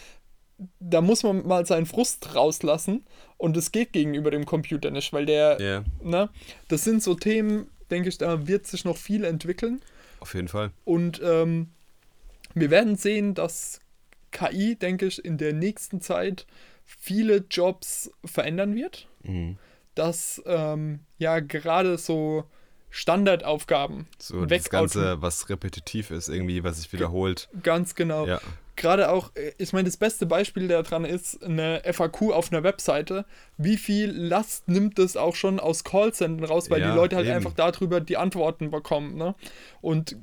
da 0.81 1.01
muss 1.01 1.23
man 1.23 1.47
mal 1.47 1.65
seinen 1.67 1.87
Frust 1.87 2.35
rauslassen 2.35 3.05
und 3.37 3.57
es 3.57 3.71
geht 3.73 3.93
gegenüber 3.93 4.31
dem 4.31 4.45
Computer 4.45 4.91
nicht, 4.91 5.13
weil 5.13 5.25
der, 5.25 5.61
yeah. 5.61 5.85
ne, 6.03 6.29
das 6.69 6.85
sind 6.85 7.03
so 7.03 7.15
Themen, 7.15 7.69
denke 7.91 8.09
ich, 8.09 8.19
da 8.19 8.47
wird 8.49 8.67
sich 8.67 8.85
noch 8.85 8.97
viel 8.97 9.25
entwickeln. 9.25 9.81
Auf 10.21 10.35
jeden 10.35 10.49
Fall. 10.49 10.73
Und 10.85 11.21
ähm, 11.25 11.69
wir 12.55 12.71
werden 12.71 12.97
sehen, 12.97 13.35
dass 13.35 13.81
KI, 14.33 14.75
denke 14.75 15.07
ich, 15.07 15.25
in 15.25 15.39
der 15.39 15.53
nächsten 15.53 16.01
Zeit 16.01 16.47
viele 16.85 17.45
Jobs 17.51 18.11
verändern 18.25 18.75
wird. 18.75 19.07
Mhm. 19.23 19.59
Dass 19.99 20.41
ähm, 20.47 21.01
ja 21.19 21.41
gerade 21.41 21.99
so 21.99 22.45
Standardaufgaben. 22.91 24.07
So 24.19 24.47
das 24.47 24.71
Ganze, 24.71 25.21
was 25.21 25.49
repetitiv 25.49 26.11
ist, 26.11 26.29
irgendwie, 26.29 26.65
was 26.65 26.79
sich 26.79 26.93
wiederholt. 26.93 27.49
Ganz 27.63 27.95
genau. 27.95 28.27
Ja. 28.27 28.41
Gerade 28.77 29.11
auch, 29.11 29.31
äh, 29.35 29.53
ich 29.59 29.73
meine, 29.73 29.85
das 29.85 29.97
beste 29.97 30.25
Beispiel 30.25 30.69
daran 30.69 31.05
ist 31.05 31.43
eine 31.45 31.83
FAQ 31.85 32.33
auf 32.33 32.51
einer 32.51 32.63
Webseite. 32.63 33.27
Wie 33.57 33.77
viel 33.77 34.11
Last 34.11 34.69
nimmt 34.69 34.99
es 34.99 35.17
auch 35.17 35.35
schon 35.35 35.61
aus 35.61 35.85
Callcentern 35.85 36.45
raus, 36.45 36.71
weil 36.71 36.81
ja, 36.81 36.91
die 36.91 36.97
Leute 36.97 37.17
halt 37.17 37.27
eben. 37.27 37.37
einfach 37.37 37.53
darüber 37.53 38.01
die 38.01 38.17
Antworten 38.17 38.71
bekommen. 38.71 39.17
Ne? 39.17 39.35
Und 39.81 40.17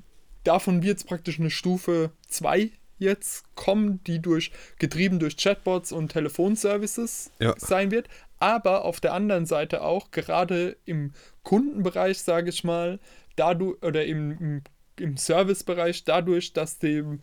davon 0.44 0.82
wird 0.82 0.98
es 0.98 1.04
praktisch 1.04 1.40
eine 1.40 1.50
Stufe 1.52 2.12
2 2.30 2.72
jetzt 2.98 3.44
kommen, 3.56 4.02
die 4.06 4.22
durch 4.22 4.52
getrieben 4.80 5.20
durch 5.20 5.38
Chatbots 5.38 5.92
und 5.92 6.14
Telefonservices 6.14 7.32
ja. 7.40 7.54
sein 7.58 7.92
wird 7.92 8.08
aber 8.40 8.86
auf 8.86 9.00
der 9.00 9.14
anderen 9.14 9.46
Seite 9.46 9.82
auch, 9.82 10.12
gerade 10.12 10.78
im 10.86 11.14
Kundenbereich, 11.44 12.20
sage 12.20 12.50
ich 12.50 12.64
mal, 12.64 13.00
dadurch, 13.36 13.82
oder 13.84 14.06
im, 14.06 14.62
im 15.00 15.18
Servicebereich, 15.18 16.04
dadurch, 16.04 16.54
dass 16.54 16.80
dem 16.80 17.22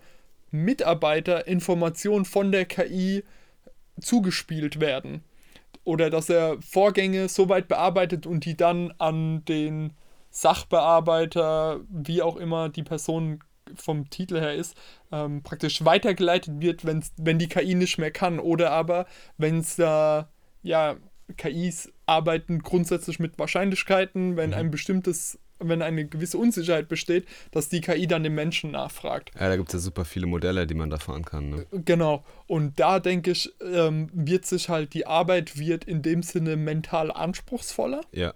Mitarbeiter 0.50 1.46
Informationen 1.46 2.24
von 2.24 2.52
der 2.52 2.66
KI 2.66 3.24
zugespielt 4.00 4.80
werden. 4.80 5.22
Oder 5.84 6.10
dass 6.10 6.28
er 6.28 6.60
Vorgänge 6.60 7.28
so 7.28 7.48
weit 7.48 7.68
bearbeitet 7.68 8.26
und 8.26 8.44
die 8.44 8.56
dann 8.56 8.92
an 8.98 9.44
den 9.46 9.94
Sachbearbeiter, 10.30 11.80
wie 11.88 12.22
auch 12.22 12.36
immer 12.36 12.68
die 12.68 12.84
Person 12.84 13.42
vom 13.74 14.10
Titel 14.10 14.38
her 14.38 14.54
ist, 14.54 14.76
ähm, 15.10 15.42
praktisch 15.42 15.84
weitergeleitet 15.84 16.60
wird, 16.60 16.84
wenn's, 16.84 17.12
wenn 17.16 17.38
die 17.38 17.48
KI 17.48 17.74
nicht 17.74 17.98
mehr 17.98 18.10
kann. 18.10 18.38
Oder 18.38 18.70
aber, 18.70 19.06
wenn 19.38 19.58
es 19.58 19.76
da 19.76 20.28
ja, 20.62 20.96
KIs 21.36 21.92
arbeiten 22.06 22.60
grundsätzlich 22.60 23.18
mit 23.18 23.38
Wahrscheinlichkeiten, 23.38 24.36
wenn 24.36 24.50
mhm. 24.50 24.56
ein 24.56 24.70
bestimmtes, 24.70 25.38
wenn 25.58 25.82
eine 25.82 26.06
gewisse 26.06 26.38
Unsicherheit 26.38 26.88
besteht, 26.88 27.26
dass 27.50 27.68
die 27.68 27.80
KI 27.80 28.06
dann 28.06 28.22
den 28.22 28.34
Menschen 28.34 28.72
nachfragt. 28.72 29.30
Ja, 29.38 29.48
da 29.48 29.56
gibt 29.56 29.68
es 29.68 29.74
ja 29.74 29.78
super 29.78 30.04
viele 30.04 30.26
Modelle, 30.26 30.66
die 30.66 30.74
man 30.74 30.90
da 30.90 30.98
fahren 30.98 31.24
kann. 31.24 31.50
Ne? 31.50 31.66
Äh, 31.72 31.80
genau. 31.84 32.24
Und 32.46 32.78
da 32.80 33.00
denke 33.00 33.30
ich, 33.30 33.52
ähm, 33.60 34.10
wird 34.12 34.44
sich 34.46 34.68
halt 34.68 34.94
die 34.94 35.06
Arbeit 35.06 35.58
wird 35.58 35.84
in 35.84 36.02
dem 36.02 36.22
Sinne 36.22 36.56
mental 36.56 37.10
anspruchsvoller. 37.10 38.02
Ja. 38.12 38.34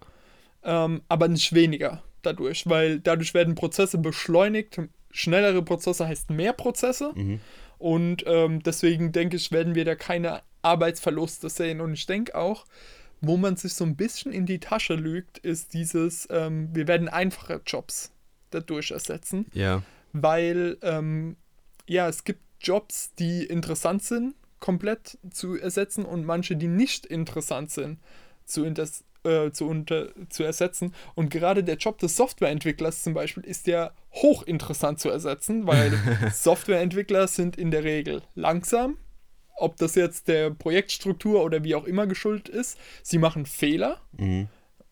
Ähm, 0.62 1.02
aber 1.08 1.28
nicht 1.28 1.52
weniger 1.54 2.02
dadurch, 2.22 2.68
weil 2.68 2.98
dadurch 3.00 3.34
werden 3.34 3.54
Prozesse 3.54 3.98
beschleunigt. 3.98 4.80
Schnellere 5.10 5.62
Prozesse 5.62 6.06
heißt 6.06 6.30
mehr 6.30 6.52
Prozesse. 6.52 7.12
Mhm. 7.14 7.40
Und 7.78 8.24
ähm, 8.26 8.62
deswegen 8.62 9.12
denke 9.12 9.36
ich, 9.36 9.52
werden 9.52 9.74
wir 9.74 9.84
da 9.84 9.94
keine 9.94 10.40
Arbeitsverluste 10.66 11.48
sehen. 11.48 11.80
Und 11.80 11.94
ich 11.94 12.06
denke 12.06 12.34
auch, 12.34 12.66
wo 13.20 13.36
man 13.36 13.56
sich 13.56 13.74
so 13.74 13.84
ein 13.84 13.96
bisschen 13.96 14.32
in 14.32 14.46
die 14.46 14.60
Tasche 14.60 14.94
lügt, 14.94 15.38
ist 15.38 15.72
dieses, 15.72 16.28
ähm, 16.30 16.68
wir 16.72 16.86
werden 16.86 17.08
einfache 17.08 17.60
Jobs 17.66 18.12
dadurch 18.50 18.90
ersetzen. 18.90 19.46
Ja. 19.52 19.82
Weil, 20.12 20.76
ähm, 20.82 21.36
ja, 21.86 22.08
es 22.08 22.24
gibt 22.24 22.40
Jobs, 22.60 23.14
die 23.14 23.44
interessant 23.44 24.02
sind, 24.02 24.34
komplett 24.60 25.18
zu 25.30 25.56
ersetzen 25.56 26.04
und 26.04 26.24
manche, 26.24 26.56
die 26.56 26.68
nicht 26.68 27.06
interessant 27.06 27.70
sind, 27.70 28.00
zu, 28.44 28.64
äh, 28.64 29.50
zu, 29.52 29.66
unter 29.66 30.08
zu 30.28 30.42
ersetzen. 30.42 30.94
Und 31.14 31.30
gerade 31.30 31.62
der 31.62 31.76
Job 31.76 31.98
des 31.98 32.16
Softwareentwicklers 32.16 33.02
zum 33.02 33.14
Beispiel 33.14 33.44
ist 33.44 33.66
ja 33.66 33.92
hochinteressant 34.12 34.98
zu 34.98 35.10
ersetzen, 35.10 35.66
weil 35.66 35.92
Softwareentwickler 36.32 37.28
sind 37.28 37.56
in 37.56 37.70
der 37.70 37.84
Regel 37.84 38.22
langsam, 38.34 38.96
ob 39.56 39.76
das 39.76 39.94
jetzt 39.94 40.28
der 40.28 40.50
Projektstruktur 40.50 41.42
oder 41.42 41.64
wie 41.64 41.74
auch 41.74 41.84
immer 41.84 42.06
geschuldet 42.06 42.48
ist. 42.48 42.78
Sie 43.02 43.18
machen 43.18 43.46
Fehler 43.46 44.00
Mhm. 44.16 44.48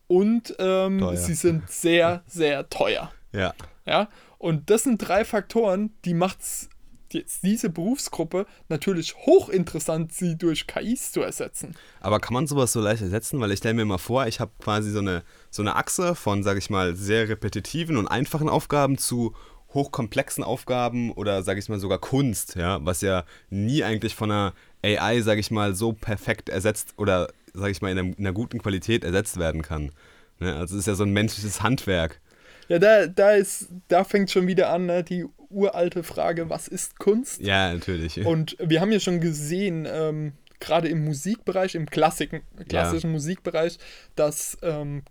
und 0.07 0.55
ähm, 0.59 1.15
sie 1.15 1.33
sind 1.35 1.69
sehr, 1.69 2.23
sehr 2.27 2.69
teuer. 2.69 3.11
Ja. 3.31 3.53
Ja, 3.85 4.07
und 4.37 4.69
das 4.69 4.83
sind 4.83 4.97
drei 4.99 5.25
Faktoren, 5.25 5.91
die 6.05 6.13
macht's 6.13 6.69
jetzt 7.11 7.43
diese 7.43 7.69
Berufsgruppe 7.69 8.45
natürlich 8.69 9.13
hochinteressant, 9.25 10.13
sie 10.13 10.37
durch 10.37 10.67
KIs 10.67 11.11
zu 11.11 11.21
ersetzen. 11.21 11.75
Aber 11.99 12.19
kann 12.21 12.33
man 12.33 12.47
sowas 12.47 12.71
so 12.71 12.79
leicht 12.79 13.01
ersetzen? 13.01 13.41
Weil 13.41 13.51
ich 13.51 13.59
stelle 13.59 13.73
mir 13.73 13.83
mal 13.83 13.97
vor, 13.97 14.25
ich 14.27 14.39
habe 14.39 14.51
quasi 14.59 14.89
so 14.91 14.99
eine, 14.99 15.23
so 15.49 15.61
eine 15.63 15.75
Achse 15.75 16.15
von, 16.15 16.43
sage 16.43 16.59
ich 16.59 16.69
mal, 16.69 16.95
sehr 16.95 17.27
repetitiven 17.27 17.97
und 17.97 18.07
einfachen 18.07 18.47
Aufgaben 18.47 18.97
zu 18.97 19.35
hochkomplexen 19.75 20.43
Aufgaben 20.43 21.11
oder, 21.11 21.43
sage 21.43 21.59
ich 21.59 21.69
mal, 21.69 21.79
sogar 21.79 21.99
Kunst, 21.99 22.55
ja, 22.55 22.83
was 22.83 23.01
ja 23.01 23.25
nie 23.49 23.83
eigentlich 23.83 24.15
von 24.15 24.31
einer 24.31 24.53
AI, 24.83 25.21
sage 25.21 25.39
ich 25.39 25.51
mal, 25.51 25.75
so 25.75 25.93
perfekt 25.93 26.49
ersetzt 26.49 26.95
oder, 26.97 27.27
sage 27.53 27.71
ich 27.71 27.81
mal, 27.81 27.91
in 27.91 27.99
einer, 27.99 28.07
in 28.09 28.17
einer 28.17 28.33
guten 28.33 28.59
Qualität 28.59 29.03
ersetzt 29.03 29.37
werden 29.37 29.61
kann. 29.61 29.91
Ne? 30.39 30.55
Also 30.55 30.75
es 30.75 30.81
ist 30.81 30.87
ja 30.87 30.95
so 30.95 31.03
ein 31.03 31.13
menschliches 31.13 31.61
Handwerk. 31.61 32.19
Ja, 32.67 32.79
da, 32.79 33.05
da 33.05 33.31
ist, 33.31 33.69
da 33.87 34.03
fängt 34.03 34.31
schon 34.31 34.47
wieder 34.47 34.71
an, 34.71 34.87
ne, 34.87 35.03
die 35.03 35.25
uralte 35.49 36.03
Frage, 36.03 36.49
was 36.49 36.67
ist 36.67 36.97
Kunst? 36.97 37.41
Ja, 37.41 37.71
natürlich. 37.73 38.25
Und 38.25 38.57
wir 38.59 38.81
haben 38.81 38.91
ja 38.91 38.99
schon 38.99 39.19
gesehen, 39.19 39.87
ähm, 39.89 40.33
gerade 40.59 40.87
im 40.87 41.03
Musikbereich, 41.05 41.75
im 41.75 41.85
Klassiken, 41.87 42.41
klassischen 42.67 43.11
Musikbereich, 43.11 43.77
dass 44.15 44.57
ähm, 44.63 45.03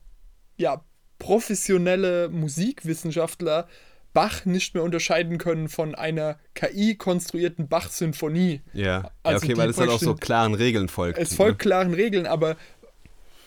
ja, 0.56 0.82
professionelle 1.18 2.28
Musikwissenschaftler 2.28 3.68
Bach 4.14 4.46
nicht 4.46 4.74
mehr 4.74 4.82
unterscheiden 4.82 5.36
können 5.36 5.68
von 5.68 5.94
einer 5.94 6.38
KI-konstruierten 6.54 7.68
Bach-Symphonie. 7.68 8.62
ja. 8.72 8.84
ja, 8.84 9.10
also 9.22 9.38
okay, 9.38 9.48
die 9.48 9.56
weil 9.58 9.68
es 9.70 9.76
dann 9.76 9.90
auch 9.90 10.00
so 10.00 10.14
klaren 10.14 10.54
Regeln 10.54 10.88
folgt. 10.88 11.18
Es 11.18 11.34
folgt 11.34 11.58
klaren 11.58 11.92
Regeln, 11.92 12.26
aber 12.26 12.56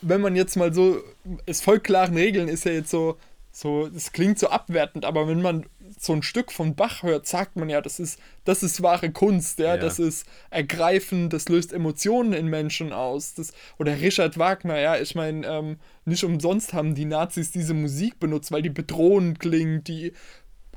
wenn 0.02 0.22
man 0.22 0.36
jetzt 0.36 0.56
mal 0.56 0.74
so, 0.74 1.02
es 1.46 1.62
folgt 1.62 1.86
klaren 1.86 2.16
Regeln, 2.16 2.48
ist 2.48 2.66
ja 2.66 2.74
jetzt 2.74 2.92
so, 2.92 3.18
so, 3.52 3.88
es 3.88 4.12
klingt 4.12 4.38
so 4.38 4.50
abwertend, 4.50 5.04
aber 5.06 5.28
wenn 5.28 5.42
man 5.42 5.66
so 5.98 6.14
ein 6.14 6.22
Stück 6.22 6.52
von 6.52 6.76
Bach 6.76 7.02
hört, 7.02 7.26
sagt 7.26 7.56
man 7.56 7.70
ja, 7.70 7.82
das 7.82 8.00
ist, 8.00 8.20
das 8.44 8.62
ist 8.62 8.84
wahre 8.84 9.10
Kunst, 9.12 9.58
ja, 9.60 9.76
Ja. 9.76 9.78
das 9.78 9.98
ist 9.98 10.28
ergreifend, 10.52 11.34
das 11.34 11.50
löst 11.50 11.74
Emotionen 11.74 12.34
in 12.34 12.48
Menschen 12.48 12.94
aus. 12.94 13.34
Das, 13.34 13.54
oder 13.80 14.00
Richard 14.00 14.38
Wagner, 14.38 14.80
ja, 14.80 14.98
ich 14.98 15.16
meine, 15.16 15.48
ähm, 15.48 15.78
nicht 16.06 16.24
umsonst 16.24 16.74
haben 16.74 16.94
die 16.94 17.06
Nazis 17.06 17.52
diese 17.52 17.74
Musik 17.74 18.20
benutzt, 18.20 18.52
weil 18.52 18.62
die 18.62 18.70
bedrohend 18.70 19.40
klingt, 19.40 19.88
die 19.88 20.14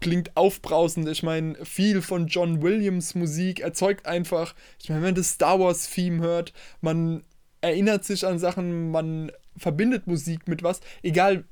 klingt 0.01 0.36
aufbrausend. 0.36 1.09
Ich 1.09 1.22
meine, 1.22 1.55
viel 1.64 2.03
von 2.03 2.26
John 2.26 2.62
Williams 2.62 3.14
Musik 3.14 3.61
erzeugt 3.61 4.07
einfach, 4.07 4.55
ich 4.82 4.88
meine, 4.88 5.03
wenn 5.03 5.09
man 5.09 5.14
das 5.14 5.32
Star 5.32 5.61
Wars 5.61 5.90
Theme 5.90 6.22
hört, 6.22 6.53
man 6.80 7.22
erinnert 7.61 8.05
sich 8.05 8.26
an 8.26 8.38
Sachen, 8.38 8.90
man 8.90 9.30
verbindet 9.57 10.07
Musik 10.07 10.48
mit 10.48 10.62
was, 10.62 10.80
egal 11.03 11.44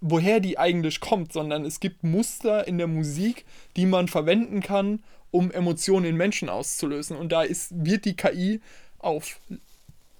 woher 0.00 0.38
die 0.40 0.58
eigentlich 0.58 1.00
kommt, 1.00 1.32
sondern 1.32 1.64
es 1.64 1.80
gibt 1.80 2.04
Muster 2.04 2.68
in 2.68 2.78
der 2.78 2.86
Musik, 2.86 3.44
die 3.76 3.86
man 3.86 4.06
verwenden 4.06 4.60
kann, 4.60 5.02
um 5.30 5.50
Emotionen 5.50 6.06
in 6.06 6.16
Menschen 6.16 6.48
auszulösen. 6.48 7.16
Und 7.16 7.32
da 7.32 7.42
ist, 7.42 7.84
wird 7.84 8.04
die 8.04 8.14
KI 8.14 8.60
auf 8.98 9.40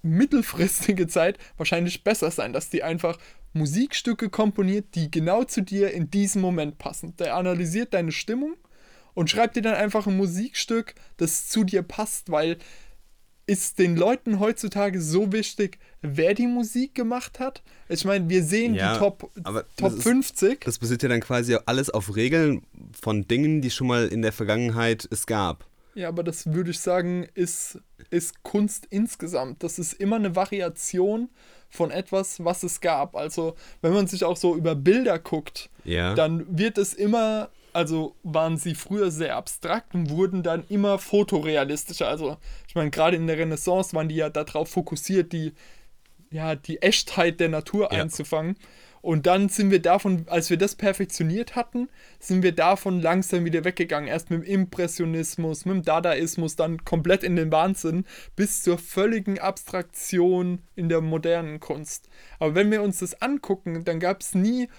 mittelfristige 0.01 1.07
Zeit 1.07 1.37
wahrscheinlich 1.57 2.03
besser 2.03 2.31
sein, 2.31 2.53
dass 2.53 2.69
die 2.69 2.83
einfach 2.83 3.17
Musikstücke 3.53 4.29
komponiert, 4.29 4.95
die 4.95 5.09
genau 5.11 5.43
zu 5.43 5.61
dir 5.61 5.91
in 5.91 6.09
diesem 6.11 6.41
Moment 6.41 6.77
passen. 6.77 7.15
Der 7.17 7.35
analysiert 7.35 7.93
deine 7.93 8.11
Stimmung 8.11 8.55
und 9.13 9.29
schreibt 9.29 9.55
dir 9.55 9.61
dann 9.61 9.75
einfach 9.75 10.07
ein 10.07 10.17
Musikstück, 10.17 10.95
das 11.17 11.47
zu 11.47 11.63
dir 11.63 11.81
passt, 11.81 12.31
weil 12.31 12.57
ist 13.47 13.79
den 13.79 13.95
Leuten 13.97 14.39
heutzutage 14.39 15.01
so 15.01 15.31
wichtig, 15.31 15.79
wer 16.03 16.35
die 16.35 16.45
Musik 16.45 16.93
gemacht 16.93 17.39
hat? 17.39 17.63
Ich 17.87 18.05
meine, 18.05 18.29
wir 18.29 18.43
sehen 18.43 18.75
Ja, 18.75 18.93
die 18.93 18.99
Top, 18.99 19.31
aber 19.43 19.63
Top 19.75 19.89
das 19.89 19.93
ist- 19.95 20.03
50. 20.03 20.61
Das 20.65 20.77
basiert 20.77 21.01
ja 21.01 21.09
dann 21.09 21.19
quasi 21.21 21.57
alles 21.65 21.89
auf 21.89 22.15
Regeln 22.15 22.61
von 23.01 23.27
Dingen, 23.27 23.61
die 23.63 23.71
schon 23.71 23.87
mal 23.87 24.07
in 24.07 24.21
der 24.21 24.33
Vergangenheit 24.33 25.07
es 25.09 25.25
gab. 25.25 25.65
Ja, 25.95 26.09
aber 26.09 26.21
das 26.23 26.53
würde 26.53 26.69
ich 26.69 26.79
sagen, 26.79 27.27
ist, 27.33 27.79
ist 28.11 28.43
Kunst 28.43 28.85
insgesamt. 28.91 29.63
Das 29.63 29.79
ist 29.79 29.93
immer 29.93 30.17
eine 30.17 30.35
Variation 30.35 31.29
von 31.69 31.91
etwas, 31.91 32.43
was 32.43 32.63
es 32.63 32.81
gab. 32.81 33.15
Also, 33.15 33.55
wenn 33.81 33.93
man 33.93 34.07
sich 34.07 34.23
auch 34.23 34.37
so 34.37 34.55
über 34.55 34.75
Bilder 34.75 35.19
guckt, 35.19 35.69
Ja. 35.83 36.13
dann 36.15 36.45
wird 36.49 36.77
es 36.77 36.93
immer, 36.93 37.49
also 37.73 38.15
waren 38.23 38.57
sie 38.57 38.75
früher 38.75 39.11
sehr 39.11 39.35
abstrakt 39.35 39.93
und 39.93 40.09
wurden 40.09 40.41
dann 40.43 40.63
immer 40.69 40.97
fotorealistischer. 40.99 42.07
Also, 42.07 42.37
ich 42.67 42.75
meine, 42.75 42.89
gerade 42.89 43.17
in 43.17 43.27
der 43.27 43.37
Renaissance 43.37 43.95
waren 43.95 44.09
die 44.09 44.15
ja 44.15 44.29
darauf 44.29 44.69
fokussiert, 44.69 45.31
die, 45.31 45.53
ja, 46.31 46.55
die 46.55 46.81
Echtheit 46.81 47.39
der 47.39 47.49
Natur 47.49 47.91
Ja. 47.93 48.01
einzufangen. 48.01 48.55
Und 49.01 49.25
dann 49.25 49.49
sind 49.49 49.71
wir 49.71 49.81
davon, 49.81 50.25
als 50.27 50.49
wir 50.49 50.57
das 50.57 50.75
perfektioniert 50.75 51.55
hatten, 51.55 51.89
sind 52.19 52.43
wir 52.43 52.51
davon 52.51 53.01
langsam 53.01 53.45
wieder 53.45 53.63
weggegangen. 53.63 54.09
Erst 54.09 54.29
mit 54.29 54.41
dem 54.41 54.47
Impressionismus, 54.47 55.65
mit 55.65 55.75
dem 55.75 55.83
Dadaismus, 55.83 56.55
dann 56.55 56.83
komplett 56.83 57.23
in 57.23 57.35
den 57.35 57.51
Wahnsinn, 57.51 58.05
bis 58.35 58.63
zur 58.63 58.77
völligen 58.77 59.39
Abstraktion 59.39 60.61
in 60.75 60.89
der 60.89 61.01
modernen 61.01 61.59
Kunst. 61.59 62.09
Aber 62.39 62.55
wenn 62.55 62.71
wir 62.71 62.81
uns 62.81 62.99
das 62.99 63.21
angucken, 63.21 63.83
dann 63.85 63.99
gab 63.99 64.21
es 64.21 64.35
nie, 64.35 64.69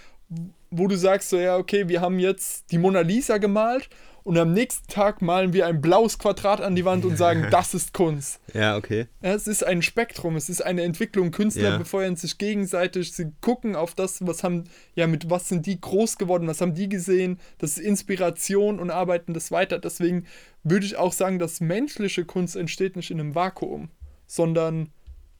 wo 0.70 0.86
du 0.86 0.96
sagst, 0.96 1.30
so 1.30 1.38
ja, 1.38 1.56
okay, 1.56 1.88
wir 1.88 2.00
haben 2.00 2.18
jetzt 2.18 2.70
die 2.70 2.78
Mona 2.78 3.00
Lisa 3.00 3.38
gemalt 3.38 3.88
und 4.22 4.36
am 4.38 4.52
nächsten 4.52 4.86
Tag 4.86 5.22
malen 5.22 5.52
wir 5.52 5.66
ein 5.66 5.80
blaues 5.80 6.18
Quadrat 6.18 6.60
an 6.60 6.76
die 6.76 6.84
Wand 6.84 7.04
und 7.04 7.16
sagen, 7.16 7.48
das 7.50 7.74
ist 7.74 7.94
Kunst. 7.94 8.38
Ja, 8.52 8.76
okay. 8.76 9.06
Es 9.20 9.48
ist 9.48 9.64
ein 9.64 9.82
Spektrum, 9.82 10.36
es 10.36 10.48
ist 10.48 10.60
eine 10.60 10.82
Entwicklung. 10.82 11.30
Künstler 11.30 11.70
Ja. 11.70 11.78
befeuern 11.78 12.16
sich 12.16 12.36
gegenseitig, 12.38 13.12
sie 13.12 13.32
gucken 13.40 13.74
auf 13.74 13.94
das, 13.94 14.24
was 14.26 14.44
haben, 14.44 14.64
ja, 14.94 15.06
mit 15.06 15.30
was 15.30 15.48
sind 15.48 15.66
die 15.66 15.80
groß 15.80 16.18
geworden, 16.18 16.46
was 16.46 16.60
haben 16.60 16.74
die 16.74 16.88
gesehen, 16.88 17.40
das 17.58 17.72
ist 17.72 17.78
Inspiration 17.78 18.78
und 18.78 18.90
arbeiten 18.90 19.32
das 19.34 19.50
weiter. 19.50 19.78
Deswegen 19.78 20.26
würde 20.62 20.86
ich 20.86 20.96
auch 20.96 21.12
sagen, 21.12 21.38
dass 21.38 21.60
menschliche 21.60 22.24
Kunst 22.24 22.56
entsteht 22.56 22.96
nicht 22.96 23.10
in 23.10 23.20
einem 23.20 23.34
Vakuum, 23.34 23.88
sondern 24.26 24.90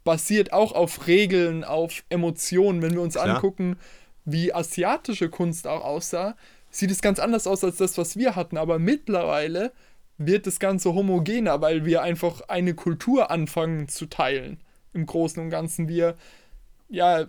basiert 0.03 0.53
auch 0.55 0.73
auf 0.73 1.07
Regeln, 1.07 1.63
auf 1.63 2.03
Emotionen. 2.09 2.81
Wenn 2.81 2.95
wir 2.95 3.03
uns 3.03 3.15
Klar. 3.15 3.37
angucken, 3.37 3.77
wie 4.25 4.53
asiatische 4.53 5.29
Kunst 5.29 5.67
auch 5.67 5.85
aussah, 5.85 6.37
sieht 6.71 6.91
es 6.91 7.03
ganz 7.03 7.19
anders 7.19 7.47
aus 7.47 7.65
als 7.65 7.77
das, 7.77 7.99
was 7.99 8.17
wir 8.17 8.37
hatten. 8.37 8.57
Aber 8.57 8.79
mittlerweile 8.79 9.73
wird 10.19 10.47
das 10.47 10.61
Ganze 10.61 10.95
homogener, 10.95 11.61
weil 11.61 11.85
wir 11.85 12.03
einfach 12.03 12.43
eine 12.49 12.75
Kultur 12.75 13.31
anfangen 13.31 13.89
zu 13.89 14.07
teilen. 14.07 14.61
Im 14.93 15.07
Großen 15.07 15.43
und 15.43 15.51
Ganzen. 15.51 15.89
Wir, 15.89 16.17
ja, 16.89 17.27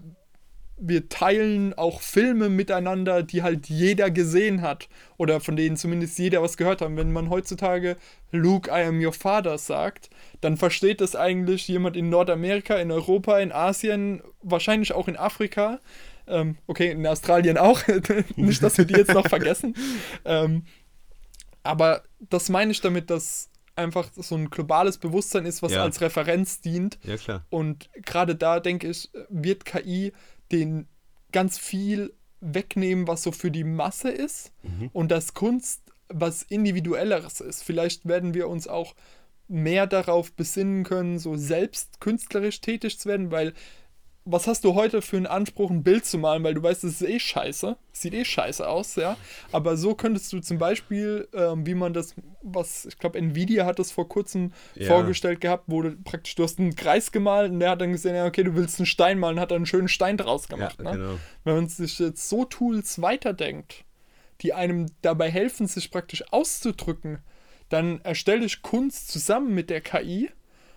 wir 0.77 1.09
teilen 1.09 1.73
auch 1.75 2.01
Filme 2.01 2.49
miteinander, 2.49 3.23
die 3.23 3.43
halt 3.43 3.69
jeder 3.69 4.09
gesehen 4.09 4.61
hat. 4.61 4.89
Oder 5.17 5.39
von 5.39 5.55
denen 5.55 5.77
zumindest 5.77 6.17
jeder 6.17 6.41
was 6.41 6.57
gehört 6.57 6.81
hat. 6.81 6.95
Wenn 6.95 7.13
man 7.13 7.29
heutzutage 7.29 7.97
Luke, 8.31 8.69
I 8.69 8.83
am 8.83 9.03
your 9.03 9.13
father 9.13 9.57
sagt, 9.57 10.09
dann 10.41 10.57
versteht 10.57 10.99
das 10.99 11.15
eigentlich 11.15 11.67
jemand 11.67 11.95
in 11.95 12.09
Nordamerika, 12.09 12.75
in 12.75 12.91
Europa, 12.91 13.39
in 13.39 13.51
Asien, 13.51 14.21
wahrscheinlich 14.41 14.93
auch 14.93 15.07
in 15.07 15.17
Afrika. 15.17 15.79
Ähm, 16.27 16.57
okay, 16.67 16.91
in 16.91 17.05
Australien 17.07 17.57
auch. 17.57 17.81
Nicht, 18.35 18.61
dass 18.63 18.77
wir 18.77 18.85
die 18.85 18.93
jetzt 18.95 19.13
noch 19.13 19.27
vergessen. 19.27 19.75
Ähm, 20.25 20.63
aber 21.63 22.03
das 22.19 22.49
meine 22.49 22.71
ich 22.71 22.81
damit, 22.81 23.09
dass 23.09 23.49
einfach 23.75 24.09
so 24.15 24.35
ein 24.35 24.49
globales 24.49 24.97
Bewusstsein 24.97 25.45
ist, 25.45 25.61
was 25.61 25.71
Ja. 25.71 25.83
als 25.83 26.01
Referenz 26.01 26.61
dient. 26.61 26.99
Ja, 27.03 27.17
klar. 27.17 27.45
Und 27.49 27.89
gerade 27.93 28.35
da, 28.35 28.59
denke 28.59 28.89
ich, 28.89 29.09
wird 29.29 29.65
KI 29.65 30.11
den 30.51 30.87
ganz 31.31 31.57
viel 31.57 32.13
wegnehmen, 32.41 33.07
was 33.07 33.23
so 33.23 33.31
für 33.31 33.51
die 33.51 33.63
Masse 33.63 34.09
ist. 34.09 34.51
Und 34.93 35.11
dass 35.11 35.33
Kunst 35.33 35.81
was 36.09 36.43
Individuelleres 36.43 37.39
ist. 37.39 37.63
Vielleicht 37.63 38.05
werden 38.05 38.33
wir 38.33 38.49
uns 38.49 38.67
auch 38.67 38.95
mehr 39.47 39.87
darauf 39.87 40.33
besinnen 40.33 40.83
können, 40.83 41.19
so 41.19 41.35
selbst 41.37 42.01
künstlerisch 42.01 42.59
tätig 42.61 42.99
zu 42.99 43.07
werden, 43.07 43.31
weil 43.31 43.53
was 44.23 44.45
hast 44.45 44.63
du 44.63 44.75
heute 44.75 45.01
für 45.01 45.17
einen 45.17 45.25
Anspruch, 45.25 45.71
ein 45.71 45.83
Bild 45.83 46.05
zu 46.05 46.19
malen, 46.19 46.43
weil 46.43 46.53
du 46.53 46.61
weißt, 46.61 46.83
das 46.83 47.01
ist 47.01 47.09
eh 47.09 47.19
scheiße, 47.19 47.75
sieht 47.91 48.13
eh 48.13 48.23
scheiße 48.23 48.67
aus, 48.67 48.95
ja. 48.95 49.17
Aber 49.51 49.77
so 49.77 49.95
könntest 49.95 50.31
du 50.31 50.39
zum 50.39 50.59
Beispiel, 50.59 51.27
ähm, 51.33 51.65
wie 51.65 51.73
man 51.73 51.93
das, 51.93 52.13
was, 52.43 52.85
ich 52.85 52.99
glaube, 52.99 53.17
Nvidia 53.17 53.65
hat 53.65 53.79
das 53.79 53.91
vor 53.91 54.07
kurzem 54.07 54.53
Ja. 54.75 54.87
vorgestellt 54.87 55.41
gehabt, 55.41 55.63
wo 55.67 55.81
du 55.81 55.95
praktisch, 55.97 56.35
du 56.35 56.43
hast 56.43 56.59
einen 56.59 56.75
Kreis 56.75 57.11
gemalt 57.11 57.51
und 57.51 57.59
der 57.59 57.71
hat 57.71 57.81
dann 57.81 57.91
gesehen, 57.91 58.15
ja, 58.15 58.25
okay, 58.25 58.43
du 58.43 58.55
willst 58.55 58.79
einen 58.79 58.85
Stein 58.85 59.17
malen, 59.17 59.39
hat 59.39 59.49
dann 59.49 59.57
einen 59.57 59.65
schönen 59.65 59.87
Stein 59.87 60.17
draus 60.17 60.47
gemacht, 60.47 60.77
ja, 60.77 60.91
ne? 60.91 60.97
genau. 60.97 61.19
Wenn 61.43 61.55
man 61.55 61.67
sich 61.67 61.97
jetzt 61.97 62.29
so 62.29 62.45
Tools 62.45 63.01
weiterdenkt, 63.01 63.85
die 64.41 64.53
einem 64.53 64.87
dabei 65.01 65.31
helfen, 65.31 65.65
sich 65.67 65.89
praktisch 65.89 66.23
auszudrücken, 66.31 67.19
dann 67.69 68.01
erstelle 68.01 68.45
ich 68.45 68.61
Kunst 68.61 69.09
zusammen 69.09 69.55
mit 69.55 69.69
der 69.69 69.81
KI 69.81 70.29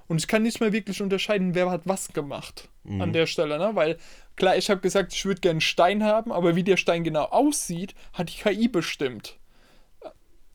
und 0.07 0.19
ich 0.19 0.29
kann 0.29 0.43
nicht 0.43 0.61
mehr 0.61 0.73
wirklich 0.73 1.03
unterscheiden, 1.03 1.55
wer 1.55 1.71
hat 1.71 1.83
was 1.85 2.13
gemacht 2.13 2.69
an 3.01 3.13
der 3.15 3.27
Stelle, 3.27 3.59
ne? 3.59 3.71
Weil 3.75 3.97
klar, 4.37 4.57
ich 4.57 4.69
habe 4.69 4.81
gesagt, 4.83 5.15
ich 5.15 5.25
würde 5.25 5.41
gerne 5.41 5.55
einen 5.55 5.61
Stein 5.63 6.05
haben, 6.05 6.33
aber 6.33 6.55
wie 6.55 6.65
der 6.65 6.77
Stein 6.77 7.03
genau 7.03 7.25
aussieht, 7.25 7.95
hat 8.13 8.29
die 8.29 8.43
KI 8.43 8.69
bestimmt. 8.69 9.39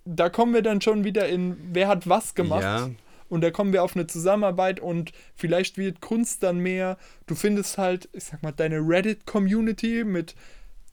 Da 0.05 0.29
kommen 0.29 0.53
wir 0.53 0.61
dann 0.61 0.81
schon 0.81 1.03
wieder 1.03 1.27
in, 1.27 1.57
wer 1.73 1.87
hat 1.87 2.07
was 2.07 2.35
gemacht. 2.35 2.61
Ja. 2.61 2.89
Und 3.29 3.41
da 3.41 3.51
kommen 3.51 3.73
wir 3.73 3.83
auf 3.83 3.95
eine 3.95 4.07
Zusammenarbeit 4.07 4.79
und 4.79 5.11
vielleicht 5.35 5.77
wird 5.77 6.01
Kunst 6.01 6.41
dann 6.43 6.59
mehr, 6.59 6.97
du 7.27 7.35
findest 7.35 7.77
halt, 7.77 8.09
ich 8.11 8.25
sag 8.25 8.41
mal, 8.41 8.51
deine 8.51 8.77
Reddit-Community 8.77 10.03
mit 10.03 10.35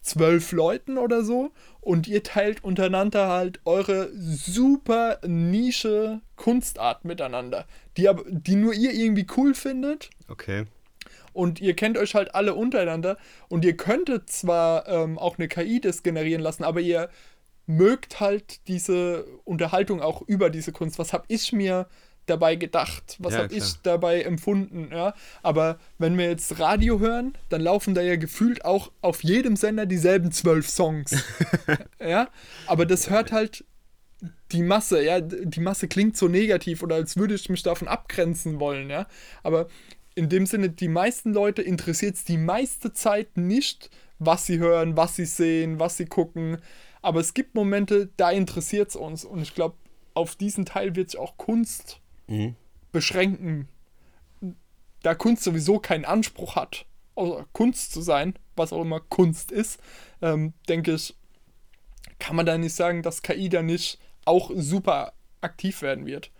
zwölf 0.01 0.51
Leuten 0.51 0.97
oder 0.97 1.23
so 1.23 1.51
und 1.81 2.07
ihr 2.07 2.23
teilt 2.23 2.63
untereinander 2.63 3.27
halt 3.27 3.59
eure 3.65 4.09
super 4.13 5.19
Nische 5.25 6.21
Kunstart 6.35 7.05
miteinander, 7.05 7.65
die, 7.97 8.07
aber, 8.07 8.23
die 8.27 8.55
nur 8.55 8.73
ihr 8.73 8.93
irgendwie 8.93 9.27
cool 9.37 9.53
findet 9.53 10.09
Okay. 10.27 10.65
und 11.33 11.59
ihr 11.61 11.75
kennt 11.75 11.97
euch 11.97 12.15
halt 12.15 12.35
alle 12.35 12.53
untereinander 12.55 13.17
und 13.49 13.65
ihr 13.65 13.75
könntet 13.77 14.29
zwar 14.29 14.87
ähm, 14.87 15.17
auch 15.17 15.37
eine 15.37 15.47
KI 15.47 15.81
das 15.81 16.03
generieren 16.03 16.41
lassen, 16.41 16.63
aber 16.63 16.79
ihr 16.79 17.09
mögt 17.65 18.19
halt 18.19 18.67
diese 18.67 19.25
Unterhaltung 19.43 20.01
auch 20.01 20.21
über 20.21 20.49
diese 20.49 20.71
Kunst. 20.71 20.99
Was 20.99 21.11
habe 21.11 21.25
ich 21.27 21.51
mir 21.51 21.87
dabei 22.29 22.55
gedacht? 22.55 23.17
Was 23.19 23.33
Ja, 23.33 23.39
habe 23.39 23.53
ich 23.53 23.75
dabei 23.83 24.21
empfunden? 24.21 24.89
Ja? 24.91 25.13
Aber 25.43 25.79
wenn 25.97 26.17
wir 26.17 26.25
jetzt 26.25 26.59
Radio 26.59 26.99
hören, 26.99 27.33
dann 27.49 27.61
laufen 27.61 27.95
da 27.95 28.01
ja 28.01 28.15
gefühlt 28.15 28.63
auch 28.65 28.91
auf 29.01 29.23
jedem 29.23 29.55
Sender 29.55 29.85
dieselben 29.85 30.31
zwölf 30.31 30.69
Songs. 30.69 31.23
ja, 31.99 32.29
aber 32.67 32.85
das 32.85 33.09
hört 33.09 33.31
halt 33.31 33.65
die 34.51 34.63
Masse, 34.63 35.03
ja, 35.03 35.19
die 35.21 35.59
Masse 35.59 35.87
klingt 35.87 36.17
so 36.17 36.27
negativ 36.27 36.81
oder 36.81 36.95
als 36.95 37.17
würde 37.17 37.35
ich 37.35 37.49
mich 37.49 37.63
davon 37.63 37.87
abgrenzen 37.87 38.59
wollen, 38.59 38.89
ja. 38.89 39.07
Aber 39.43 39.67
in 40.15 40.29
dem 40.29 40.45
Sinne, 40.45 40.69
die 40.69 40.87
meisten 40.87 41.33
Leute 41.33 41.61
interessiert 41.61 42.15
es 42.15 42.23
die 42.23 42.37
meiste 42.37 42.93
Zeit 42.93 43.37
nicht, 43.37 43.91
was 44.19 44.45
sie 44.45 44.57
hören, 44.57 44.97
was 44.97 45.15
sie 45.15 45.25
sehen, 45.25 45.79
was 45.79 45.97
sie 45.97 46.05
gucken. 46.05 46.57
Aber 47.01 47.19
es 47.19 47.33
gibt 47.35 47.53
Momente, 47.53 48.09
da 48.17 48.31
interessiert 48.31 48.89
es 48.89 48.95
uns. 48.95 49.23
Und 49.23 49.41
ich 49.41 49.53
glaube, 49.53 49.75
auf 50.15 50.35
diesen 50.35 50.65
Teil 50.65 50.95
wird 50.95 51.11
sich 51.11 51.19
auch 51.19 51.37
Kunst 51.37 52.01
Mhm. 52.27 52.55
beschränken. 52.91 53.67
Da 55.03 55.15
Kunst 55.15 55.43
sowieso 55.43 55.79
keinen 55.79 56.05
Anspruch 56.05 56.55
hat, 56.55 56.85
außer 57.15 57.45
Kunst 57.53 57.93
zu 57.93 58.01
sein, 58.01 58.33
was 58.55 58.73
auch 58.73 58.81
immer 58.81 58.99
Kunst 58.99 59.51
ist, 59.51 59.79
ähm, 60.21 60.53
denke 60.67 60.93
ich, 60.93 61.15
kann 62.19 62.35
man 62.35 62.45
da 62.45 62.57
nicht 62.57 62.73
sagen, 62.73 63.03
dass 63.03 63.21
KI 63.21 63.49
da 63.49 63.61
nicht 63.61 63.99
auch 64.25 64.51
super 64.55 65.13
aktiv 65.41 65.81
werden 65.81 66.05
wird. 66.05 66.31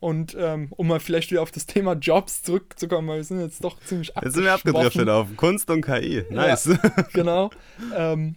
Und 0.00 0.36
ähm, 0.36 0.66
um 0.70 0.88
mal 0.88 0.98
vielleicht 0.98 1.30
wieder 1.30 1.42
auf 1.42 1.52
das 1.52 1.66
Thema 1.66 1.92
Jobs 1.92 2.42
zurückzukommen, 2.42 3.06
weil 3.06 3.18
wir 3.18 3.24
sind 3.24 3.40
jetzt 3.40 3.62
doch 3.62 3.78
ziemlich 3.80 4.12
Jetzt 4.20 4.34
sind 4.34 4.42
wir 4.42 4.52
abgedriftet 4.52 5.08
auf 5.08 5.28
Kunst 5.36 5.70
und 5.70 5.82
KI. 5.82 6.24
Nice. 6.28 6.64
Ja, 6.64 6.78
genau. 7.12 7.50
ähm, 7.94 8.34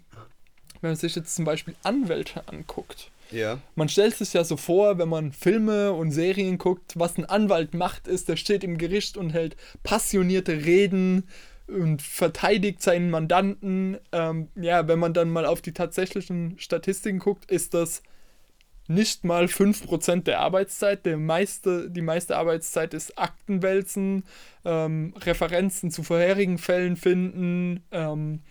wenn 0.81 0.91
man 0.91 0.95
sich 0.95 1.15
jetzt 1.15 1.35
zum 1.35 1.43
Beispiel 1.43 1.75
Anwälte 1.81 2.47
anguckt, 2.47 3.09
Ja. 3.31 3.59
man 3.75 3.89
stellt 3.89 4.15
sich 4.15 4.33
ja 4.33 4.43
so 4.43 4.57
vor, 4.57 4.97
wenn 4.97 5.09
man 5.09 5.31
Filme 5.31 5.93
und 5.93 6.11
Serien 6.11 6.57
guckt, 6.57 6.93
was 6.95 7.17
ein 7.17 7.25
Anwalt 7.25 7.73
macht, 7.73 8.07
ist, 8.07 8.29
der 8.29 8.37
steht 8.37 8.63
im 8.63 8.77
Gericht 8.77 9.17
und 9.17 9.31
hält 9.31 9.55
passionierte 9.83 10.65
Reden 10.65 11.27
und 11.67 12.01
verteidigt 12.01 12.81
seinen 12.81 13.09
Mandanten. 13.09 13.97
Ähm, 14.11 14.49
ja, 14.55 14.87
wenn 14.87 14.99
man 14.99 15.13
dann 15.13 15.29
mal 15.29 15.45
auf 15.45 15.61
die 15.61 15.73
tatsächlichen 15.73 16.57
Statistiken 16.59 17.19
guckt, 17.19 17.49
ist 17.49 17.73
das 17.73 18.03
nicht 18.87 19.23
mal 19.23 19.45
5% 19.45 20.23
der 20.23 20.39
Arbeitszeit. 20.41 21.05
Der 21.05 21.17
meiste, 21.17 21.89
die 21.89 22.01
meiste 22.01 22.37
Arbeitszeit 22.37 22.93
ist 22.93 23.17
Aktenwälzen, 23.17 24.23
ähm, 24.63 25.13
Referenzen 25.17 25.89
zu 25.89 26.03
vorherigen 26.03 26.57
Fällen 26.57 26.95
finden, 26.95 27.83
ähm, 27.91 28.41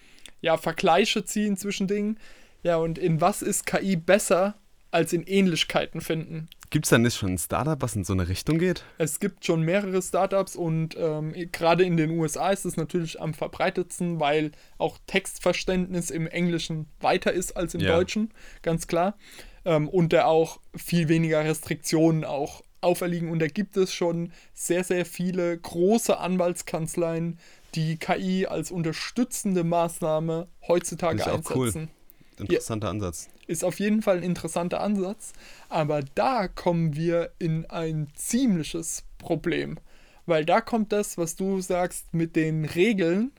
ja, 0.40 0.56
Vergleiche 0.56 1.24
ziehen 1.24 1.56
zwischen 1.56 1.86
Dingen. 1.86 2.18
Ja, 2.62 2.76
und 2.76 2.98
in 2.98 3.20
was 3.20 3.42
ist 3.42 3.66
KI 3.66 3.96
besser 3.96 4.56
als 4.94 5.12
in 5.12 5.24
Ähnlichkeiten 5.24 6.00
finden? 6.00 6.48
Gibt 6.70 6.86
es 6.86 6.90
da 6.90 6.98
nicht 6.98 7.16
schon 7.16 7.32
ein 7.32 7.38
Startup, 7.38 7.80
was 7.82 7.96
in 7.96 8.04
so 8.04 8.12
eine 8.12 8.28
Richtung 8.28 8.58
geht? 8.58 8.84
Es 8.96 9.18
gibt 9.18 9.44
schon 9.44 9.62
mehrere 9.62 10.00
Startups 10.00 10.54
und 10.54 10.96
ähm, 10.96 11.34
gerade 11.52 11.84
in 11.84 11.96
den 11.96 12.10
USA 12.10 12.50
ist 12.50 12.64
es 12.64 12.76
natürlich 12.76 13.20
am 13.20 13.34
verbreitetsten, 13.34 14.20
weil 14.20 14.52
auch 14.78 14.98
Textverständnis 15.06 16.10
im 16.10 16.26
Englischen 16.28 16.86
weiter 17.00 17.32
ist 17.32 17.56
als 17.56 17.74
im 17.74 17.80
Ja. 17.80 17.96
Deutschen, 17.96 18.32
ganz 18.62 18.86
klar. 18.86 19.18
Ähm, 19.64 19.88
und 19.88 20.12
da 20.12 20.26
auch 20.26 20.60
viel 20.76 21.08
weniger 21.08 21.44
Restriktionen 21.44 22.24
auch 22.24 22.62
auferliegen. 22.80 23.30
Und 23.30 23.40
da 23.40 23.48
gibt 23.48 23.76
es 23.76 23.92
schon 23.92 24.32
sehr, 24.52 24.84
sehr 24.84 25.06
viele 25.06 25.58
große 25.58 26.18
Anwaltskanzleien, 26.18 27.38
die 27.74 27.96
KI 27.96 28.46
als 28.46 28.70
unterstützende 28.70 29.64
Maßnahme 29.64 30.46
heutzutage 30.68 31.26
auch 31.26 31.40
cool. 31.54 31.66
einsetzen 31.66 31.90
Interessanter 32.38 32.88
Ansatz. 32.88 33.28
Ist 33.46 33.64
auf 33.64 33.78
jeden 33.80 34.02
Fall 34.02 34.18
ein 34.18 34.22
interessanter 34.22 34.80
Ansatz, 34.80 35.32
aber 35.68 36.02
da 36.14 36.48
kommen 36.48 36.94
wir 36.96 37.32
in 37.38 37.66
ein 37.66 38.08
ziemliches 38.14 39.04
Problem, 39.18 39.78
weil 40.26 40.44
da 40.44 40.60
kommt 40.60 40.92
das, 40.92 41.18
was 41.18 41.36
du 41.36 41.60
sagst, 41.60 42.12
mit 42.14 42.36
den 42.36 42.64
Regeln 42.64 43.32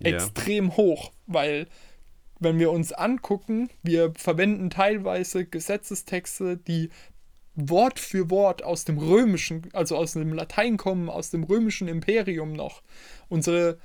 Ja. 0.00 0.10
extrem 0.10 0.76
hoch, 0.76 1.12
weil 1.26 1.66
wenn 2.40 2.58
wir 2.58 2.70
uns 2.72 2.92
angucken, 2.92 3.70
wir 3.82 4.12
verwenden 4.16 4.68
teilweise 4.70 5.46
Gesetzestexte, 5.46 6.56
die 6.56 6.90
Wort 7.54 8.00
für 8.00 8.30
Wort 8.30 8.64
aus 8.64 8.84
dem 8.84 8.98
römischen, 8.98 9.68
also 9.72 9.96
aus 9.96 10.12
dem 10.14 10.32
Latein 10.32 10.76
kommen, 10.76 11.08
aus 11.08 11.30
dem 11.30 11.44
römischen 11.44 11.86
Imperium 11.88 12.52
noch. 12.52 12.82
Unsere 13.28 13.78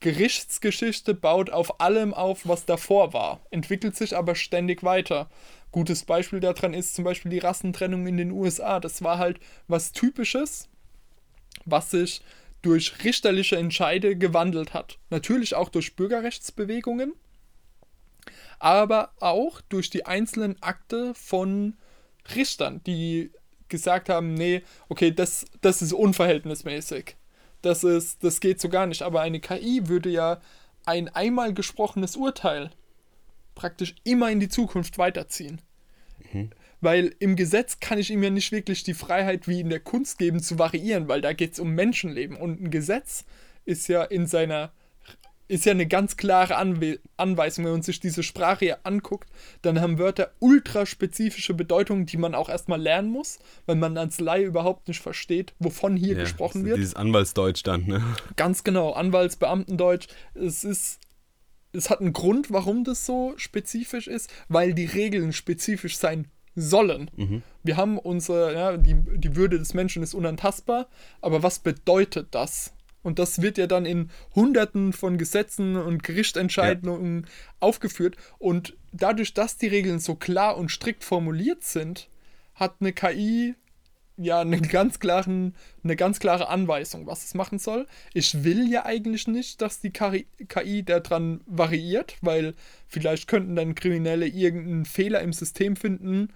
Gerichtsgeschichte 0.00 1.14
baut 1.14 1.50
auf 1.50 1.80
allem 1.80 2.12
auf, 2.12 2.46
was 2.46 2.66
davor 2.66 3.12
war, 3.12 3.40
entwickelt 3.50 3.96
sich 3.96 4.16
aber 4.16 4.34
ständig 4.34 4.82
weiter. 4.82 5.28
Gutes 5.72 6.04
Beispiel 6.04 6.40
daran 6.40 6.74
ist 6.74 6.94
zum 6.94 7.04
Beispiel 7.04 7.30
die 7.30 7.38
Rassentrennung 7.38 8.06
in 8.06 8.16
den 8.16 8.30
USA. 8.30 8.78
Das 8.80 9.02
war 9.02 9.18
halt 9.18 9.40
was 9.68 9.92
Typisches, 9.92 10.68
was 11.64 11.90
sich 11.90 12.22
durch 12.62 13.04
richterliche 13.04 13.56
Entscheide 13.56 14.16
gewandelt 14.16 14.74
hat. 14.74 14.98
Natürlich 15.10 15.54
auch 15.54 15.68
durch 15.68 15.96
Bürgerrechtsbewegungen, 15.96 17.14
aber 18.58 19.12
auch 19.20 19.60
durch 19.62 19.90
die 19.90 20.06
einzelnen 20.06 20.60
Akte 20.62 21.14
von 21.14 21.76
Richtern, 22.34 22.82
die 22.84 23.30
gesagt 23.68 24.08
haben, 24.08 24.34
nee, 24.34 24.62
okay, 24.88 25.10
das, 25.10 25.46
das 25.60 25.82
ist 25.82 25.92
unverhältnismäßig. 25.92 27.16
Das 27.62 27.84
ist, 27.84 28.22
das 28.22 28.40
geht 28.40 28.60
so 28.60 28.68
gar 28.68 28.86
nicht. 28.86 29.02
Aber 29.02 29.20
eine 29.20 29.40
KI 29.40 29.88
würde 29.88 30.08
ja 30.10 30.40
ein 30.84 31.08
einmal 31.08 31.52
gesprochenes 31.52 32.16
Urteil 32.16 32.70
praktisch 33.54 33.94
immer 34.04 34.30
in 34.30 34.40
die 34.40 34.48
Zukunft 34.48 34.98
weiterziehen. 34.98 35.60
Weil 36.80 37.14
im 37.18 37.36
Gesetz 37.36 37.80
kann 37.80 37.98
ich 37.98 38.10
ihm 38.10 38.22
ja 38.22 38.30
nicht 38.30 38.52
wirklich 38.52 38.84
die 38.84 38.94
Freiheit 38.94 39.48
wie 39.48 39.60
in 39.60 39.70
der 39.70 39.80
Kunst 39.80 40.18
geben 40.18 40.40
zu 40.40 40.58
variieren, 40.58 41.08
weil 41.08 41.20
da 41.20 41.32
geht 41.32 41.54
es 41.54 41.58
um 41.58 41.70
Menschenleben. 41.70 42.36
Und 42.36 42.60
ein 42.60 42.70
Gesetz 42.70 43.24
ist 43.64 43.88
ja 43.88 44.04
in 44.04 44.26
seiner 44.26 44.72
ist 45.48 45.64
ja 45.64 45.72
eine 45.72 45.86
ganz 45.86 46.16
klare 46.16 46.56
Anwe 46.56 46.98
Anweisung. 47.16 47.64
Wenn 47.64 47.72
man 47.72 47.82
sich 47.82 48.00
diese 48.00 48.22
Sprache 48.22 48.64
hier 48.64 48.78
anguckt, 48.84 49.30
dann 49.62 49.80
haben 49.80 49.98
Wörter 49.98 50.32
ultraspezifische 50.40 51.54
Bedeutungen, 51.54 52.06
die 52.06 52.16
man 52.16 52.34
auch 52.34 52.48
erstmal 52.48 52.80
lernen 52.80 53.10
muss, 53.10 53.38
weil 53.66 53.76
man 53.76 53.96
als 53.96 54.20
Laie 54.20 54.44
überhaupt 54.44 54.88
nicht 54.88 55.00
versteht, 55.00 55.54
wovon 55.58 55.96
hier 55.96 56.14
Ja, 56.14 56.20
gesprochen 56.20 56.64
wird. 56.64 56.78
Dieses 56.78 56.96
Anwaltsdeutsch 56.96 57.62
dann, 57.62 57.86
ne? 57.86 58.02
Ganz 58.36 58.64
genau, 58.64 58.92
Anwaltsbeamtendeutsch. 58.92 60.08
Es 60.34 60.64
ist. 60.64 61.00
Es 61.72 61.90
hat 61.90 62.00
einen 62.00 62.14
Grund, 62.14 62.50
warum 62.50 62.84
das 62.84 63.04
so 63.04 63.34
spezifisch 63.36 64.06
ist, 64.06 64.30
weil 64.48 64.72
die 64.72 64.86
Regeln 64.86 65.34
spezifisch 65.34 65.98
sein 65.98 66.26
sollen. 66.54 67.10
Mhm. 67.16 67.42
Wir 67.62 67.76
haben 67.76 67.98
unsere, 67.98 68.54
ja, 68.54 68.76
die, 68.78 68.96
die 69.18 69.36
Würde 69.36 69.58
des 69.58 69.74
Menschen 69.74 70.02
ist 70.02 70.14
unantastbar, 70.14 70.88
aber 71.20 71.42
was 71.42 71.58
bedeutet 71.58 72.28
das? 72.30 72.72
Und 73.06 73.20
das 73.20 73.40
wird 73.40 73.56
ja 73.56 73.68
dann 73.68 73.86
in 73.86 74.10
Hunderten 74.34 74.92
von 74.92 75.16
Gesetzen 75.16 75.76
und 75.76 76.02
Gerichtsentscheidungen 76.02 77.28
aufgeführt. 77.60 78.16
Und 78.38 78.76
dadurch, 78.92 79.32
dass 79.32 79.56
die 79.56 79.68
Regeln 79.68 80.00
so 80.00 80.16
klar 80.16 80.56
und 80.56 80.72
strikt 80.72 81.04
formuliert 81.04 81.62
sind, 81.62 82.08
hat 82.56 82.74
eine 82.80 82.92
KI 82.92 83.54
ja 84.16 84.40
einen 84.40 84.62
ganz 84.68 84.98
klaren, 84.98 85.54
eine 85.84 85.94
ganz 85.94 86.18
klare 86.18 86.48
Anweisung, 86.48 87.06
was 87.06 87.24
es 87.24 87.34
machen 87.34 87.60
soll. 87.60 87.86
Ich 88.12 88.42
will 88.42 88.68
ja 88.68 88.84
eigentlich 88.84 89.28
nicht, 89.28 89.62
dass 89.62 89.78
die 89.80 89.92
KI 89.92 90.82
daran 90.82 91.42
variiert, 91.46 92.16
weil 92.22 92.54
vielleicht 92.88 93.28
könnten 93.28 93.54
dann 93.54 93.76
Kriminelle 93.76 94.26
irgendeinen 94.26 94.84
Fehler 94.84 95.20
im 95.20 95.32
System 95.32 95.76
finden, 95.76 96.32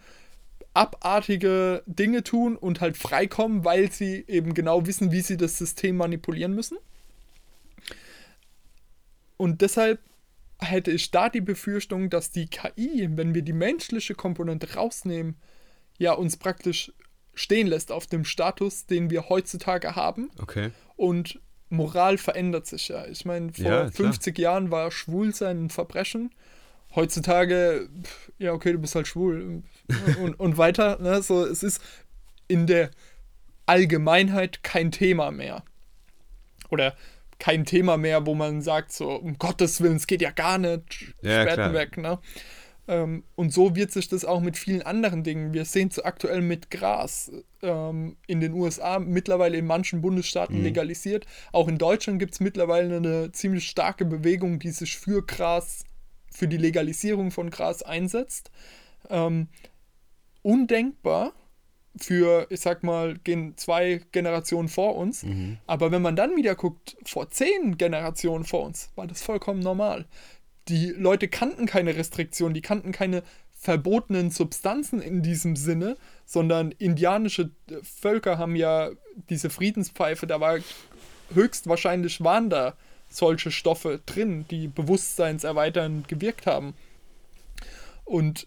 abartige 0.75 1.83
Dinge 1.87 2.23
tun 2.23 2.57
und 2.57 2.81
halt 2.81 2.97
freikommen, 2.97 3.64
weil 3.64 3.91
sie 3.91 4.25
eben 4.29 4.55
genau 4.55 4.87
wissen, 4.87 5.11
wie 5.12 5.21
sie 5.21 5.37
das 5.37 5.59
System 5.59 5.97
manipulieren 5.97 6.55
müssen. 6.55 6.79
Und 9.37 9.62
deshalb 9.62 10.01
hätte 10.59 10.91
ich 10.91 11.11
da 11.11 11.29
die 11.29 11.41
Befürchtung, 11.41 12.11
dass 12.11 12.31
die 12.31 12.47
KI, 12.47 13.09
wenn 13.12 13.35
wir 13.35 13.43
die 13.43 13.53
menschliche 13.53 14.14
Komponente 14.14 14.75
rausnehmen, 14.75 15.37
ja 15.99 16.12
uns 16.12 16.37
praktisch 16.37 16.93
stehen 17.35 17.66
lässt 17.66 17.91
auf 17.93 18.07
dem 18.07 18.25
Status, 18.25 18.87
den 18.87 19.11
wir 19.11 19.29
heutzutage 19.29 19.97
haben. 19.97 20.31
Okay. 20.41 20.71
Und 20.97 21.41
Moral 21.71 22.18
verändert 22.18 22.66
sich 22.66 22.89
ja. 22.89 23.07
Ich 23.07 23.25
meine, 23.25 23.53
vor 23.53 23.64
Ja, 23.64 23.91
klar. 23.91 24.12
50 24.12 24.39
Jahren 24.39 24.71
war 24.71 24.91
Schwulsein 24.91 25.64
ein 25.64 25.71
Verbrechen. 25.71 26.31
Heutzutage, 26.95 27.88
pff, 28.03 28.32
ja, 28.38 28.53
okay, 28.53 28.72
du 28.72 28.78
bist 28.78 28.95
halt 28.95 29.07
schwul. 29.07 29.62
Und, 30.20 30.34
und 30.41 30.59
weiter. 30.59 30.99
Ne? 31.01 31.22
So, 31.22 31.45
es 31.45 31.62
ist 31.62 31.80
in 32.49 32.66
der 32.66 32.91
Allgemeinheit 33.66 34.62
kein 34.62 34.91
Thema 34.91 35.30
mehr. 35.30 35.62
Oder 36.70 36.95
kein 37.38 37.64
Thema 37.64 37.97
mehr, 37.97 38.26
wo 38.26 38.34
man 38.34 38.61
sagt, 38.62 38.93
so, 38.93 39.11
um 39.11 39.38
Gottes 39.38 39.80
Willen, 39.80 39.97
es 39.97 40.07
geht 40.07 40.22
ja 40.22 40.30
gar 40.30 40.59
nicht. 40.59 41.14
Ja, 41.22 41.72
weg, 41.72 41.97
ne? 41.97 42.18
Ähm, 42.88 43.22
und 43.36 43.53
so 43.53 43.76
wird 43.76 43.93
sich 43.93 44.09
das 44.09 44.24
auch 44.24 44.41
mit 44.41 44.57
vielen 44.59 44.82
anderen 44.82 45.22
Dingen. 45.22 45.55
Wir 45.55 45.64
sehen 45.64 45.88
es 45.88 45.99
aktuell 46.01 46.41
mit 46.43 46.70
Gras 46.70 47.30
ähm, 47.62 48.16
in 48.26 48.41
den 48.41 48.53
USA 48.53 48.99
mittlerweile 48.99 49.57
in 49.59 49.66
manchen 49.66 50.03
Bundesstaaten 50.03 50.59
Mhm. 50.59 50.64
legalisiert. 50.64 51.26
Auch 51.53 51.68
in 51.68 51.78
Deutschland 51.78 52.18
gibt 52.18 52.34
es 52.34 52.41
mittlerweile 52.41 52.97
eine 52.97 53.30
ziemlich 53.32 53.68
starke 53.68 54.05
Bewegung, 54.05 54.59
die 54.59 54.70
sich 54.70 54.99
für 54.99 55.24
Gras, 55.24 55.84
für 56.31 56.49
die 56.49 56.57
Legalisierung 56.57 57.31
von 57.31 57.51
Gras 57.51 57.83
einsetzt. 57.83 58.51
Ähm, 59.09 59.49
undenkbar 60.43 61.33
für, 61.97 62.47
ich 62.51 62.61
sag 62.61 62.83
mal, 62.83 63.18
gehen 63.18 63.57
zwei 63.57 64.01
Generationen 64.12 64.68
vor 64.68 64.97
uns. 64.97 65.24
Mhm. 65.24 65.59
Aber 65.66 65.91
wenn 65.91 66.03
man 66.03 66.16
dann 66.16 66.37
wieder 66.37 66.55
guckt, 66.55 66.97
vor 67.05 67.31
zehn 67.31 67.76
Generationen 67.76 68.45
vor 68.45 68.64
uns, 68.64 68.91
war 68.95 69.07
das 69.07 69.22
vollkommen 69.22 69.61
normal. 69.61 70.07
Die 70.68 70.91
Leute 70.91 71.28
kannten 71.28 71.66
keine 71.66 71.97
Restriktionen, 71.97 72.55
die 72.55 72.62
kannten 72.62 72.93
keine 72.93 73.22
verbotenen 73.53 74.31
Substanzen 74.31 75.03
in 75.03 75.22
diesem 75.22 75.57
Sinne, 75.57 75.97
sondern 76.24 76.72
indianische 76.72 77.51
äh, 77.68 77.76
Völker 77.83 78.39
haben 78.39 78.57
ja 78.57 78.91
diese 79.28 79.51
Friedenspfeife, 79.51 80.26
da 80.26 80.41
war 80.41 80.59
höchstwahrscheinlich 81.35 82.22
waren 82.24 82.49
da 82.49 82.74
solche 83.11 83.50
Stoffe 83.50 84.00
drin, 84.06 84.46
die 84.50 84.68
bewusstseinserweiternd 84.68 86.08
gewirkt 86.08 86.46
haben. 86.46 86.74
Und 88.04 88.46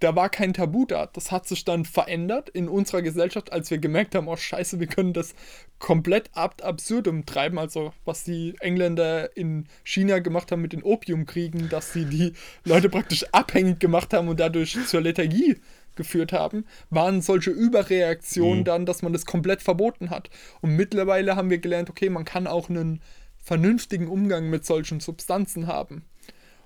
da 0.00 0.16
war 0.16 0.30
kein 0.30 0.54
Tabu 0.54 0.86
da. 0.86 1.06
Das 1.12 1.30
hat 1.30 1.46
sich 1.46 1.64
dann 1.66 1.84
verändert 1.84 2.48
in 2.48 2.68
unserer 2.68 3.02
Gesellschaft, 3.02 3.52
als 3.52 3.70
wir 3.70 3.76
gemerkt 3.78 4.14
haben, 4.14 4.28
oh 4.28 4.36
scheiße, 4.36 4.80
wir 4.80 4.86
können 4.86 5.12
das 5.12 5.34
komplett 5.78 6.30
ab 6.32 6.62
absurdum 6.64 7.26
treiben. 7.26 7.58
Also 7.58 7.92
was 8.06 8.24
die 8.24 8.54
Engländer 8.60 9.36
in 9.36 9.66
China 9.84 10.20
gemacht 10.20 10.52
haben 10.52 10.62
mit 10.62 10.72
den 10.72 10.82
Opiumkriegen, 10.82 11.68
dass 11.68 11.92
sie 11.92 12.06
die 12.06 12.32
Leute 12.64 12.88
praktisch 12.88 13.26
abhängig 13.32 13.78
gemacht 13.78 14.14
haben 14.14 14.28
und 14.28 14.40
dadurch 14.40 14.78
zur 14.86 15.02
Lethargie 15.02 15.56
geführt 15.96 16.32
haben, 16.32 16.64
waren 16.88 17.20
solche 17.20 17.50
Überreaktionen 17.50 18.60
Mhm. 18.60 18.64
dann, 18.64 18.86
dass 18.86 19.02
man 19.02 19.12
das 19.12 19.26
komplett 19.26 19.60
verboten 19.60 20.08
hat. 20.08 20.30
Und 20.62 20.76
mittlerweile 20.76 21.36
haben 21.36 21.50
wir 21.50 21.58
gelernt, 21.58 21.90
okay, 21.90 22.08
man 22.08 22.24
kann 22.24 22.46
auch 22.46 22.70
einen 22.70 23.02
vernünftigen 23.50 24.06
Umgang 24.06 24.48
mit 24.48 24.64
solchen 24.64 25.00
Substanzen 25.00 25.66
haben. 25.66 26.04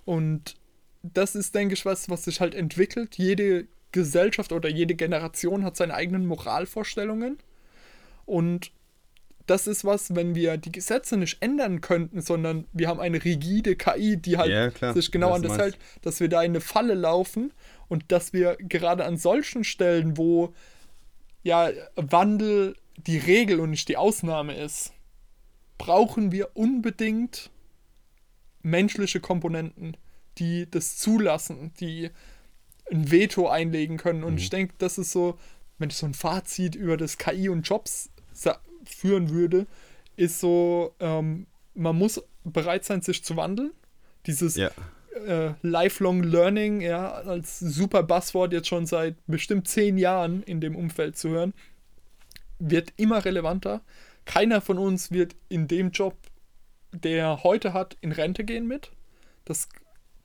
Und 0.04 0.56
das 1.02 1.34
ist, 1.34 1.54
denke 1.54 1.72
ich, 1.72 1.86
was, 1.86 2.10
was 2.10 2.24
sich 2.24 2.40
halt 2.42 2.54
entwickelt. 2.54 3.16
Jede 3.16 3.68
Gesellschaft 3.90 4.52
oder 4.52 4.68
jede 4.68 4.94
Generation 4.94 5.64
hat 5.64 5.78
seine 5.78 5.94
eigenen 5.94 6.26
Moralvorstellungen. 6.26 7.38
Und 8.26 8.70
das 9.46 9.66
ist 9.66 9.86
was, 9.86 10.14
wenn 10.14 10.34
wir 10.34 10.58
die 10.58 10.72
Gesetze 10.72 11.16
nicht 11.16 11.40
ändern 11.40 11.80
könnten, 11.80 12.20
sondern 12.20 12.66
wir 12.74 12.88
haben 12.88 13.00
eine 13.00 13.24
rigide 13.24 13.76
KI, 13.76 14.18
die 14.18 14.36
halt 14.36 14.50
Ja, 14.82 14.92
sich 14.92 15.10
genau 15.10 15.30
Was 15.30 15.36
an 15.36 15.42
das 15.42 15.48
meinst. 15.52 15.62
hält, 15.64 15.78
dass 16.02 16.20
wir 16.20 16.28
da 16.28 16.42
in 16.42 16.50
eine 16.50 16.60
Falle 16.60 16.92
laufen 16.92 17.50
und 17.88 18.12
dass 18.12 18.34
wir 18.34 18.56
gerade 18.58 19.06
an 19.06 19.16
solchen 19.16 19.64
Stellen, 19.64 20.18
wo 20.18 20.52
ja 21.42 21.70
Wandel 21.96 22.76
die 23.06 23.16
Regel 23.16 23.58
und 23.60 23.70
nicht 23.70 23.88
die 23.88 23.96
Ausnahme 23.96 24.54
ist, 24.54 24.93
brauchen 25.84 26.32
wir 26.32 26.56
unbedingt 26.56 27.50
menschliche 28.62 29.20
Komponenten, 29.20 29.98
die 30.38 30.66
das 30.70 30.96
zulassen, 30.96 31.72
die 31.78 32.10
ein 32.90 33.10
Veto 33.10 33.48
einlegen 33.48 33.98
können. 33.98 34.24
Und 34.24 34.38
ich 34.38 34.48
denke, 34.48 34.72
das 34.78 34.96
ist 34.96 35.12
so, 35.12 35.38
wenn 35.78 35.90
ich 35.90 35.96
so 35.96 36.06
ein 36.06 36.14
Fazit 36.14 36.74
über 36.74 36.96
das 36.96 37.18
KI 37.18 37.50
und 37.50 37.68
Jobs 37.68 38.08
führen 38.86 39.28
würde, 39.28 39.66
ist 40.16 40.40
so, 40.40 40.94
ähm, 41.00 41.46
man 41.74 41.96
muss 41.96 42.22
bereit 42.44 42.84
sein, 42.86 43.02
sich 43.02 43.22
zu 43.22 43.36
wandeln. 43.36 43.72
Dieses 44.24 44.56
Ja. 44.56 44.70
äh, 45.26 45.52
Lifelong 45.60 46.22
Learning, 46.22 46.80
ja, 46.80 47.12
als 47.12 47.58
super 47.58 48.02
Buzzword 48.02 48.54
jetzt 48.54 48.68
schon 48.68 48.86
seit 48.86 49.16
bestimmt 49.26 49.68
zehn 49.68 49.98
Jahren 49.98 50.42
in 50.44 50.62
dem 50.62 50.76
Umfeld 50.76 51.18
zu 51.18 51.28
hören, 51.28 51.52
wird 52.58 52.94
immer 52.96 53.22
relevanter. 53.24 53.82
Keiner 54.24 54.60
von 54.60 54.78
uns 54.78 55.10
wird 55.10 55.36
in 55.48 55.68
dem 55.68 55.90
Job, 55.90 56.16
der 56.92 57.18
er 57.18 57.42
heute 57.44 57.72
hat, 57.72 57.96
in 58.00 58.12
Rente 58.12 58.44
gehen 58.44 58.66
mit. 58.66 58.90
Das, 59.44 59.68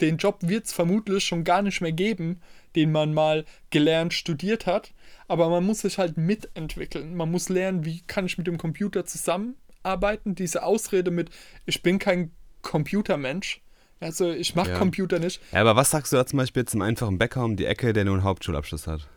den 0.02 0.18
Job 0.18 0.38
wird 0.42 0.66
es 0.66 0.74
vermutlich 0.74 1.24
schon 1.26 1.44
gar 1.44 1.62
nicht 1.62 1.82
mehr 1.82 1.92
geben, 1.92 2.40
den 2.76 2.92
man 2.92 3.14
mal 3.14 3.46
gelernt, 3.70 4.14
studiert 4.14 4.66
hat. 4.66 4.94
Aber 5.28 5.50
man 5.50 5.66
muss 5.66 5.80
sich 5.82 5.98
halt 5.98 6.18
mitentwickeln. 6.18 7.16
Man 7.16 7.30
muss 7.32 7.50
lernen, 7.50 7.86
wie 7.86 8.02
kann 8.02 8.26
ich 8.26 8.38
mit 8.38 8.48
dem 8.48 8.58
Computer 8.58 9.06
zusammenarbeiten. 9.06 10.36
Diese 10.36 10.64
Ausrede 10.64 11.12
mit, 11.12 11.30
ich 11.66 11.84
bin 11.84 12.00
kein 12.00 12.32
Computermensch. 12.62 13.62
Also 14.00 14.32
ich 14.32 14.56
mache 14.56 14.70
Ja. 14.72 14.78
Computer 14.78 15.20
nicht. 15.20 15.42
ja, 15.52 15.60
aber 15.60 15.76
was 15.76 15.92
sagst 15.92 16.14
du 16.14 16.16
da 16.18 16.26
zum 16.26 16.38
Beispiel 16.38 16.64
zum 16.66 16.82
einfachen 16.82 17.18
Bäcker 17.18 17.44
um 17.44 17.58
die 17.58 17.66
Ecke, 17.66 17.92
der 17.92 18.06
nur 18.06 18.14
einen 18.14 18.24
Hauptschulabschluss 18.24 18.88
hat? 18.88 19.08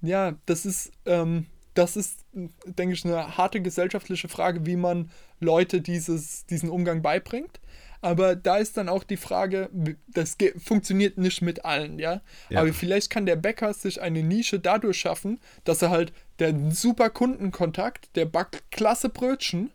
Ja, 0.00 0.34
das 0.46 0.66
ist, 0.66 0.92
ähm, 1.06 1.46
das 1.74 1.96
ist, 1.96 2.24
denke 2.32 2.94
ich, 2.94 3.04
eine 3.04 3.36
harte 3.36 3.60
gesellschaftliche 3.60 4.28
Frage, 4.28 4.66
wie 4.66 4.76
man 4.76 5.10
Leute 5.40 5.80
dieses, 5.80 6.46
diesen 6.46 6.68
Umgang 6.68 7.02
beibringt. 7.02 7.60
Aber 8.02 8.34
da 8.34 8.56
ist 8.56 8.76
dann 8.76 8.88
auch 8.88 9.04
die 9.04 9.16
Frage, 9.16 9.70
das 10.08 10.36
funktioniert 10.58 11.18
nicht 11.18 11.40
mit 11.40 11.64
allen, 11.64 12.00
ja? 12.00 12.20
Ja. 12.50 12.60
Aber 12.60 12.72
vielleicht 12.72 13.10
kann 13.10 13.26
der 13.26 13.36
Bäcker 13.36 13.72
sich 13.74 14.02
eine 14.02 14.24
Nische 14.24 14.58
dadurch 14.58 14.98
schaffen, 14.98 15.38
dass 15.62 15.82
er 15.82 15.90
halt 15.90 16.12
der 16.40 16.52
super 16.72 17.10
Kundenkontakt, 17.10 18.16
der 18.16 18.24
backt 18.24 18.72
klasse 18.72 19.08
Brötchen. 19.08 19.70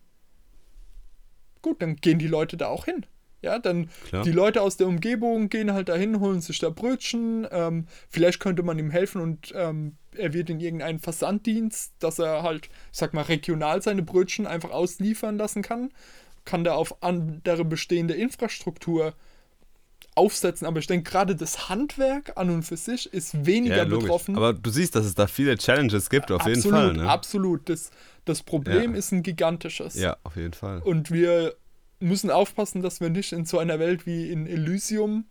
Gut, 1.61 1.81
dann 1.81 1.95
gehen 1.95 2.19
die 2.19 2.27
Leute 2.27 2.57
da 2.57 2.67
auch 2.67 2.85
hin. 2.85 3.05
Ja, 3.41 3.59
dann 3.59 3.89
Klar. 4.09 4.23
die 4.23 4.31
Leute 4.31 4.61
aus 4.61 4.75
der 4.75 4.87
Umgebung 4.87 5.47
gehen 5.47 5.71
halt 5.71 5.87
dahin, 5.87 6.19
holen 6.19 6.41
sich 6.41 6.59
da 6.59 6.69
Brötchen. 6.69 7.47
Ähm, 7.49 7.87
vielleicht 8.09 8.41
könnte 8.41 8.63
man 8.63 8.77
ihm 8.77 8.91
helfen 8.91 9.21
und 9.21 9.53
ähm, 9.55 9.95
er 10.17 10.33
wird 10.33 10.49
in 10.49 10.59
irgendeinen 10.59 10.99
Versanddienst, 10.99 11.93
dass 11.99 12.19
er 12.19 12.43
halt, 12.43 12.65
ich 12.91 12.97
sag 12.97 13.13
mal, 13.13 13.23
regional 13.23 13.81
seine 13.81 14.03
Brötchen 14.03 14.47
einfach 14.47 14.71
ausliefern 14.71 15.37
lassen 15.37 15.61
kann. 15.61 15.89
Kann 16.45 16.63
da 16.63 16.73
auf 16.75 17.03
andere 17.03 17.65
bestehende 17.65 18.13
Infrastruktur 18.13 19.13
aufsetzen. 20.15 20.65
Aber 20.67 20.79
ich 20.79 20.87
denke, 20.87 21.09
gerade 21.09 21.35
das 21.35 21.69
Handwerk 21.69 22.33
an 22.37 22.49
und 22.49 22.63
für 22.63 22.77
sich 22.77 23.11
ist 23.13 23.45
weniger 23.45 23.77
Ja, 23.77 23.85
betroffen. 23.85 24.35
Aber 24.35 24.53
du 24.53 24.69
siehst, 24.69 24.95
dass 24.95 25.05
es 25.05 25.15
da 25.15 25.27
viele 25.27 25.57
Challenges 25.57 26.09
gibt, 26.09 26.31
auf 26.31 26.45
jeden 26.45 26.59
absolut, 26.59 26.79
Fall. 26.79 26.93
Ne? 26.93 27.09
absolut. 27.09 27.69
Das, 27.69 27.91
das 28.25 28.43
Problem 28.43 28.93
Ja. 28.93 28.97
ist 28.97 29.11
ein 29.11 29.23
gigantisches. 29.23 29.95
Ja, 29.95 30.17
auf 30.23 30.35
jeden 30.35 30.53
Fall. 30.53 30.79
Und 30.81 31.11
wir 31.11 31.55
müssen 31.99 32.29
aufpassen, 32.31 32.81
dass 32.81 32.99
wir 32.99 33.09
nicht 33.09 33.31
in 33.31 33.45
so 33.45 33.59
einer 33.59 33.79
Welt 33.79 34.05
wie 34.05 34.31
in 34.31 34.47
Elysium 34.47 35.25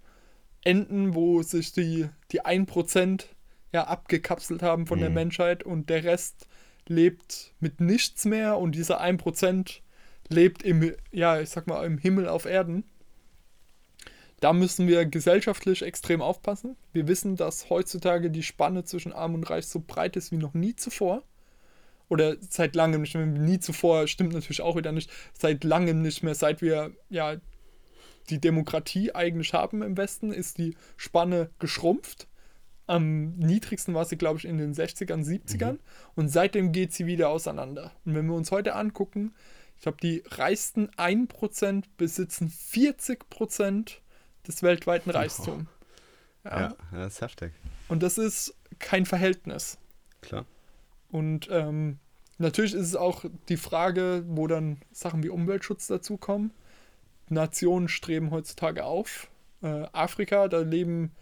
enden, 0.64 1.14
wo 1.14 1.42
sich 1.42 1.72
die, 1.72 2.08
die 2.32 2.42
1% 2.42 3.24
ja 3.76 3.86
abgekapselt 3.86 4.62
haben 4.62 4.86
von 4.86 5.00
der 5.00 5.10
Mhm. 5.10 5.14
Menschheit 5.14 5.62
und 5.62 5.90
der 5.90 6.02
Rest 6.04 6.48
lebt 6.88 7.52
mit 7.60 7.80
nichts 7.80 8.24
mehr 8.24 8.58
und 8.58 8.74
dieser 8.74 9.00
1% 9.00 9.82
lebt 10.28 10.62
im, 10.62 10.94
ja, 11.12 11.40
ich 11.40 11.50
sag 11.50 11.66
mal, 11.66 11.84
im 11.84 11.98
Himmel 11.98 12.26
auf 12.28 12.46
Erden. 12.46 12.84
Da 14.40 14.52
müssen 14.52 14.86
wir 14.88 15.04
gesellschaftlich 15.06 15.82
extrem 15.82 16.22
aufpassen. 16.22 16.76
Wir 16.92 17.06
wissen, 17.06 17.36
dass 17.36 17.68
heutzutage 17.70 18.30
die 18.30 18.42
Spanne 18.42 18.84
zwischen 18.84 19.12
Arm 19.12 19.34
und 19.34 19.44
Reich 19.44 19.66
so 19.66 19.82
breit 19.86 20.16
ist 20.16 20.32
wie 20.32 20.36
noch 20.36 20.54
nie 20.54 20.74
zuvor. 20.74 21.22
Oder 22.08 22.36
seit 22.40 22.76
langem 22.76 23.02
nicht 23.02 23.14
mehr. 23.14 23.26
Nie 23.26 23.58
zuvor 23.58 24.06
stimmt 24.06 24.32
natürlich 24.32 24.62
auch 24.62 24.76
wieder 24.76 24.92
nicht. 24.92 25.10
Seit 25.32 25.64
langem 25.64 26.02
nicht 26.02 26.22
mehr. 26.22 26.34
Seit 26.34 26.62
wir 26.62 26.92
ja 27.08 27.36
die 28.30 28.40
Demokratie 28.40 29.14
eigentlich 29.14 29.52
haben 29.52 29.82
im 29.82 29.96
Westen, 29.96 30.32
ist 30.32 30.58
die 30.58 30.76
Spanne 30.96 31.50
geschrumpft. 31.58 32.28
Am 32.86 33.34
niedrigsten 33.36 33.94
war 33.94 34.04
sie, 34.04 34.16
glaube 34.16 34.38
ich, 34.38 34.44
in 34.44 34.58
den 34.58 34.74
60ern, 34.74 35.24
70ern. 35.24 35.72
Mhm. 35.72 35.78
Und 36.14 36.28
seitdem 36.28 36.72
geht 36.72 36.92
sie 36.92 37.06
wieder 37.06 37.28
auseinander. 37.28 37.92
Und 38.04 38.14
wenn 38.14 38.26
wir 38.26 38.34
uns 38.34 38.50
heute 38.52 38.74
angucken, 38.74 39.34
ich 39.76 39.82
glaube, 39.82 39.98
die 40.00 40.22
reichsten 40.26 40.88
1% 40.90 41.84
besitzen 41.96 42.50
40% 42.50 43.96
des 44.46 44.62
weltweiten 44.62 45.10
Reichtums. 45.10 45.66
Ja. 46.44 46.60
ja, 46.60 46.76
das 46.92 47.14
ist 47.14 47.20
heftig. 47.20 47.52
Und 47.88 48.02
das 48.02 48.18
ist 48.18 48.54
kein 48.78 49.04
Verhältnis. 49.04 49.78
Klar. 50.22 50.46
Und 51.10 51.48
ähm, 51.50 51.98
natürlich 52.38 52.74
ist 52.74 52.86
es 52.86 52.96
auch 52.96 53.24
die 53.48 53.56
Frage, 53.56 54.24
wo 54.28 54.46
dann 54.46 54.80
Sachen 54.92 55.22
wie 55.22 55.28
Umweltschutz 55.28 55.86
dazukommen. 55.88 56.52
Nationen 57.28 57.88
streben 57.88 58.30
heutzutage 58.30 58.84
auf. 58.84 59.28
Äh, 59.62 59.86
Afrika, 59.92 60.48
da 60.48 60.60
leben 60.60 61.12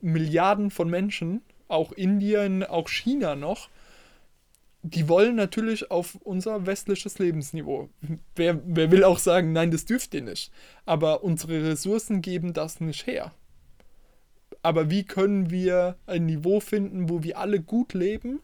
Milliarden 0.00 0.70
von 0.70 0.88
Menschen, 0.88 1.42
auch 1.68 1.92
Indien, 1.92 2.62
auch 2.62 2.88
China 2.88 3.34
noch. 3.34 3.68
Die 4.82 5.08
wollen 5.08 5.34
natürlich 5.34 5.90
auf 5.90 6.16
unser 6.16 6.66
westliches 6.66 7.18
Lebensniveau. 7.18 7.88
Wer, 8.36 8.60
wer 8.66 8.90
will 8.90 9.04
auch 9.04 9.18
sagen, 9.18 9.52
nein, 9.52 9.70
das 9.70 9.86
dürft 9.86 10.12
ihr 10.14 10.22
nicht. 10.22 10.52
Aber 10.84 11.24
unsere 11.24 11.70
Ressourcen 11.70 12.20
geben 12.20 12.52
das 12.52 12.80
nicht 12.80 13.06
her. 13.06 13.32
Aber 14.62 14.90
wie 14.90 15.04
können 15.04 15.50
wir 15.50 15.96
ein 16.06 16.26
Niveau 16.26 16.60
finden, 16.60 17.08
wo 17.08 17.22
wir 17.22 17.38
alle 17.38 17.60
gut 17.60 17.94
leben 17.94 18.40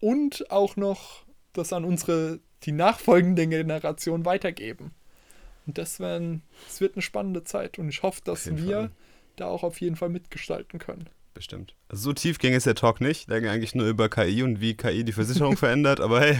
und 0.00 0.50
auch 0.50 0.76
noch 0.76 1.24
das 1.52 1.72
an 1.72 1.84
unsere, 1.84 2.40
die 2.62 2.72
nachfolgende 2.72 3.46
Generation 3.46 4.24
weitergeben? 4.24 4.92
Und 5.66 5.78
das, 5.78 6.00
werden, 6.00 6.42
das 6.66 6.80
wird 6.80 6.96
eine 6.96 7.02
spannende 7.02 7.44
Zeit 7.44 7.78
und 7.78 7.88
ich 7.88 8.02
hoffe, 8.02 8.20
dass 8.24 8.54
wir 8.56 8.76
Fall. 8.76 8.90
Da 9.36 9.46
auch 9.46 9.62
auf 9.62 9.80
jeden 9.80 9.96
Fall 9.96 10.08
mitgestalten 10.08 10.78
können. 10.78 11.08
Bestimmt. 11.34 11.74
Also 11.88 12.04
so 12.04 12.12
tief 12.12 12.38
ging 12.38 12.54
es 12.54 12.64
der 12.64 12.76
Talk 12.76 13.00
nicht. 13.00 13.28
Der 13.28 13.40
ging 13.40 13.50
eigentlich 13.50 13.74
nur 13.74 13.88
über 13.88 14.08
KI 14.08 14.44
und 14.44 14.60
wie 14.60 14.74
KI 14.74 15.04
die 15.04 15.12
Versicherung 15.12 15.56
verändert, 15.58 16.00
aber 16.00 16.20
hey. 16.20 16.38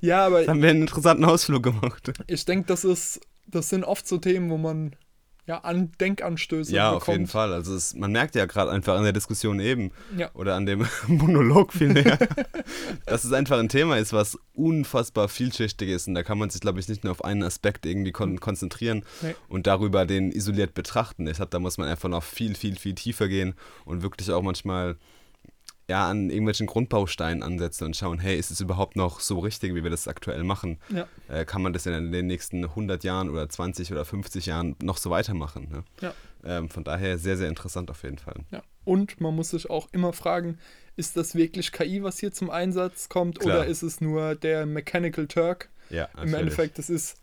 Ja, 0.00 0.24
aber. 0.26 0.46
haben 0.46 0.62
wir 0.62 0.70
einen 0.70 0.82
interessanten 0.82 1.24
Ausflug 1.26 1.62
gemacht. 1.62 2.12
Ich 2.26 2.44
denke, 2.46 2.66
das 2.66 2.84
ist, 2.84 3.20
das 3.46 3.68
sind 3.68 3.84
oft 3.84 4.08
so 4.08 4.16
Themen, 4.16 4.48
wo 4.48 4.56
man 4.56 4.96
ja, 5.46 5.58
an 5.58 5.92
Denkanstöße 6.00 6.72
Ja, 6.74 6.90
bekommt. 6.90 7.02
auf 7.02 7.08
jeden 7.08 7.26
Fall. 7.26 7.52
Also 7.52 7.74
es, 7.74 7.94
man 7.94 8.12
merkt 8.12 8.34
ja 8.34 8.46
gerade 8.46 8.70
einfach 8.70 8.96
an 8.96 9.02
der 9.02 9.12
Diskussion 9.12 9.60
eben 9.60 9.90
ja. 10.16 10.30
oder 10.34 10.54
an 10.54 10.64
dem 10.64 10.86
Monolog 11.06 11.72
vielmehr, 11.72 12.18
dass 13.06 13.24
es 13.24 13.32
einfach 13.32 13.58
ein 13.58 13.68
Thema 13.68 13.98
ist, 13.98 14.12
was 14.12 14.38
unfassbar 14.54 15.28
vielschichtig 15.28 15.90
ist 15.90 16.08
und 16.08 16.14
da 16.14 16.22
kann 16.22 16.38
man 16.38 16.48
sich, 16.48 16.60
glaube 16.60 16.80
ich, 16.80 16.88
nicht 16.88 17.04
nur 17.04 17.10
auf 17.10 17.24
einen 17.24 17.42
Aspekt 17.42 17.84
irgendwie 17.84 18.12
kon 18.12 18.32
mhm. 18.32 18.40
konzentrieren 18.40 19.04
nee. 19.20 19.34
und 19.48 19.66
darüber 19.66 20.06
den 20.06 20.32
isoliert 20.32 20.72
betrachten. 20.72 21.26
Ich 21.26 21.36
glaube, 21.36 21.50
da 21.50 21.58
muss 21.58 21.76
man 21.76 21.88
einfach 21.88 22.08
noch 22.08 22.22
viel, 22.22 22.54
viel, 22.54 22.76
viel 22.76 22.94
tiefer 22.94 23.28
gehen 23.28 23.54
und 23.84 24.02
wirklich 24.02 24.30
auch 24.30 24.42
manchmal 24.42 24.96
ja, 25.88 26.08
an 26.08 26.30
irgendwelchen 26.30 26.66
Grundbausteinen 26.66 27.42
ansetzen 27.42 27.84
und 27.84 27.96
schauen, 27.96 28.18
hey, 28.18 28.38
ist 28.38 28.50
es 28.50 28.60
überhaupt 28.60 28.96
noch 28.96 29.20
so 29.20 29.38
richtig, 29.40 29.74
wie 29.74 29.82
wir 29.82 29.90
das 29.90 30.08
aktuell 30.08 30.42
machen? 30.42 30.78
Ja. 30.88 31.06
Äh, 31.28 31.44
kann 31.44 31.62
man 31.62 31.72
das 31.72 31.86
in 31.86 32.10
den 32.10 32.26
nächsten 32.26 32.64
100 32.64 33.04
Jahren 33.04 33.28
oder 33.28 33.48
20 33.48 33.92
oder 33.92 34.04
50 34.04 34.46
Jahren 34.46 34.76
noch 34.82 34.96
so 34.96 35.10
weitermachen? 35.10 35.68
Ne? 35.70 35.84
Ja. 36.00 36.14
Ähm, 36.44 36.70
von 36.70 36.84
daher 36.84 37.18
sehr, 37.18 37.36
sehr 37.36 37.48
interessant 37.48 37.90
auf 37.90 38.02
jeden 38.02 38.18
Fall. 38.18 38.36
Ja. 38.50 38.62
Und 38.84 39.20
man 39.20 39.34
muss 39.34 39.50
sich 39.50 39.68
auch 39.68 39.88
immer 39.92 40.12
fragen, 40.12 40.58
ist 40.96 41.16
das 41.16 41.34
wirklich 41.34 41.72
KI, 41.72 42.02
was 42.02 42.18
hier 42.18 42.32
zum 42.32 42.50
Einsatz 42.50 43.08
kommt, 43.08 43.40
Klar. 43.40 43.58
oder 43.58 43.66
ist 43.66 43.82
es 43.82 44.00
nur 44.00 44.34
der 44.34 44.66
Mechanical 44.66 45.26
Turk? 45.26 45.68
Ja, 45.90 46.08
Im 46.22 46.32
Endeffekt, 46.32 46.78
das 46.78 46.88
ist 46.88 47.18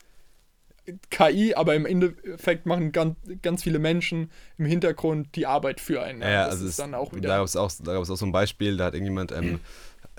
KI, 1.10 1.56
aber 1.56 1.76
im 1.76 1.86
Endeffekt 1.86 2.66
machen 2.66 2.92
ganz, 2.92 3.18
ganz 3.42 3.64
viele 3.64 3.80
Menschen 3.80 4.32
im 4.58 4.66
Hintergrund 4.66 5.36
die 5.36 5.46
Arbeit 5.46 5.80
für 5.80 6.02
einen. 6.02 6.22
Ja, 6.22 6.46
das 6.46 6.56
also 6.56 6.68
ist 6.68 6.80
dann 6.80 6.94
auch 6.94 7.14
wieder. 7.14 7.30
Da 7.30 7.38
gab 7.38 7.46
es 7.46 7.56
auch, 7.56 7.72
auch 7.88 8.06
so 8.06 8.26
ein 8.26 8.32
Beispiel, 8.32 8.78
da 8.78 8.86
hat 8.86 8.94
irgendjemand 8.94 9.32
ähm, 9.32 9.60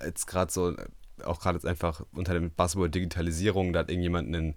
jetzt 0.04 0.26
gerade 0.26 0.52
so, 0.52 0.74
auch 1.24 1.40
gerade 1.40 1.56
jetzt 1.56 1.66
einfach 1.66 2.04
unter 2.14 2.34
dem 2.34 2.50
Buzzword 2.50 2.94
Digitalisierung, 2.94 3.72
da 3.72 3.80
hat 3.80 3.90
irgendjemand 3.90 4.34
ein 4.34 4.54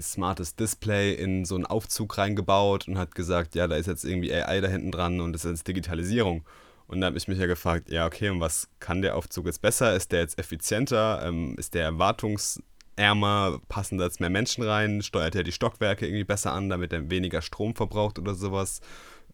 smartes 0.00 0.56
Display 0.56 1.14
in 1.14 1.44
so 1.44 1.54
einen 1.54 1.66
Aufzug 1.66 2.18
reingebaut 2.18 2.88
und 2.88 2.98
hat 2.98 3.14
gesagt, 3.14 3.54
ja, 3.54 3.66
da 3.66 3.76
ist 3.76 3.86
jetzt 3.86 4.04
irgendwie 4.04 4.32
AI 4.32 4.60
da 4.60 4.68
hinten 4.68 4.92
dran 4.92 5.20
und 5.20 5.32
das 5.32 5.44
ist 5.44 5.50
jetzt 5.50 5.68
Digitalisierung. 5.68 6.44
Und 6.86 7.02
da 7.02 7.08
habe 7.08 7.18
ich 7.18 7.28
mich 7.28 7.38
ja 7.38 7.46
gefragt, 7.46 7.90
ja, 7.90 8.06
okay, 8.06 8.30
und 8.30 8.40
was 8.40 8.68
kann 8.80 9.02
der 9.02 9.16
Aufzug 9.16 9.46
jetzt 9.46 9.60
besser? 9.60 9.94
Ist 9.94 10.10
der 10.10 10.20
jetzt 10.20 10.38
effizienter? 10.38 11.22
Ähm, 11.22 11.54
ist 11.58 11.74
der 11.74 11.84
erwartungs 11.84 12.62
ärmer, 12.98 13.60
passen 13.68 13.98
da 13.98 14.04
jetzt 14.04 14.20
mehr 14.20 14.30
Menschen 14.30 14.64
rein, 14.64 15.02
steuert 15.02 15.34
er 15.34 15.42
die 15.42 15.52
Stockwerke 15.52 16.06
irgendwie 16.06 16.24
besser 16.24 16.52
an, 16.52 16.68
damit 16.68 16.92
er 16.92 17.10
weniger 17.10 17.42
Strom 17.42 17.74
verbraucht 17.74 18.18
oder 18.18 18.34
sowas. 18.34 18.80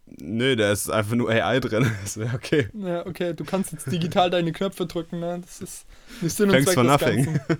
Nö, 0.07 0.55
da 0.55 0.71
ist 0.71 0.91
einfach 0.91 1.15
nur 1.17 1.31
AI 1.31 1.61
drin. 1.61 1.91
Das 2.03 2.19
wäre 2.19 2.35
okay. 2.35 2.69
Ja, 2.75 3.07
okay, 3.07 3.35
du 3.35 3.45
kannst 3.45 3.73
jetzt 3.73 3.91
digital 3.91 4.31
deine 4.31 4.53
Knöpfe 4.53 4.87
drücken, 4.87 5.21
ne? 5.21 5.41
Das 5.41 5.61
ist 5.61 5.87
nicht 6.21 6.37
Sinn 6.37 6.51
und 6.51 6.53
Thanks 6.53 6.73
Zweck 6.73 6.75
for 6.75 6.85
nothing. 6.85 7.41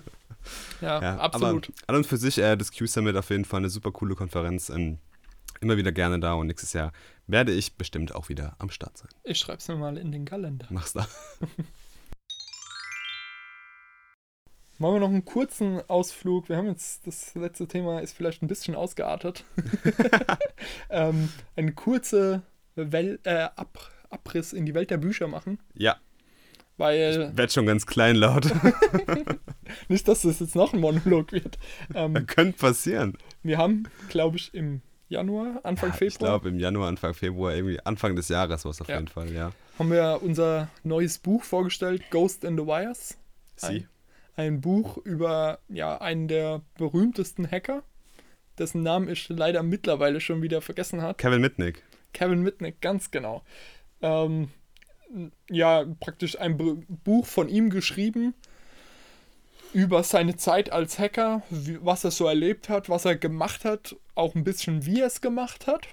Ja, 0.79 1.01
ja, 1.01 1.17
absolut. 1.17 1.69
Aber 1.69 1.89
an 1.89 1.95
und 1.95 2.05
für 2.05 2.17
sich, 2.17 2.37
äh, 2.37 2.55
das 2.55 2.71
Q-Summit 2.71 3.15
auf 3.17 3.31
jeden 3.31 3.45
Fall 3.45 3.61
eine 3.61 3.69
super 3.69 3.91
coole 3.91 4.13
Konferenz. 4.13 4.69
Ähm, 4.69 4.99
immer 5.59 5.77
wieder 5.77 5.91
gerne 5.91 6.19
da 6.19 6.33
und 6.33 6.45
nächstes 6.45 6.73
Jahr 6.73 6.91
werde 7.25 7.51
ich 7.51 7.75
bestimmt 7.77 8.13
auch 8.13 8.29
wieder 8.29 8.55
am 8.59 8.69
Start 8.69 8.95
sein. 8.97 9.09
Ich 9.23 9.39
schreib's 9.39 9.67
mir 9.67 9.75
mal 9.75 9.97
in 9.97 10.11
den 10.11 10.25
Kalender. 10.25 10.67
Mach's 10.69 10.93
da. 10.93 11.07
Machen 14.77 14.95
wir 14.95 14.99
noch 14.99 15.09
einen 15.09 15.23
kurzen 15.23 15.81
Ausflug. 15.89 16.49
Wir 16.49 16.57
haben 16.57 16.67
jetzt, 16.67 17.07
das 17.07 17.33
letzte 17.35 17.67
Thema 17.67 17.99
ist 17.99 18.13
vielleicht 18.13 18.41
ein 18.41 18.47
bisschen 18.47 18.75
ausgeartet. 18.75 19.45
ähm, 20.89 21.29
eine 21.55 21.71
kurze 21.71 22.41
Wel 22.75 23.19
äh, 23.23 23.47
Ab 23.55 23.91
Abriss 24.09 24.53
in 24.53 24.65
die 24.65 24.73
Welt 24.73 24.91
der 24.91 24.97
Bücher 24.97 25.27
machen. 25.27 25.59
Ja. 25.73 25.97
Weil. 26.77 27.29
Ich 27.31 27.37
werde 27.37 27.51
schon 27.51 27.65
ganz 27.65 27.85
kleinlaut. 27.85 28.51
Nicht, 29.87 30.07
dass 30.07 30.23
das 30.23 30.39
jetzt 30.39 30.55
noch 30.55 30.73
ein 30.73 30.79
Monolog 30.79 31.31
wird. 31.31 31.57
Ähm, 31.93 32.25
Könnte 32.27 32.57
passieren. 32.57 33.17
Wir 33.43 33.57
haben, 33.57 33.87
glaube 34.09 34.37
ich, 34.37 34.53
im 34.53 34.81
Januar, 35.07 35.61
Anfang 35.63 35.89
ja, 35.89 35.95
Februar. 35.95 36.09
Ich 36.09 36.17
glaube, 36.17 36.49
im 36.49 36.59
Januar, 36.59 36.89
Anfang 36.89 37.13
Februar, 37.13 37.53
irgendwie 37.53 37.79
Anfang 37.85 38.15
des 38.15 38.27
Jahres 38.29 38.65
war 38.65 38.71
es 38.71 38.81
auf 38.81 38.89
ja. 38.89 38.95
jeden 38.95 39.07
Fall, 39.07 39.31
ja. 39.31 39.51
Haben 39.79 39.91
wir 39.91 40.19
unser 40.21 40.69
neues 40.83 41.17
Buch 41.17 41.43
vorgestellt, 41.43 42.03
Ghost 42.09 42.43
in 42.43 42.57
the 42.57 42.65
Wires. 42.65 43.17
Sie 43.55 43.67
ein 43.67 43.87
Buch 44.61 44.97
über 44.97 45.59
ja, 45.69 45.99
einen 45.99 46.27
der 46.27 46.61
berühmtesten 46.77 47.49
Hacker, 47.49 47.83
dessen 48.57 48.81
Namen 48.83 49.09
ich 49.09 49.29
leider 49.29 49.63
mittlerweile 49.63 50.19
schon 50.19 50.41
wieder 50.41 50.61
vergessen 50.61 51.01
habe. 51.01 51.15
Kevin 51.15 51.41
Mitnick. 51.41 51.83
Kevin 52.13 52.41
Mitnick, 52.41 52.81
ganz 52.81 53.11
genau. 53.11 53.43
Ähm, 54.01 54.49
ja, 55.49 55.85
praktisch 55.99 56.39
ein 56.39 56.85
Buch 57.03 57.25
von 57.25 57.49
ihm 57.49 57.69
geschrieben 57.69 58.33
über 59.73 60.03
seine 60.03 60.37
Zeit 60.37 60.71
als 60.71 60.99
Hacker, 60.99 61.43
was 61.49 62.03
er 62.03 62.11
so 62.11 62.25
erlebt 62.27 62.69
hat, 62.69 62.89
was 62.89 63.05
er 63.05 63.15
gemacht 63.17 63.65
hat, 63.65 63.95
auch 64.15 64.33
ein 64.35 64.43
bisschen 64.43 64.85
wie 64.85 65.01
er 65.01 65.07
es 65.07 65.19
gemacht 65.19 65.67
hat 65.67 65.87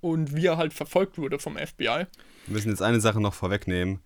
und 0.00 0.36
wie 0.36 0.46
er 0.46 0.56
halt 0.56 0.72
verfolgt 0.72 1.18
wurde 1.18 1.38
vom 1.38 1.56
FBI. 1.56 2.06
Wir 2.06 2.06
müssen 2.46 2.70
jetzt 2.70 2.82
eine 2.82 3.00
Sache 3.00 3.20
noch 3.20 3.34
vorwegnehmen 3.34 4.00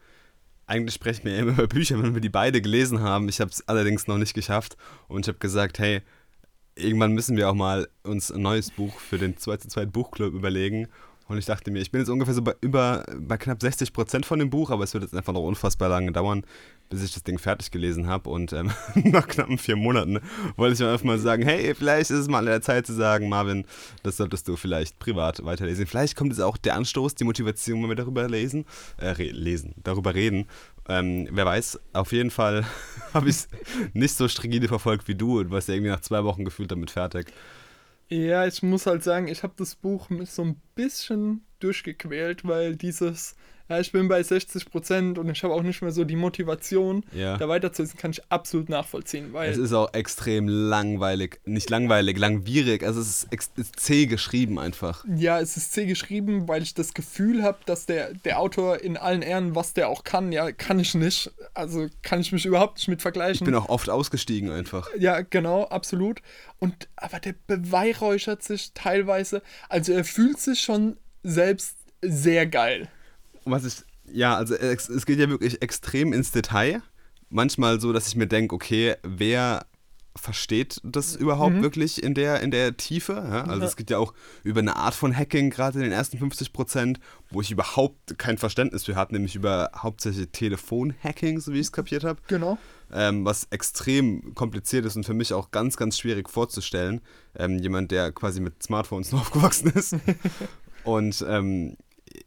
eigentlich 0.66 0.94
sprechen 0.94 1.24
wir 1.24 1.38
immer 1.38 1.52
über 1.52 1.66
Bücher, 1.66 2.02
wenn 2.02 2.14
wir 2.14 2.20
die 2.20 2.28
beide 2.28 2.60
gelesen 2.60 3.00
haben. 3.00 3.28
Ich 3.28 3.40
habe 3.40 3.50
es 3.50 3.66
allerdings 3.68 4.06
noch 4.06 4.18
nicht 4.18 4.34
geschafft 4.34 4.76
und 5.08 5.26
ich 5.26 5.28
habe 5.28 5.38
gesagt, 5.38 5.78
hey, 5.78 6.02
irgendwann 6.74 7.12
müssen 7.12 7.36
wir 7.36 7.48
auch 7.48 7.54
mal 7.54 7.88
uns 8.02 8.32
ein 8.32 8.42
neues 8.42 8.70
Buch 8.70 8.98
für 8.98 9.18
den 9.18 9.36
2 9.36 9.58
zu 9.58 9.68
2 9.68 9.86
Buchclub 9.86 10.34
überlegen. 10.34 10.88
Und 11.26 11.38
ich 11.38 11.46
dachte 11.46 11.70
mir, 11.70 11.80
ich 11.80 11.90
bin 11.90 12.00
jetzt 12.00 12.10
ungefähr 12.10 12.34
so 12.34 12.42
bei, 12.42 12.54
über, 12.60 13.04
bei 13.18 13.38
knapp 13.38 13.62
60 13.62 13.92
Prozent 13.92 14.26
von 14.26 14.38
dem 14.38 14.50
Buch, 14.50 14.70
aber 14.70 14.84
es 14.84 14.92
wird 14.92 15.04
jetzt 15.04 15.14
einfach 15.14 15.32
noch 15.32 15.42
unfassbar 15.42 15.88
lange 15.88 16.12
dauern, 16.12 16.44
bis 16.90 17.02
ich 17.02 17.14
das 17.14 17.22
Ding 17.22 17.38
fertig 17.38 17.70
gelesen 17.70 18.06
habe. 18.06 18.28
Und 18.28 18.52
ähm, 18.52 18.70
nach 18.94 19.26
knappen 19.26 19.56
vier 19.56 19.76
Monaten 19.76 20.20
wollte 20.56 20.74
ich 20.74 20.80
mir 20.80 20.90
einfach 20.90 21.04
mal 21.04 21.18
sagen, 21.18 21.42
hey, 21.42 21.74
vielleicht 21.74 22.10
ist 22.10 22.18
es 22.18 22.28
mal 22.28 22.40
an 22.40 22.46
der 22.46 22.60
Zeit 22.60 22.86
zu 22.86 22.92
sagen, 22.92 23.30
Marvin, 23.30 23.64
das 24.02 24.18
solltest 24.18 24.48
du 24.48 24.56
vielleicht 24.56 24.98
privat 24.98 25.42
weiterlesen. 25.44 25.86
Vielleicht 25.86 26.14
kommt 26.14 26.30
jetzt 26.30 26.42
auch 26.42 26.58
der 26.58 26.76
Anstoß, 26.76 27.14
die 27.14 27.24
Motivation, 27.24 27.82
wenn 27.82 27.88
wir 27.88 27.96
darüber 27.96 28.28
lesen, 28.28 28.66
äh, 29.00 29.14
lesen, 29.14 29.74
darüber 29.82 30.14
reden. 30.14 30.46
Ähm, 30.86 31.28
wer 31.30 31.46
weiß, 31.46 31.80
auf 31.94 32.12
jeden 32.12 32.30
Fall 32.30 32.66
habe 33.14 33.30
ich 33.30 33.36
es 33.36 33.48
nicht 33.94 34.14
so 34.14 34.28
strigide 34.28 34.68
verfolgt 34.68 35.08
wie 35.08 35.14
du 35.14 35.40
und 35.40 35.50
warst 35.50 35.68
ja 35.68 35.74
irgendwie 35.74 35.90
nach 35.90 36.00
zwei 36.00 36.22
Wochen 36.24 36.44
gefühlt 36.44 36.70
damit 36.70 36.90
fertig. 36.90 37.32
Ja, 38.16 38.46
ich 38.46 38.62
muss 38.62 38.86
halt 38.86 39.02
sagen, 39.02 39.26
ich 39.26 39.42
habe 39.42 39.54
das 39.56 39.74
Buch 39.74 40.08
mit 40.08 40.28
so 40.30 40.42
ein 40.42 40.60
bisschen 40.76 41.44
durchgequält, 41.58 42.46
weil 42.46 42.76
dieses 42.76 43.34
ja, 43.68 43.80
ich 43.80 43.92
bin 43.92 44.08
bei 44.08 44.22
60 44.22 44.66
Prozent 44.66 45.18
und 45.18 45.30
ich 45.30 45.42
habe 45.42 45.54
auch 45.54 45.62
nicht 45.62 45.80
mehr 45.80 45.90
so 45.90 46.04
die 46.04 46.16
Motivation, 46.16 47.02
ja. 47.12 47.38
da 47.38 47.48
weiterzulesen, 47.48 47.98
kann 47.98 48.10
ich 48.10 48.20
absolut 48.28 48.68
nachvollziehen. 48.68 49.32
Weil 49.32 49.50
es 49.50 49.56
ist 49.56 49.72
auch 49.72 49.94
extrem 49.94 50.48
langweilig, 50.48 51.40
nicht 51.46 51.70
langweilig, 51.70 52.18
langwierig, 52.18 52.82
also 52.82 53.00
es 53.00 53.24
ist, 53.24 53.56
ist 53.56 53.80
zäh 53.80 54.04
geschrieben 54.04 54.58
einfach. 54.58 55.04
Ja, 55.16 55.40
es 55.40 55.56
ist 55.56 55.72
zäh 55.72 55.86
geschrieben, 55.86 56.46
weil 56.46 56.62
ich 56.62 56.74
das 56.74 56.92
Gefühl 56.92 57.42
habe, 57.42 57.58
dass 57.64 57.86
der, 57.86 58.12
der 58.12 58.38
Autor 58.38 58.80
in 58.80 58.98
allen 58.98 59.22
Ehren, 59.22 59.54
was 59.54 59.72
der 59.72 59.88
auch 59.88 60.04
kann, 60.04 60.30
ja, 60.30 60.52
kann 60.52 60.78
ich 60.78 60.94
nicht. 60.94 61.32
Also 61.54 61.86
kann 62.02 62.20
ich 62.20 62.32
mich 62.32 62.44
überhaupt 62.44 62.76
nicht 62.76 62.88
mit 62.88 63.00
vergleichen. 63.00 63.34
Ich 63.34 63.44
bin 63.44 63.54
auch 63.54 63.70
oft 63.70 63.88
ausgestiegen 63.88 64.50
einfach. 64.50 64.88
Ja, 64.98 65.22
genau, 65.22 65.64
absolut. 65.64 66.20
Und 66.58 66.88
aber 66.96 67.18
der 67.18 67.34
beweihräuchert 67.46 68.42
sich 68.42 68.72
teilweise, 68.74 69.42
also 69.70 69.92
er 69.92 70.04
fühlt 70.04 70.38
sich 70.38 70.60
schon 70.60 70.98
selbst 71.22 71.78
sehr 72.02 72.46
geil 72.46 72.88
was 73.44 73.64
ich, 73.64 73.74
ja, 74.12 74.36
also 74.36 74.54
es, 74.54 74.88
es 74.88 75.06
geht 75.06 75.18
ja 75.18 75.28
wirklich 75.28 75.62
extrem 75.62 76.12
ins 76.12 76.30
Detail. 76.30 76.82
Manchmal 77.30 77.80
so, 77.80 77.92
dass 77.92 78.06
ich 78.08 78.16
mir 78.16 78.26
denke, 78.26 78.54
okay, 78.54 78.96
wer 79.02 79.66
versteht 80.16 80.80
das 80.84 81.16
überhaupt 81.16 81.56
Mhm. 81.56 81.62
wirklich 81.62 82.00
in 82.00 82.14
der, 82.14 82.40
in 82.40 82.52
der 82.52 82.76
Tiefe? 82.76 83.14
Ja? 83.14 83.44
Also 83.46 83.62
Ja. 83.62 83.66
es 83.66 83.74
geht 83.76 83.90
ja 83.90 83.98
auch 83.98 84.14
über 84.44 84.60
eine 84.60 84.76
Art 84.76 84.94
von 84.94 85.16
Hacking, 85.16 85.50
gerade 85.50 85.78
in 85.78 85.82
den 85.82 85.90
ersten 85.92 86.18
50 86.18 86.52
Prozent, 86.52 87.00
wo 87.30 87.40
ich 87.40 87.50
überhaupt 87.50 88.16
kein 88.16 88.38
Verständnis 88.38 88.84
für 88.84 88.94
hatte, 88.94 89.14
nämlich 89.14 89.34
über 89.34 89.70
hauptsächlich 89.76 90.28
Telefon-Hacking, 90.30 91.40
so 91.40 91.52
wie 91.52 91.56
ich 91.58 91.66
es 91.66 91.72
kapiert 91.72 92.04
habe 92.04 92.20
Genau. 92.28 92.58
ähm, 92.92 93.24
was 93.24 93.48
extrem 93.50 94.36
kompliziert 94.36 94.84
ist 94.86 94.94
und 94.94 95.04
für 95.04 95.14
mich 95.14 95.32
auch 95.32 95.50
ganz, 95.50 95.76
ganz 95.76 95.98
schwierig 95.98 96.30
vorzustellen. 96.30 97.00
Ähm, 97.36 97.58
jemand, 97.58 97.90
der 97.90 98.12
quasi 98.12 98.38
mit 98.40 98.62
Smartphones 98.62 99.10
noch 99.10 99.20
aufgewachsen 99.22 99.72
ist. 99.74 99.96
und 100.84 101.24
ähm, 101.28 101.76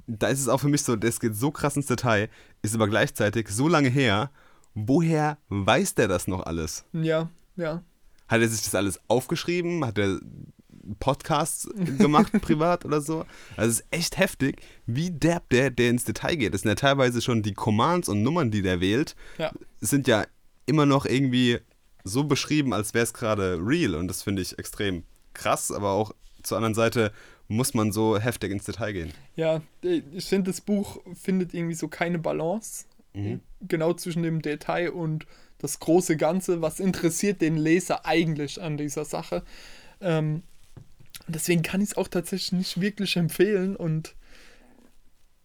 da 0.08 0.28
ist 0.28 0.40
es 0.40 0.48
auch 0.48 0.60
für 0.60 0.68
mich 0.70 0.84
so, 0.84 0.96
das 0.96 1.20
geht 1.20 1.36
so 1.36 1.52
krass 1.52 1.76
ins 1.76 1.86
Detail, 1.88 2.30
ist 2.62 2.76
aber 2.76 2.88
gleichzeitig 2.88 3.50
so 3.50 3.68
lange 3.68 3.90
her. 3.90 4.32
Woher 4.74 5.38
weiß 5.50 5.96
der 5.96 6.08
das 6.08 6.28
noch 6.28 6.46
alles? 6.46 6.86
Ja, 6.94 7.30
ja. 7.56 7.84
Hat 8.28 8.42
er 8.42 8.48
sich 8.50 8.62
das 8.64 8.76
alles 8.76 9.00
aufgeschrieben? 9.08 9.86
Hat 9.86 9.98
er 9.98 10.20
Podcasts 11.00 11.68
gemacht 11.98 12.32
privat 12.42 12.86
oder 12.86 13.02
so? 13.02 13.26
Also 13.56 13.70
es 13.72 13.80
ist 13.80 13.86
echt 13.92 14.18
heftig, 14.18 14.62
wie 14.86 15.12
derb 15.12 15.50
der, 15.50 15.70
der 15.72 15.90
ins 15.90 16.04
Detail 16.06 16.36
geht. 16.36 16.54
Das 16.54 16.62
sind 16.62 16.70
ja 16.70 16.76
teilweise 16.76 17.22
schon 17.22 17.42
die 17.44 17.54
Commands 17.54 18.10
und 18.10 18.22
Nummern, 18.22 18.52
die 18.52 18.62
der 18.62 18.80
wählt, 18.80 19.16
Ja. 19.38 19.52
sind 19.80 20.08
ja 20.08 20.26
immer 20.66 20.86
noch 20.86 21.06
irgendwie 21.06 21.60
so 22.04 22.24
beschrieben, 22.24 22.74
als 22.74 22.94
wäre 22.94 23.04
es 23.04 23.14
gerade 23.14 23.60
real. 23.62 23.96
Und 23.96 24.08
das 24.08 24.24
finde 24.24 24.42
ich 24.42 24.58
extrem 24.60 25.04
krass, 25.34 25.72
aber 25.72 25.92
auch 25.92 26.14
zur 26.44 26.58
anderen 26.58 26.76
Seite 26.76 27.12
muss 27.48 27.74
man 27.74 27.92
so 27.92 28.20
heftig 28.20 28.52
ins 28.52 28.66
Detail 28.66 28.94
gehen. 28.94 29.14
Ja, 29.36 29.62
äh, 29.84 30.02
ich 30.12 30.26
finde, 30.26 30.52
das 30.52 30.62
Buch 30.62 31.00
findet 31.14 31.54
irgendwie 31.54 31.76
so 31.76 31.88
keine 31.88 32.20
Balance. 32.20 32.86
Mhm. 33.14 33.42
Genau 33.62 33.94
zwischen 33.94 34.24
dem 34.24 34.42
Detail 34.42 34.92
und 34.92 35.26
das 35.58 35.80
große 35.80 36.18
Ganze. 36.18 36.62
Was 36.62 36.80
interessiert 36.80 37.42
den 37.42 37.58
Leser 37.58 38.06
eigentlich 38.06 38.62
an 38.62 38.78
dieser 38.78 39.06
Sache? 39.06 39.44
Ähm, 40.02 40.44
deswegen 41.28 41.62
kann 41.62 41.82
ich 41.82 41.92
es 41.92 41.98
auch 41.98 42.08
tatsächlich 42.08 42.52
nicht 42.52 42.82
wirklich 42.82 43.16
empfehlen 43.16 43.76
und 43.76 44.16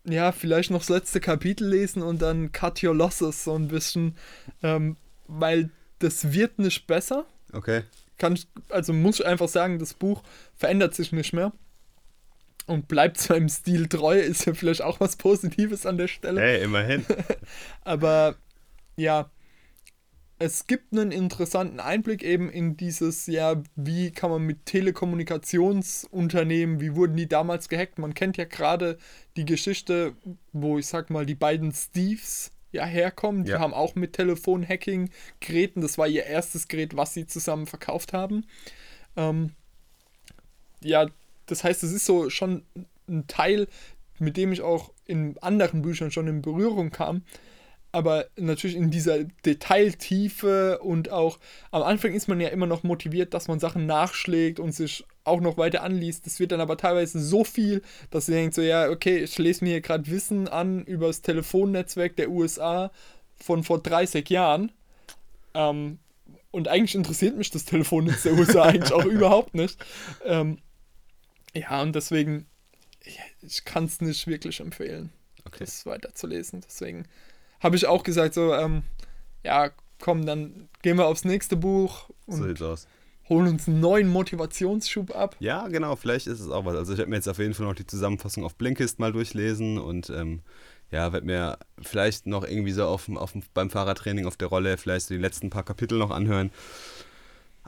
ja, 0.04 0.32
vielleicht 0.32 0.72
noch 0.72 0.80
das 0.80 0.88
letzte 0.88 1.20
Kapitel 1.20 1.68
lesen 1.68 2.02
und 2.02 2.20
dann 2.20 2.50
cut 2.50 2.82
your 2.82 2.94
losses 2.94 3.44
so 3.44 3.54
ein 3.54 3.68
bisschen, 3.68 4.16
ähm, 4.62 4.96
weil 5.28 5.70
das 6.00 6.32
wird 6.32 6.58
nicht 6.58 6.88
besser. 6.88 7.24
Okay. 7.52 7.82
kann 8.16 8.32
ich, 8.32 8.46
also 8.70 8.92
muss 8.94 9.20
ich 9.20 9.26
einfach 9.26 9.48
sagen, 9.48 9.78
das 9.78 9.92
Buch 9.94 10.22
verändert 10.56 10.94
sich 10.94 11.12
nicht 11.12 11.32
mehr 11.34 11.52
und 12.66 12.88
bleibt 12.88 13.18
seinem 13.18 13.48
Stil 13.48 13.88
treu, 13.88 14.18
ist 14.18 14.44
ja 14.46 14.54
vielleicht 14.54 14.82
auch 14.82 15.00
was 15.00 15.16
Positives 15.16 15.86
an 15.86 15.98
der 15.98 16.08
Stelle. 16.08 16.40
Hey, 16.40 16.62
immerhin. 16.62 17.04
Aber 17.84 18.36
ja, 18.96 19.30
es 20.38 20.66
gibt 20.66 20.92
einen 20.92 21.12
interessanten 21.12 21.80
Einblick 21.80 22.22
eben 22.24 22.50
in 22.50 22.76
dieses, 22.76 23.26
ja, 23.26 23.62
wie 23.76 24.10
kann 24.10 24.30
man 24.30 24.42
mit 24.42 24.66
Telekommunikationsunternehmen, 24.66 26.80
wie 26.80 26.96
wurden 26.96 27.16
die 27.16 27.28
damals 27.28 27.68
gehackt? 27.68 27.98
Man 27.98 28.14
kennt 28.14 28.36
ja 28.36 28.44
gerade 28.44 28.98
die 29.36 29.44
Geschichte, 29.44 30.14
wo 30.52 30.78
ich 30.78 30.86
sag 30.86 31.10
mal, 31.10 31.26
die 31.26 31.34
beiden 31.36 31.72
Steves 31.72 32.50
ja 32.72 32.84
herkommen. 32.84 33.44
Die 33.44 33.52
Ja. 33.52 33.60
haben 33.60 33.74
auch 33.74 33.94
mit 33.94 34.14
Telefon-Hacking-Geräten, 34.14 35.80
das 35.80 35.98
war 35.98 36.08
ihr 36.08 36.24
erstes 36.24 36.66
Gerät, 36.68 36.96
was 36.96 37.14
sie 37.14 37.26
zusammen 37.26 37.66
verkauft 37.66 38.12
haben. 38.12 38.44
Ähm, 39.16 39.52
ja, 40.82 41.06
das 41.52 41.64
heißt, 41.64 41.82
es 41.82 41.92
ist 41.92 42.06
so 42.06 42.30
schon 42.30 42.62
ein 43.08 43.26
Teil, 43.26 43.68
mit 44.18 44.36
dem 44.36 44.52
ich 44.52 44.62
auch 44.62 44.92
in 45.04 45.36
anderen 45.40 45.82
Büchern 45.82 46.10
schon 46.10 46.28
in 46.28 46.42
Berührung 46.42 46.90
kam. 46.90 47.22
Aber 47.94 48.26
natürlich 48.36 48.76
in 48.76 48.90
dieser 48.90 49.24
Detailtiefe 49.44 50.78
und 50.78 51.10
auch 51.10 51.38
am 51.70 51.82
Anfang 51.82 52.14
ist 52.14 52.26
man 52.26 52.40
ja 52.40 52.48
immer 52.48 52.66
noch 52.66 52.84
motiviert, 52.84 53.34
dass 53.34 53.48
man 53.48 53.60
Sachen 53.60 53.84
nachschlägt 53.84 54.58
und 54.58 54.72
sich 54.72 55.04
auch 55.24 55.42
noch 55.42 55.58
weiter 55.58 55.82
anliest. 55.82 56.24
Das 56.24 56.40
wird 56.40 56.52
dann 56.52 56.62
aber 56.62 56.78
teilweise 56.78 57.20
so 57.20 57.44
viel, 57.44 57.82
dass 58.10 58.30
ihr 58.30 58.36
denkt 58.36 58.54
so, 58.54 58.62
ja, 58.62 58.88
okay, 58.88 59.18
ich 59.18 59.36
lese 59.36 59.62
mir 59.62 59.72
hier 59.72 59.80
gerade 59.82 60.10
Wissen 60.10 60.48
an 60.48 60.84
über 60.84 61.08
das 61.08 61.20
Telefonnetzwerk 61.20 62.16
der 62.16 62.30
USA 62.30 62.90
von 63.36 63.62
vor 63.62 63.82
30 63.82 64.28
Jahren. 64.30 64.72
Ähm, 65.52 65.98
und 66.50 66.68
eigentlich 66.68 66.94
interessiert 66.94 67.36
mich 67.36 67.50
das 67.50 67.66
Telefonnetz 67.66 68.22
der 68.22 68.34
USA 68.34 68.62
eigentlich 68.64 68.92
auch 68.92 69.04
überhaupt 69.04 69.54
nicht. 69.54 69.76
Ähm, 70.24 70.58
ja, 71.54 71.82
und 71.82 71.94
deswegen, 71.94 72.46
ich, 73.04 73.18
ich 73.42 73.64
kann 73.64 73.84
es 73.84 74.00
nicht 74.00 74.26
wirklich 74.26 74.60
empfehlen, 74.60 75.10
Okay. 75.44 75.60
das 75.60 75.84
weiterzulesen. 75.86 76.60
Deswegen 76.66 77.04
habe 77.60 77.76
ich 77.76 77.86
auch 77.86 78.02
gesagt, 78.02 78.34
so, 78.34 78.54
ähm, 78.54 78.82
ja, 79.44 79.70
komm, 80.00 80.24
dann 80.26 80.68
gehen 80.82 80.96
wir 80.98 81.06
aufs 81.06 81.24
nächste 81.24 81.56
Buch 81.56 82.08
So 82.26 82.42
und 82.42 82.48
sieht's 82.48 82.62
aus. 82.62 82.86
holen 83.28 83.48
uns 83.48 83.68
einen 83.68 83.80
neuen 83.80 84.08
Motivationsschub 84.08 85.14
ab. 85.14 85.36
Ja, 85.40 85.68
genau, 85.68 85.96
vielleicht 85.96 86.26
ist 86.26 86.40
es 86.40 86.48
auch 86.50 86.64
was. 86.64 86.76
Also 86.76 86.92
ich 86.92 86.98
werde 86.98 87.10
mir 87.10 87.16
jetzt 87.16 87.28
auf 87.28 87.38
jeden 87.38 87.54
Fall 87.54 87.66
noch 87.66 87.74
die 87.74 87.86
Zusammenfassung 87.86 88.44
auf 88.44 88.54
Blinkist 88.56 88.98
mal 88.98 89.12
durchlesen 89.12 89.78
und 89.78 90.10
ähm, 90.10 90.42
ja, 90.90 91.12
werde 91.12 91.26
mir 91.26 91.58
vielleicht 91.80 92.26
noch 92.26 92.44
irgendwie 92.44 92.72
so 92.72 92.84
auf, 92.86 93.06
dem- 93.06 93.16
auf, 93.16 93.32
beim 93.54 93.70
Fahrradtraining 93.70 94.26
auf 94.26 94.36
der 94.36 94.48
Rolle 94.48 94.76
vielleicht 94.76 95.06
so 95.06 95.14
die 95.14 95.20
letzten 95.20 95.50
paar 95.50 95.64
Kapitel 95.64 95.98
noch 95.98 96.10
anhören. 96.10 96.50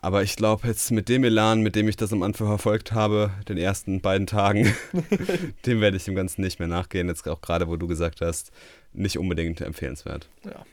Aber 0.05 0.23
ich 0.23 0.37
glaube 0.37 0.69
jetzt 0.69 0.91
mit 0.91 1.09
dem 1.09 1.25
Elan, 1.25 1.63
mit 1.63 1.75
dem 1.77 1.89
ich 1.89 1.97
das 1.97 2.13
am 2.13 2.23
Anfang 2.23 2.47
verfolgt 2.47 2.93
habe, 2.93 3.31
den 3.49 3.57
ersten 3.57 4.03
beiden 4.03 4.27
Tagen, 4.27 4.71
dem 5.65 5.81
werde 5.81 5.97
ich 5.97 6.05
dem 6.05 6.15
Ganzen 6.15 6.43
nicht 6.43 6.59
mehr 6.59 6.69
nachgehen. 6.69 7.09
Jetzt 7.09 7.27
auch 7.27 7.41
gerade, 7.41 7.69
wo 7.69 7.77
du 7.77 7.87
gesagt 7.87 8.21
hast, 8.21 8.53
nicht 8.93 9.17
unbedingt 9.17 9.63
empfehlenswert. 9.63 10.29
Ja, 10.45 10.67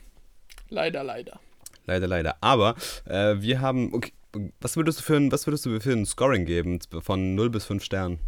leider, 0.68 1.02
leider. 1.02 1.40
Leider, 1.86 2.06
leider. 2.08 2.36
Aber 2.42 2.76
äh, 3.06 3.36
wir 3.40 3.62
haben, 3.62 3.94
okay, 3.94 4.12
was 4.60 4.76
würdest 4.76 4.98
du 4.98 5.02
für 5.02 5.16
ein, 5.16 5.32
was 5.32 5.46
würdest 5.46 5.64
du 5.64 5.80
für 5.80 5.92
ein 5.92 6.04
Scoring 6.04 6.44
geben 6.44 6.80
von 7.00 7.34
0 7.34 7.48
bis 7.48 7.64
5 7.64 7.82
Sternen? 7.82 8.18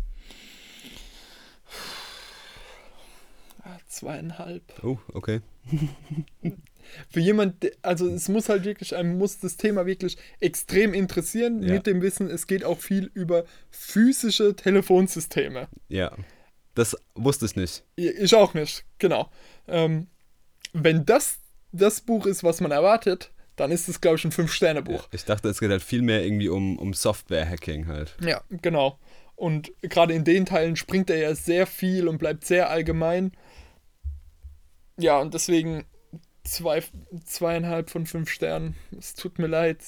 Ah, 3.62 3.76
Zweieinhalb. 3.88 4.62
Oh, 4.82 4.96
okay. 5.12 5.42
Für 7.08 7.20
jemand, 7.20 7.70
also 7.82 8.08
es 8.08 8.28
muss 8.28 8.48
halt 8.48 8.64
wirklich, 8.64 8.94
einem 8.96 9.18
muss 9.18 9.38
das 9.38 9.56
Thema 9.56 9.86
wirklich 9.86 10.16
extrem 10.40 10.94
interessieren, 10.94 11.62
Ja. 11.62 11.74
mit 11.74 11.86
dem 11.86 12.02
Wissen, 12.02 12.28
es 12.30 12.46
geht 12.46 12.64
auch 12.64 12.78
viel 12.80 13.10
über 13.14 13.44
physische 13.70 14.54
Telefonsysteme. 14.56 15.68
Ja. 15.88 16.12
Das 16.74 16.96
wusste 17.14 17.46
ich 17.46 17.54
nicht. 17.54 17.84
Ich 17.96 18.34
auch 18.34 18.52
nicht, 18.54 18.84
genau. 18.98 19.30
Ähm, 19.68 20.08
wenn 20.72 21.04
das 21.06 21.38
das 21.70 22.00
Buch 22.00 22.26
ist, 22.26 22.42
was 22.44 22.60
man 22.60 22.70
erwartet, 22.72 23.30
dann 23.56 23.70
ist 23.70 23.88
es, 23.88 24.00
glaube 24.00 24.16
ich, 24.16 24.24
ein 24.24 24.32
Fünf-Sterne-Buch. 24.32 25.08
Ich 25.12 25.24
dachte, 25.24 25.48
es 25.48 25.60
geht 25.60 25.70
halt 25.70 25.82
viel 25.82 26.02
mehr 26.02 26.24
irgendwie 26.24 26.48
um, 26.48 26.76
um 26.78 26.92
Software-Hacking 26.92 27.86
halt. 27.86 28.16
Ja. 28.20 28.42
genau. 28.50 28.98
Und 29.36 29.72
gerade 29.82 30.14
in 30.14 30.24
den 30.24 30.46
Teilen 30.46 30.74
springt 30.76 31.10
er 31.10 31.16
ja 31.18 31.34
sehr 31.36 31.66
viel 31.68 32.06
und 32.08 32.18
bleibt 32.18 32.44
sehr 32.44 32.70
allgemein. 32.70 33.32
Ja, 34.96 35.20
und 35.20 35.34
deswegen 35.34 35.84
zwei, 36.44 36.82
zweieinhalb 37.24 37.90
von 37.90 38.06
fünf 38.06 38.30
Sternen. 38.30 38.76
Es 38.98 39.14
tut 39.14 39.38
mir 39.38 39.46
leid. 39.46 39.78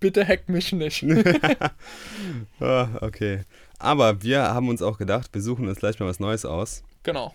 Bitte 0.00 0.26
hackt 0.26 0.48
mich 0.48 0.72
nicht. 0.72 1.02
Ah, 2.60 2.88
okay. 3.00 3.42
Aber 3.78 4.22
wir 4.22 4.42
haben 4.42 4.68
uns 4.68 4.82
auch 4.82 4.98
gedacht, 4.98 5.30
wir 5.32 5.42
suchen 5.42 5.66
uns 5.68 5.78
gleich 5.78 5.98
mal 5.98 6.06
was 6.06 6.20
Neues 6.20 6.44
aus. 6.44 6.82
genau. 7.02 7.34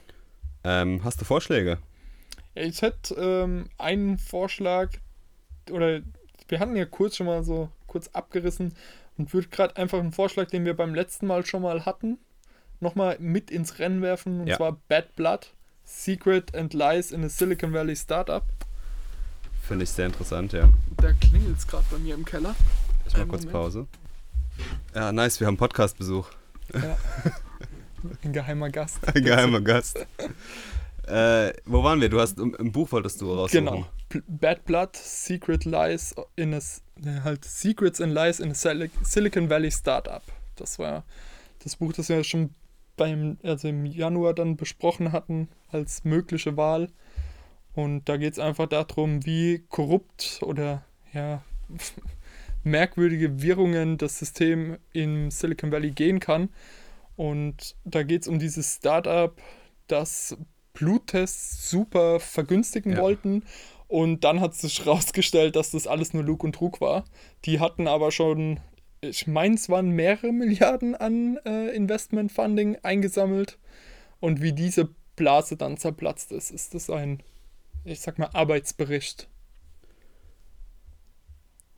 Ähm, 0.64 1.02
hast 1.04 1.22
du 1.22 1.26
Vorschläge? 1.26 1.78
Ja, 2.56 2.64
ich 2.64 2.82
hätte 2.82 3.14
ähm, 3.16 3.70
einen 3.78 4.18
Vorschlag, 4.18 4.90
oder 5.72 6.02
wir 6.48 6.60
hatten 6.60 6.76
ja 6.76 6.86
kurz 6.86 7.16
schon 7.18 7.28
mal 7.28 7.44
so 7.44 7.70
kurz 7.86 8.10
abgerissen 8.14 8.74
und 9.18 9.34
würde 9.34 9.48
gerade 9.50 9.78
einfach 9.78 10.00
einen 10.00 10.12
Vorschlag, 10.12 10.48
den 10.48 10.66
wir 10.66 10.76
beim 10.76 10.94
letzten 10.96 11.28
Mal 11.28 11.46
schon 11.46 11.62
mal 11.62 11.86
hatten, 11.86 12.18
nochmal 12.80 13.18
mit 13.20 13.50
ins 13.52 13.80
Rennen 13.80 14.02
werfen. 14.02 14.42
Und 14.42 14.48
Ja. 14.48 14.58
zwar 14.58 14.74
Bad 14.90 15.16
Blood, 15.16 15.54
Secret 15.84 16.54
and 16.56 16.74
Lies 16.74 17.12
in 17.12 17.24
a 17.24 17.30
Silicon 17.30 17.72
Valley 17.74 17.96
Startup. 17.96 18.44
Finde 19.68 19.84
ich 19.84 19.90
sehr 19.90 20.06
interessant, 20.06 20.54
ja. 20.54 20.70
Da 20.98 21.12
klingelt 21.14 21.58
es 21.58 21.68
gerade 21.68 21.86
bei 21.92 21.98
mir 21.98 22.16
im 22.16 22.24
Keller. 22.26 22.56
Ich 23.08 23.16
Einen 23.16 23.28
kurz 23.28 23.42
Moment. 23.42 23.54
Pause. 23.54 23.88
Ja, 24.96 25.12
nice, 25.12 25.40
wir 25.40 25.48
haben 25.48 25.58
Podcast-Besuch. 25.58 26.30
Ja. 26.74 26.98
Ein 28.24 28.34
geheimer 28.34 28.70
Gast. 28.70 29.00
Ein 29.14 29.24
geheimer 29.24 29.60
Gast. 29.62 30.06
Äh, 31.08 31.54
wo 31.66 31.84
waren 31.84 32.00
wir? 32.02 32.10
Du 32.10 32.20
hast 32.20 32.40
im, 32.40 32.54
im 32.56 32.72
Buch 32.72 32.92
wolltest 32.92 33.22
du 33.22 33.34
raussuchen. 33.34 33.66
Genau. 33.66 33.88
P- 34.10 34.22
Bad 34.28 34.66
Blood, 34.66 34.96
Secret 34.96 35.66
Lies 35.66 36.16
in 36.36 36.54
a, 36.54 36.60
ne, 37.00 37.24
halt 37.24 37.44
Secrets 37.46 38.00
and 38.02 38.14
Lies 38.14 38.40
in 38.40 38.52
a 38.52 38.54
Sil- 38.56 38.92
Silicon 39.04 39.50
Valley 39.50 39.72
Startup. 39.72 40.22
Das 40.56 40.80
war 40.80 41.04
das 41.64 41.76
Buch, 41.76 41.92
das 41.94 42.10
wir 42.10 42.24
schon 42.24 42.54
beim, 42.96 43.38
also 43.44 43.68
im 43.68 43.86
Januar 43.86 44.34
dann 44.34 44.58
besprochen 44.58 45.12
hatten 45.12 45.50
als 45.72 46.04
mögliche 46.04 46.56
Wahl. 46.58 46.90
Und 47.78 48.10
da 48.10 48.18
geht 48.18 48.34
es 48.34 48.40
einfach 48.40 48.66
darum, 48.66 49.24
wie 49.24 49.64
korrupt 49.70 50.40
oder 50.42 50.84
ja 51.14 51.44
merkwürdige 52.64 53.44
Wirrungen 53.44 54.00
das 54.00 54.18
System 54.18 54.80
im 54.94 55.30
Silicon 55.30 55.72
Valley 55.72 55.92
gehen 55.92 56.20
kann. 56.20 56.50
Und 57.16 57.76
da 57.86 58.02
geht 58.02 58.24
es 58.24 58.28
um 58.28 58.40
dieses 58.40 58.78
Startup, 58.78 59.40
das 59.86 60.36
Bluttests 60.74 61.70
super 61.70 62.20
vergünstigen 62.20 62.94
Ja. 62.94 62.98
wollten. 62.98 63.44
Und 63.88 64.24
dann 64.24 64.42
hat 64.42 64.56
sich 64.56 64.88
rausgestellt, 64.88 65.56
dass 65.56 65.70
das 65.70 65.86
alles 65.86 66.16
nur 66.16 66.24
Lug 66.24 66.44
und 66.44 66.56
Trug 66.56 66.82
war. 66.82 67.06
Die 67.46 67.60
hatten 67.60 67.88
aber 67.88 68.12
schon, 68.12 68.60
ich 69.02 69.28
meine, 69.28 69.54
es 69.54 69.70
waren 69.70 69.90
mehrere 69.92 70.32
Milliarden 70.32 70.96
an 70.96 71.38
äh, 71.46 71.76
Investment 71.76 72.32
Funding 72.32 72.78
eingesammelt. 72.82 73.60
Und 74.20 74.42
wie 74.42 74.54
diese 74.54 74.90
Blase 75.16 75.58
dann 75.58 75.78
zerplatzt 75.78 76.32
ist, 76.32 76.50
ist 76.50 76.74
das 76.74 76.90
ein, 76.90 77.22
ich 77.88 78.02
sag 78.02 78.20
mal, 78.20 78.30
Arbeitsbericht. 78.34 79.28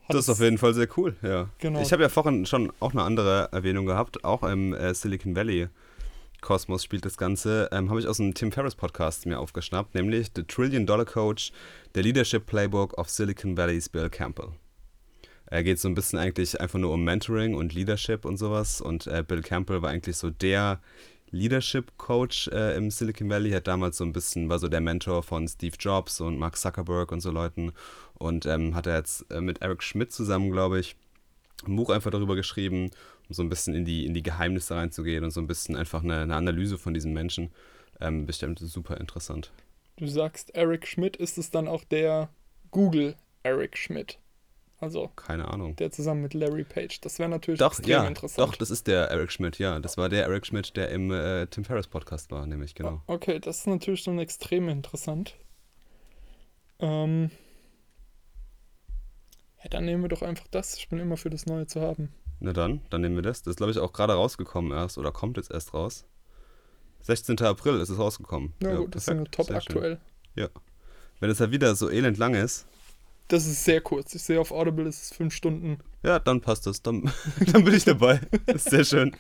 Hat 0.08 0.16
Das 0.16 0.26
ist 0.26 0.30
auf 0.30 0.40
jeden 0.40 0.58
Fall 0.58 0.74
sehr 0.74 0.88
cool, 0.98 1.16
ja. 1.22 1.50
Genau. 1.60 1.82
Ich 1.82 1.92
habe 1.94 2.02
ja 2.02 2.10
vorhin 2.10 2.46
schon 2.46 2.74
auch 2.80 2.92
eine 2.92 3.04
andere 3.04 3.50
Erwähnung 3.52 3.86
gehabt, 3.86 4.24
auch 4.24 4.44
im 4.44 4.74
äh, 4.74 4.94
Silicon 4.94 5.36
Valley 5.36 5.70
Kosmos 6.42 6.84
spielt 6.84 7.06
das 7.06 7.18
Ganze, 7.18 7.70
ähm, 7.72 7.90
habe 7.90 8.00
ich 8.00 8.08
aus 8.08 8.20
einem 8.20 8.34
Tim 8.34 8.52
Ferriss 8.52 8.76
Podcast 8.76 9.26
mir 9.26 9.40
aufgeschnappt, 9.40 9.94
nämlich 9.94 10.32
The 10.36 10.44
Trillion 10.44 10.86
Dollar 10.86 11.06
Coach, 11.06 11.52
der 11.96 12.04
Leadership 12.04 12.46
Playbook 12.46 12.98
of 12.98 13.10
Silicon 13.10 13.58
Valley's 13.58 13.90
Bill 13.90 14.10
Campbell. 14.10 14.50
Er 15.48 15.64
geht 15.64 15.80
so 15.80 15.88
ein 15.88 15.96
bisschen 15.96 16.20
eigentlich 16.20 16.60
einfach 16.62 16.80
nur 16.80 16.94
um 16.94 17.04
Mentoring 17.04 17.56
und 17.56 17.74
Leadership 17.74 18.24
und 18.24 18.38
sowas 18.38 18.82
und 18.82 19.08
äh, 19.08 19.24
Bill 19.28 19.42
Campbell 19.42 19.82
war 19.82 19.90
eigentlich 19.90 20.16
so 20.16 20.30
der 20.30 20.80
Leadership 21.32 21.98
Coach 21.98 22.48
äh, 22.50 22.76
im 22.76 22.92
Silicon 22.92 23.30
Valley, 23.30 23.52
hat 23.52 23.68
damals 23.68 23.98
so 23.98 24.04
ein 24.04 24.14
bisschen, 24.14 24.50
war 24.50 24.60
so 24.60 24.68
der 24.68 24.82
Mentor 24.82 25.24
von 25.24 25.48
Steve 25.48 25.76
Jobs 25.80 26.22
und 26.22 26.38
Mark 26.38 26.58
Zuckerberg 26.58 27.12
und 27.12 27.22
so 27.22 27.32
Leuten 27.32 27.74
und 28.16 28.46
ähm, 28.46 28.76
hat 28.76 28.88
er 28.88 28.98
jetzt 28.98 29.30
äh, 29.32 29.42
mit 29.42 29.62
Eric 29.62 29.84
Schmidt 29.84 30.12
zusammen, 30.12 30.52
glaube 30.52 30.80
ich, 30.80 30.96
ein 31.68 31.76
Buch 31.76 31.90
einfach 31.90 32.12
darüber 32.12 32.36
geschrieben, 32.36 32.92
um 33.28 33.34
so 33.34 33.44
ein 33.44 33.50
bisschen 33.50 33.74
in 33.76 33.86
die, 33.86 34.06
in 34.06 34.14
die 34.14 34.24
Geheimnisse 34.24 34.76
reinzugehen 34.76 35.24
und 35.24 35.32
so 35.32 35.42
ein 35.42 35.48
bisschen 35.48 35.76
einfach 35.76 36.04
eine, 36.04 36.22
eine 36.22 36.36
Analyse 36.36 36.78
von 36.78 36.94
diesen 36.94 37.14
Menschen. 37.14 37.52
Ähm, 38.00 38.26
bestimmt 38.26 38.60
super 38.60 38.98
interessant. 38.98 39.52
Du 39.98 40.08
sagst 40.08 40.56
Eric 40.56 40.88
Schmidt, 40.88 41.18
ist 41.18 41.38
es 41.38 41.52
dann 41.52 41.68
auch 41.68 41.84
der 41.84 42.30
Google 42.72 43.16
Eric 43.44 43.78
Schmidt? 43.78 44.18
Also 44.82 45.10
Keine 45.16 45.50
Ahnung. 45.50 45.76
der 45.76 45.92
zusammen 45.92 46.22
mit 46.22 46.34
Larry 46.34 46.64
Page. 46.64 47.02
Das 47.02 47.20
wäre 47.20 47.30
natürlich 47.30 47.60
Doch, 47.60 47.72
extrem 47.74 47.90
ja, 47.90 48.08
interessant. 48.08 48.48
doch, 48.48 48.56
das 48.56 48.72
ist 48.72 48.88
der 48.88 49.10
Eric 49.10 49.32
Schmidt, 49.32 49.60
ja. 49.60 49.80
Das 49.80 49.98
war 49.98 50.08
der 50.08 50.24
Eric 50.24 50.46
Schmidt, 50.46 50.78
der 50.78 50.90
im 50.90 51.12
äh, 51.12 51.48
Tim 51.48 51.66
Ferriss 51.66 51.88
Podcast 51.88 52.32
war, 52.32 52.46
nämlich, 52.46 52.76
genau. 52.76 53.02
Okay, 53.08 53.40
das 53.40 53.60
ist 53.60 53.68
natürlich 53.68 54.02
schon 54.02 54.20
extrem 54.20 54.70
interessant. 54.70 55.36
Ähm, 56.80 57.30
ja, 59.62 59.70
dann 59.70 59.84
nehmen 59.84 60.02
wir 60.04 60.10
doch 60.10 60.22
einfach 60.22 60.48
das. 60.50 60.76
Ich 60.76 60.88
bin 60.88 61.00
immer 61.00 61.18
für 61.18 61.30
das 61.30 61.46
Neue 61.46 61.68
zu 61.68 61.82
haben. 61.82 62.14
Na 62.40 62.54
dann, 62.54 62.80
dann 62.90 63.02
nehmen 63.02 63.16
wir 63.16 63.22
das. 63.22 63.42
Das 63.42 63.52
ist, 63.52 63.58
glaube 63.58 63.72
ich, 63.72 63.80
auch 63.80 63.92
gerade 63.92 64.14
rausgekommen 64.14 64.72
erst 64.72 64.98
oder 64.98 65.12
kommt 65.12 65.36
jetzt 65.36 65.52
erst 65.52 65.74
raus. 65.74 66.06
16. 67.02 67.40
April 67.42 67.82
ist 67.82 67.90
es 67.90 67.98
rausgekommen. 67.98 68.54
Ja, 68.64 68.76
gut, 68.76 68.96
das 68.96 69.08
ist 69.08 69.14
ja 69.14 69.24
top 69.26 69.48
sehr 69.48 69.62
schön. 69.62 69.76
aktuell. 69.76 70.00
Wenn 71.20 71.30
es 71.30 71.40
ja 71.40 71.52
wieder 71.52 71.76
so 71.76 71.90
elend 71.90 72.18
lang 72.18 72.34
ist, 72.34 72.66
Das 73.30 73.46
ist 73.46 73.64
sehr 73.64 73.80
kurz. 73.80 74.14
Ich 74.16 74.24
sehe 74.24 74.42
auf 74.42 74.52
Audible, 74.52 74.88
es 74.88 75.04
ist 75.04 75.16
fünf 75.16 75.34
Stunden. 75.34 75.78
ja, 76.04 76.20
dann 76.20 76.42
passt 76.42 76.66
das. 76.68 76.82
Dann, 76.82 77.12
dann 77.52 77.64
bin 77.64 77.76
ich 77.76 77.86
dabei. 77.86 78.20
Das 78.48 78.66
ist 78.66 78.72
sehr 78.72 78.84
schön. 78.84 79.16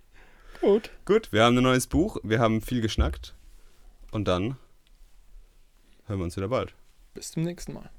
Gut. 0.60 0.90
Gut, 1.04 1.32
wir 1.32 1.44
haben 1.44 1.56
ein 1.56 1.62
neues 1.62 1.86
Buch, 1.86 2.18
wir 2.22 2.40
haben 2.40 2.60
viel 2.60 2.80
geschnackt 2.80 3.34
und 4.10 4.26
dann 4.26 4.56
hören 6.06 6.18
wir 6.18 6.24
uns 6.24 6.36
wieder 6.36 6.48
bald. 6.48 6.74
Bis 7.12 7.30
zum 7.30 7.44
nächsten 7.44 7.74
Mal. 7.74 7.90